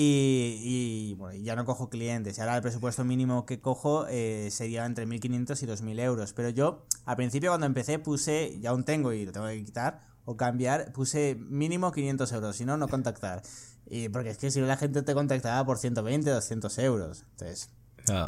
[0.02, 2.38] Y, y, bueno, ya no cojo clientes.
[2.38, 6.32] Y ahora el presupuesto mínimo que cojo eh, sería entre 1.500 y 2.000 euros.
[6.32, 10.00] Pero yo, al principio, cuando empecé, puse, y aún tengo y lo tengo que quitar
[10.24, 13.42] o cambiar, puse mínimo 500 euros, si no, no contactar.
[13.90, 17.26] Y porque es que si la gente te contactaba por 120, 200 euros.
[17.32, 17.68] Entonces,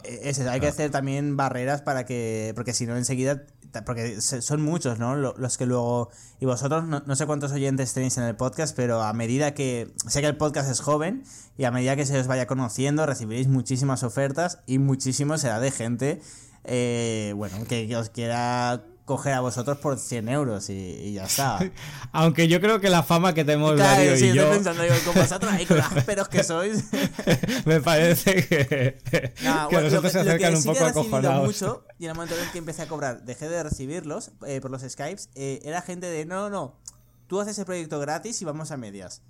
[0.05, 2.53] Eh, es eso, hay que hacer también barreras para que.
[2.55, 3.43] Porque si no, enseguida.
[3.87, 5.17] Porque son muchos, ¿no?
[5.17, 6.11] Lo- Los que luego.
[6.41, 9.93] Y vosotros, no, no sé cuántos oyentes tenéis en el podcast, pero a medida que.
[10.07, 11.25] Sé que el podcast es joven
[11.57, 15.71] y a medida que se os vaya conociendo, recibiréis muchísimas ofertas y muchísimo será de
[15.71, 16.21] gente.
[16.65, 21.25] eh, bueno, que, que os quiera coger a vosotros por 100 euros y, y ya
[21.25, 21.59] está.
[22.13, 24.83] Aunque yo creo que la fama que tenemos Claro, Darío sí, y estoy yo pensando,
[24.83, 26.85] digo, con vosotros ahí con los ásperos que sois.
[27.65, 30.69] me parece que, Nah, que bueno, nosotros se lo que- lo acercan que un sí
[30.69, 31.47] que poco he recibido acojonados.
[31.47, 34.61] mucho, y en el momento en el que empecé a cobrar, dejé de recibirlos eh,
[34.61, 36.81] por los Skypes, eh, era gente de, no, no, no,
[37.27, 39.23] tú haces el proyecto gratis y vamos a medias.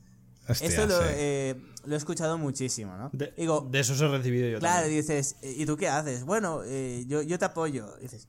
[0.49, 1.05] Hostia, Esto lo, sí.
[1.11, 1.55] eh,
[1.85, 3.11] lo he escuchado muchísimo, ¿no?
[3.13, 5.01] De, Digo, de esos he recibido yo claro, y también.
[5.03, 6.25] dices, ¿y tú qué haces?
[6.25, 7.97] Bueno, eh, yo, yo te apoyo.
[8.01, 8.27] Dices,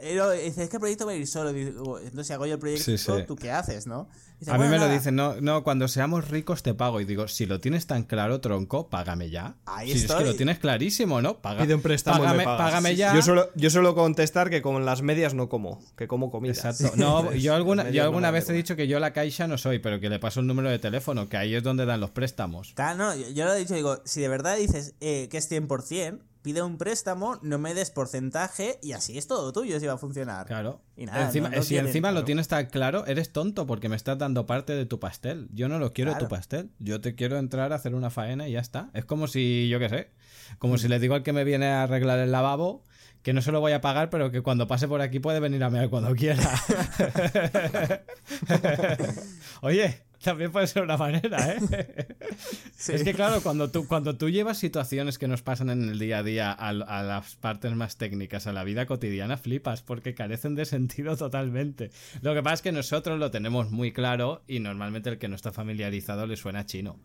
[0.00, 1.52] es que el proyecto va a ir solo.
[1.52, 3.12] Digo, Entonces, si hago yo el proyecto, Sí, sí.
[3.26, 4.08] ¿tú qué haces, no?
[4.40, 4.94] Dice, A mí "Bueno, me lo nada".
[4.98, 7.00] dicen, no, no, cuando seamos ricos te pago.
[7.00, 9.54] Y digo, si lo tienes tan claro, tronco, págame ya.
[9.66, 11.40] Ahí si es que lo tienes clarísimo, ¿no?
[11.40, 13.14] Paga, Pide un préstamo y me págame, págame Sí, ya.
[13.14, 16.52] Yo suelo, yo suelo contestar que con las medias no como, que como comida.
[16.52, 16.92] Exacto.
[16.96, 19.58] No, yo alguna, yo no alguna me vez he dicho que yo la caixa no
[19.58, 22.10] soy, pero que le paso el número de teléfono, que ahí es donde dan los
[22.10, 22.72] préstamos.
[22.74, 25.48] Claro, no, yo, yo lo he dicho, digo, si de verdad dices eh, que es
[25.50, 29.92] 100%, pide un préstamo, no me des porcentaje y así es todo tuyo si va
[29.94, 30.46] a funcionar.
[30.46, 30.80] Claro.
[30.96, 33.88] Y nada, encima, no- no si quieren, encima lo tienes tan claro, eres tonto porque
[33.88, 35.48] me estás dando parte de tu pastel.
[35.52, 36.26] Yo no lo quiero Claro.
[36.26, 36.70] tu pastel.
[36.80, 38.90] Yo te quiero entrar a hacer una faena y ya está.
[38.92, 40.10] Es como si, yo qué sé,
[40.58, 40.78] como Mm.
[40.78, 42.82] si le digo al que me viene a arreglar el lavabo
[43.22, 45.62] que no se lo voy a pagar, pero que cuando pase por aquí puede venir
[45.62, 46.42] a mear cuando quiera.
[49.62, 51.58] Oye, también puede ser una manera, ¿eh?
[52.88, 56.18] Es que claro, cuando tú, cuando tú llevas situaciones que nos pasan en el día
[56.18, 60.54] a día a, a, las partes más técnicas, a la vida cotidiana, flipas, porque carecen
[60.54, 61.90] de sentido totalmente.
[62.22, 65.36] Lo que pasa es que nosotros lo tenemos muy claro y normalmente el que no
[65.36, 66.98] está familiarizado le suena chino.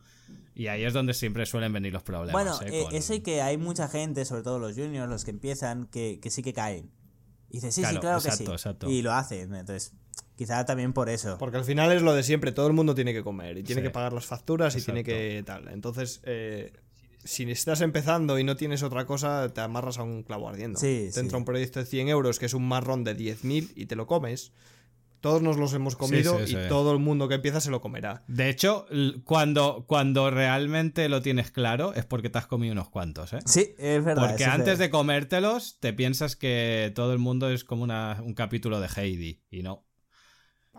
[0.56, 2.34] Y ahí es donde siempre suelen venir los problemas.
[2.34, 2.86] Bueno, ¿eh?
[2.86, 2.96] Con...
[2.96, 6.32] eso y que hay mucha gente, sobre todo los juniors, los que empiezan, que, que
[6.32, 6.90] sí que caen.
[7.50, 8.52] Y dice, sí, claro, sí, claro exacto, que sí.
[8.54, 8.90] Exacto.
[8.90, 9.54] Y lo hacen.
[9.54, 9.94] Entonces,
[10.38, 11.38] quizá también por eso.
[11.38, 13.82] Porque al final es lo de siempre, todo el mundo tiene que comer y tiene
[13.82, 13.88] sí.
[13.88, 15.68] que pagar las facturas y tiene que tal.
[15.70, 16.72] Entonces, eh,
[17.24, 20.80] si estás empezando y no tienes otra cosa, te amarras a un clavo ardiendo.
[20.80, 23.88] Sí, te entra un proyecto de 100 euros que es un marrón de 10.000 y
[23.88, 24.54] te lo comes.
[25.20, 27.82] Todos nos los hemos comido sí, sí, y todo el mundo que empieza se lo
[27.82, 28.24] comerá.
[28.28, 28.86] De hecho,
[29.24, 33.40] cuando, cuando realmente lo tienes claro es porque te has comido unos cuantos, ¿eh?
[33.46, 34.30] Sí, es verdad.
[34.30, 38.36] Porque antes es de comértelos te piensas que todo el mundo es como una, un
[38.36, 39.87] capítulo de Heidi y no.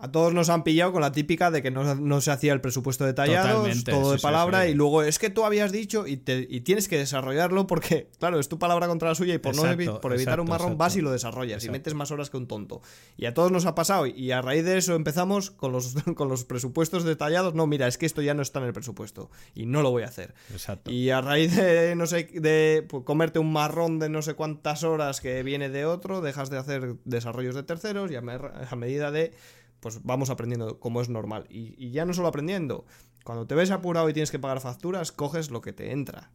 [0.01, 2.61] A todos nos han pillado con la típica de que no, no se hacía el
[2.61, 4.71] presupuesto detallado, Totalmente, todo de palabra, sí, sí.
[4.71, 8.39] y luego es que tú habías dicho y, te, y, tienes que desarrollarlo porque, claro,
[8.39, 10.67] es tu palabra contra la suya y por, exacto, no, por evitar exacto, un marrón
[10.67, 10.77] exacto.
[10.77, 12.81] vas y lo desarrollas y metes más horas que un tonto.
[13.17, 16.29] Y a todos nos ha pasado y a raíz de eso empezamos con los, con
[16.29, 17.53] los presupuestos detallados.
[17.53, 20.03] No, mira, es que esto ya no está en el presupuesto y no lo voy
[20.03, 20.33] a hacer.
[20.51, 20.91] Exacto.
[20.91, 24.83] Y a raíz de, no sé, de pues, comerte un marrón de no sé cuántas
[24.83, 29.11] horas que viene de otro, dejas de hacer desarrollos de terceros y a, a medida
[29.11, 29.33] de
[29.79, 31.45] pues vamos aprendiendo como es normal.
[31.49, 32.85] Y, y, ya no solo aprendiendo,
[33.23, 36.31] cuando te ves apurado y tienes que pagar facturas, coges lo que te entra.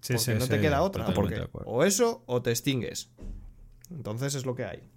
[0.00, 1.06] Sí, porque sí, no te sí, queda otra.
[1.14, 3.10] Porque o eso o te extingues.
[3.90, 4.92] Entonces es lo que hay.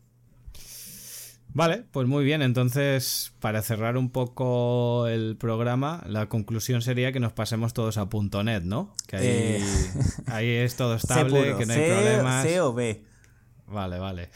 [1.55, 2.41] Vale, pues muy bien.
[2.41, 8.09] Entonces, para cerrar un poco el programa, la conclusión sería que nos pasemos todos a
[8.43, 8.93] .net, ¿no?
[9.07, 9.63] Que ahí, eh...
[10.25, 12.45] ahí es todo estable, que no hay C, problemas.
[12.45, 13.05] C o B.
[13.67, 14.29] Vale, vale.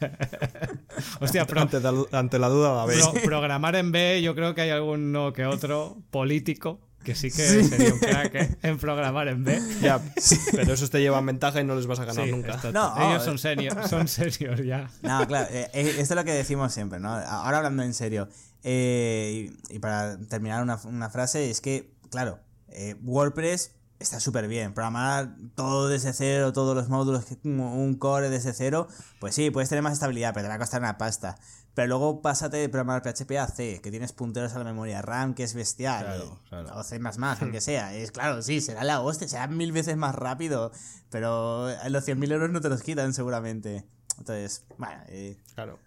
[1.20, 1.78] Hostia, pro, ante,
[2.12, 2.98] ante, la duda, a ver.
[2.98, 7.46] Pro, programar en B, yo creo que hay alguno que otro político que sí que
[7.48, 7.64] sí.
[7.64, 8.58] sería un crack ¿eh?
[8.62, 9.60] en programar en B.
[9.80, 10.38] Ya, sí.
[10.52, 12.56] pero esos te llevan ventaja y no les vas a ganar sí, nunca.
[12.56, 14.90] Esto, no, Ellos son seniors, son seniors ya.
[15.02, 17.10] No, claro, eh, esto es lo que decimos siempre, ¿no?
[17.10, 18.28] Ahora hablando en serio.
[18.62, 22.40] Eh, y, y, para terminar una, una, frase, es que, claro,
[22.70, 24.74] eh, WordPress está súper bien.
[24.74, 28.88] Programar todo desde cero, todos los módulos, un core desde cero,
[29.20, 31.38] pues sí, puedes tener más estabilidad, pero te va a costar una pasta.
[31.74, 35.34] Pero luego pásate de programar PHP a C, que tienes punteros a la memoria RAM,
[35.34, 36.04] que es bestial.
[36.04, 36.76] Claro, claro.
[36.76, 37.00] O C,
[37.40, 37.94] aunque sea.
[37.94, 40.72] Es claro, sí, será la hostia, será mil veces más rápido.
[41.10, 43.86] Pero los 100.000 euros no te los quitan, seguramente.
[44.18, 45.02] Entonces, bueno.
[45.06, 45.78] Eh, claro.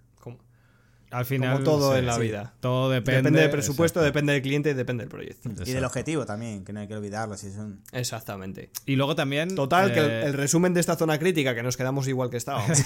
[1.12, 2.22] Como, al final, como todo sí, en la sí.
[2.22, 2.54] vida.
[2.60, 3.18] Todo depende.
[3.18, 4.06] Depende del presupuesto, exacto.
[4.06, 5.50] depende del cliente y depende del proyecto.
[5.50, 5.70] Exacto.
[5.70, 7.38] Y del objetivo también, que no hay que olvidarlo.
[7.38, 7.84] Si es un...
[7.92, 8.72] Exactamente.
[8.86, 9.56] Y luego también.
[9.56, 9.94] Total, eh...
[9.94, 12.78] que el, el, resumen de esta zona crítica, que nos quedamos igual que estábamos.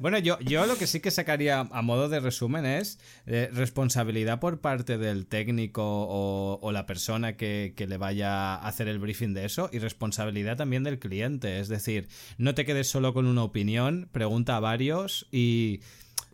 [0.00, 4.40] bueno, yo, yo lo que sí que sacaría a modo de resumen es eh, responsabilidad
[4.40, 8.98] por parte del técnico o, o la persona que, que, le vaya a hacer el
[8.98, 11.60] briefing de eso y responsabilidad también del cliente.
[11.60, 15.80] Es decir, no te quedes solo con una opinión, pregunta a varios y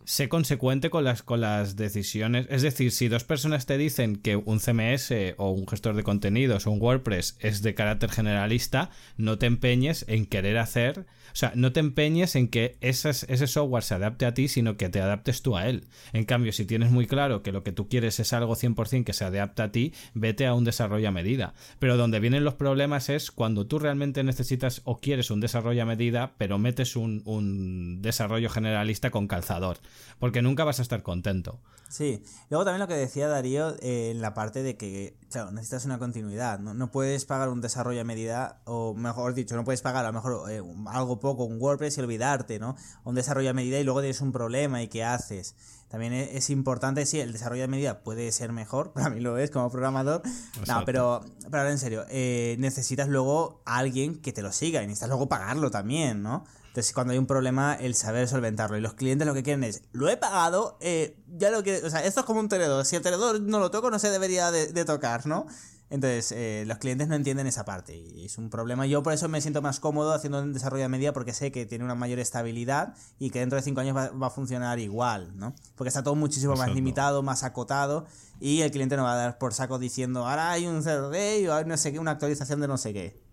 [0.08, 2.46] sé consecuente con las, con las decisiones.
[2.48, 6.66] Es decir, si dos personas te dicen que un CMS o un gestor de contenidos
[6.66, 11.52] o un WordPress es de carácter generalista, no te empeñes en querer hacer, o sea,
[11.54, 15.00] no te empeñes en que esas, ese software se adapte a ti, sino que te
[15.00, 15.84] adaptes tú a él.
[16.12, 19.12] En cambio, si tienes muy claro que lo que tú quieres es algo 100% que
[19.12, 21.54] se adapta a ti, vete a un desarrollo a medida.
[21.78, 25.86] Pero donde vienen los problemas es cuando tú realmente necesitas o quieres un desarrollo a
[25.86, 29.78] medida, pero metes un, un desarrollo generalista con calzador
[30.18, 31.60] porque nunca vas a estar contento.
[31.88, 35.86] Sí, luego también lo que decía Darío eh, en la parte de que, claro, necesitas
[35.86, 36.74] una continuidad, ¿no?
[36.74, 40.12] no puedes pagar un desarrollo a medida, o mejor dicho, no puedes pagar a lo
[40.12, 42.76] mejor eh, algo poco, un WordPress y olvidarte, ¿no?
[43.04, 45.54] Un desarrollo a medida y luego tienes un problema y qué haces.
[45.88, 49.38] También es, es importante, sí, el desarrollo a medida puede ser mejor, para mí lo
[49.38, 50.72] es como programador, Exacto.
[50.72, 54.82] no, pero, pero ahora en serio, eh, necesitas luego a alguien que te lo siga
[54.82, 56.44] y necesitas luego pagarlo también, ¿no?
[56.68, 58.76] Entonces, cuando hay un problema, el saber solventarlo.
[58.76, 61.82] Y los clientes lo que quieren es, lo he pagado, eh, ya lo que.
[61.84, 62.84] O sea, esto es como un tenedor.
[62.84, 65.46] Si el tenedor no lo toco, no se debería de, de tocar, ¿no?
[65.90, 68.86] Entonces, eh, los clientes no entienden esa parte y es un problema.
[68.86, 71.64] Yo por eso me siento más cómodo haciendo un desarrollo a medida porque sé que
[71.64, 75.32] tiene una mayor estabilidad y que dentro de cinco años va, va a funcionar igual,
[75.38, 75.54] ¿no?
[75.76, 76.70] Porque está todo muchísimo Exacto.
[76.70, 78.06] más limitado, más acotado
[78.38, 81.54] y el cliente no va a dar por saco diciendo, ahora hay un CRD o
[81.54, 83.27] hay no sé qué, una actualización de no sé qué.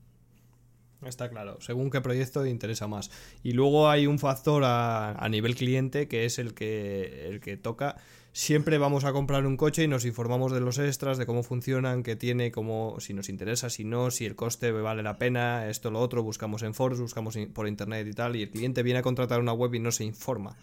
[1.05, 3.11] Está claro, según qué proyecto te interesa más.
[3.43, 7.57] Y luego hay un factor a, a, nivel cliente que es el que, el que
[7.57, 7.97] toca.
[8.31, 12.03] Siempre vamos a comprar un coche y nos informamos de los extras, de cómo funcionan,
[12.03, 15.89] qué tiene, cómo, si nos interesa, si no, si el coste vale la pena, esto,
[15.89, 16.21] lo otro.
[16.21, 18.35] Buscamos en foros, buscamos por internet y tal.
[18.35, 20.57] Y el cliente viene a contratar una web y no se informa.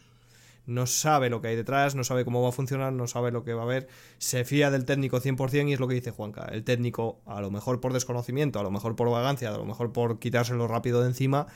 [0.66, 3.44] No sabe lo que hay detrás, no sabe cómo va a funcionar, no sabe lo
[3.44, 6.46] que va a haber, se fía del técnico 100% y es lo que dice Juanca.
[6.52, 9.92] El técnico, a lo mejor por desconocimiento, a lo mejor por vagancia, a lo mejor
[9.92, 11.46] por quitárselo rápido de encima,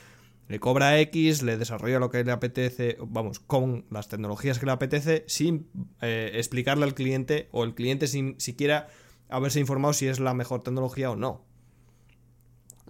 [0.48, 4.72] le cobra X, le desarrolla lo que le apetece, vamos, con las tecnologías que le
[4.72, 5.68] apetece, sin
[6.00, 8.88] eh, explicarle al cliente o el cliente sin siquiera
[9.28, 11.44] haberse informado si es la mejor tecnología o no.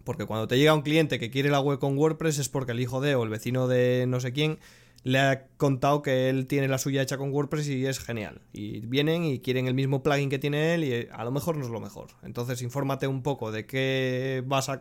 [0.05, 2.81] Porque cuando te llega un cliente que quiere la web con WordPress es porque el
[2.81, 4.59] hijo de o el vecino de no sé quién
[5.03, 8.43] le ha contado que él tiene la suya hecha con WordPress y es genial.
[8.53, 11.65] Y vienen y quieren el mismo plugin que tiene él y a lo mejor no
[11.65, 12.09] es lo mejor.
[12.23, 14.81] Entonces infórmate un poco de qué vas a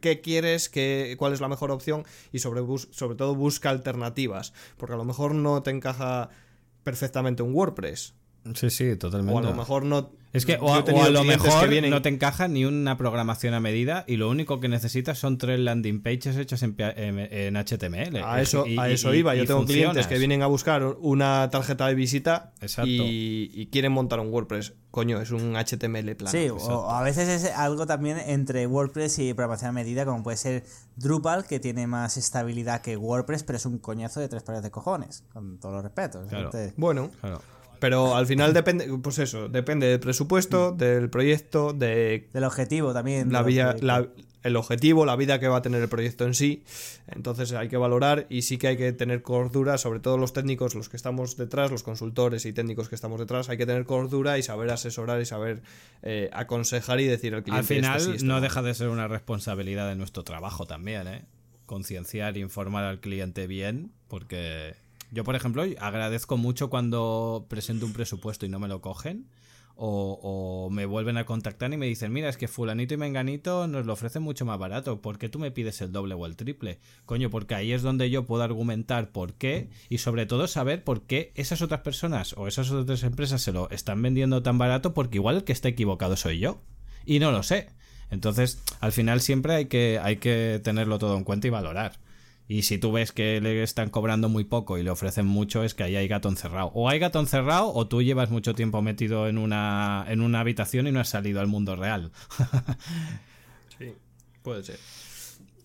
[0.00, 4.94] qué quieres, qué, cuál es la mejor opción y sobre, sobre todo busca alternativas, porque
[4.94, 6.30] a lo mejor no te encaja
[6.82, 8.14] perfectamente un WordPress.
[8.54, 9.34] Sí, sí, totalmente.
[9.34, 12.66] O a lo mejor no es que o, a lo mejor no te encaja ni
[12.66, 16.76] una programación a medida y lo único que necesitas son tres landing pages hechos en,
[16.76, 18.22] HTML.
[18.22, 19.34] A eso, a eso iba.
[19.34, 22.52] Yo tengo clientes que vienen a buscar una tarjeta de visita
[22.84, 24.74] y, quieren montar un WordPress.
[24.90, 26.30] Coño, es un HTML plano.
[26.30, 30.36] Sí, o a veces es algo también entre WordPress y programación a medida, como puede
[30.36, 30.64] ser
[30.96, 34.70] Drupal, que tiene más estabilidad que WordPress, pero es un coñazo de tres pares de
[34.70, 36.28] cojones, con todos los respetos.
[36.76, 37.40] Bueno, claro.
[37.78, 40.76] Pero al final depende, pues eso, depende del presupuesto, mm.
[40.76, 42.28] del proyecto, de...
[42.32, 43.32] Del objetivo también.
[43.32, 43.76] La vida,
[44.46, 46.62] el objetivo, la vida que va a tener el proyecto en sí.
[47.08, 50.74] Entonces hay que valorar y sí que hay que tener cordura, sobre todo los técnicos,
[50.74, 54.38] los que estamos detrás, los consultores y técnicos que estamos detrás, hay que tener cordura
[54.38, 55.62] y saber asesorar y saber
[56.02, 57.58] eh, aconsejar y decir al cliente.
[57.58, 61.24] Al final no deja de ser una responsabilidad de nuestro trabajo también, ¿eh?
[61.66, 64.76] Concienciar e informar al cliente bien, porque
[65.10, 69.28] yo, por ejemplo, agradezco mucho cuando presento un presupuesto y no me lo cogen.
[69.78, 73.84] O, me vuelven a contactar y me dicen, mira, es que fulanito y menganito nos
[73.84, 76.78] lo ofrecen mucho más barato, ¿por qué tú me pides el doble o el triple?
[77.04, 81.02] Coño, porque ahí es donde yo puedo argumentar por qué y sobre todo saber por
[81.02, 85.18] qué esas otras personas o esas otras empresas se lo están vendiendo tan barato porque
[85.18, 86.62] igual el que está equivocado soy yo
[87.04, 87.68] y no lo sé.
[88.10, 91.98] Entonces, al final siempre hay que, hay que tenerlo todo en cuenta y valorar.
[92.48, 95.74] Y si tú ves que le están cobrando muy poco y le ofrecen mucho, es
[95.74, 96.70] que ahí hay gato encerrado.
[96.74, 100.86] O hay gato encerrado o tú llevas mucho tiempo metido en una, en una habitación
[100.86, 102.12] y no has salido al mundo real.
[103.78, 103.92] sí,
[104.42, 104.78] puede ser.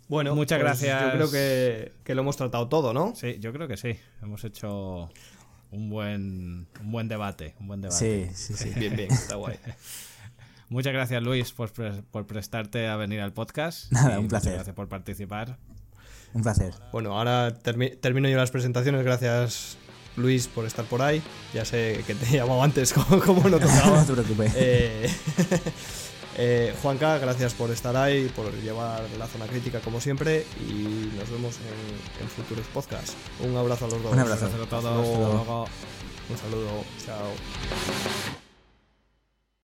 [0.07, 1.03] Bueno, muchas pues gracias.
[1.03, 3.13] Yo creo que, que, lo hemos tratado todo, ¿no?
[3.15, 3.97] Sí, yo creo que sí.
[4.21, 5.09] Hemos hecho
[5.69, 7.55] un buen, un buen debate.
[7.59, 8.33] Un buen debate.
[8.33, 8.77] Sí, sí, sí.
[8.77, 9.57] bien, bien, está guay.
[10.69, 13.91] Muchas gracias, Luis, por, por prestarte a venir al podcast.
[13.91, 14.53] Nada, un placer.
[14.53, 15.57] Gracias por participar.
[16.33, 16.73] Un placer.
[16.91, 19.03] Bueno, ahora termino yo las presentaciones.
[19.03, 19.77] Gracias,
[20.15, 21.21] Luis, por estar por ahí.
[21.53, 22.93] Ya sé que te he llamado antes,
[23.25, 23.97] como, no tocaba.
[23.99, 24.53] no te preocupes.
[24.55, 25.09] Eh,
[26.37, 30.45] eh, Juanca, gracias por estar ahí, por llevar la zona crítica como siempre.
[30.67, 31.57] Y nos vemos
[32.21, 33.15] en, futuros podcasts.
[33.41, 34.13] Un abrazo a los dos.
[34.13, 35.69] Un abrazo a todos.
[36.29, 36.85] Un saludo.
[37.05, 38.40] Chao.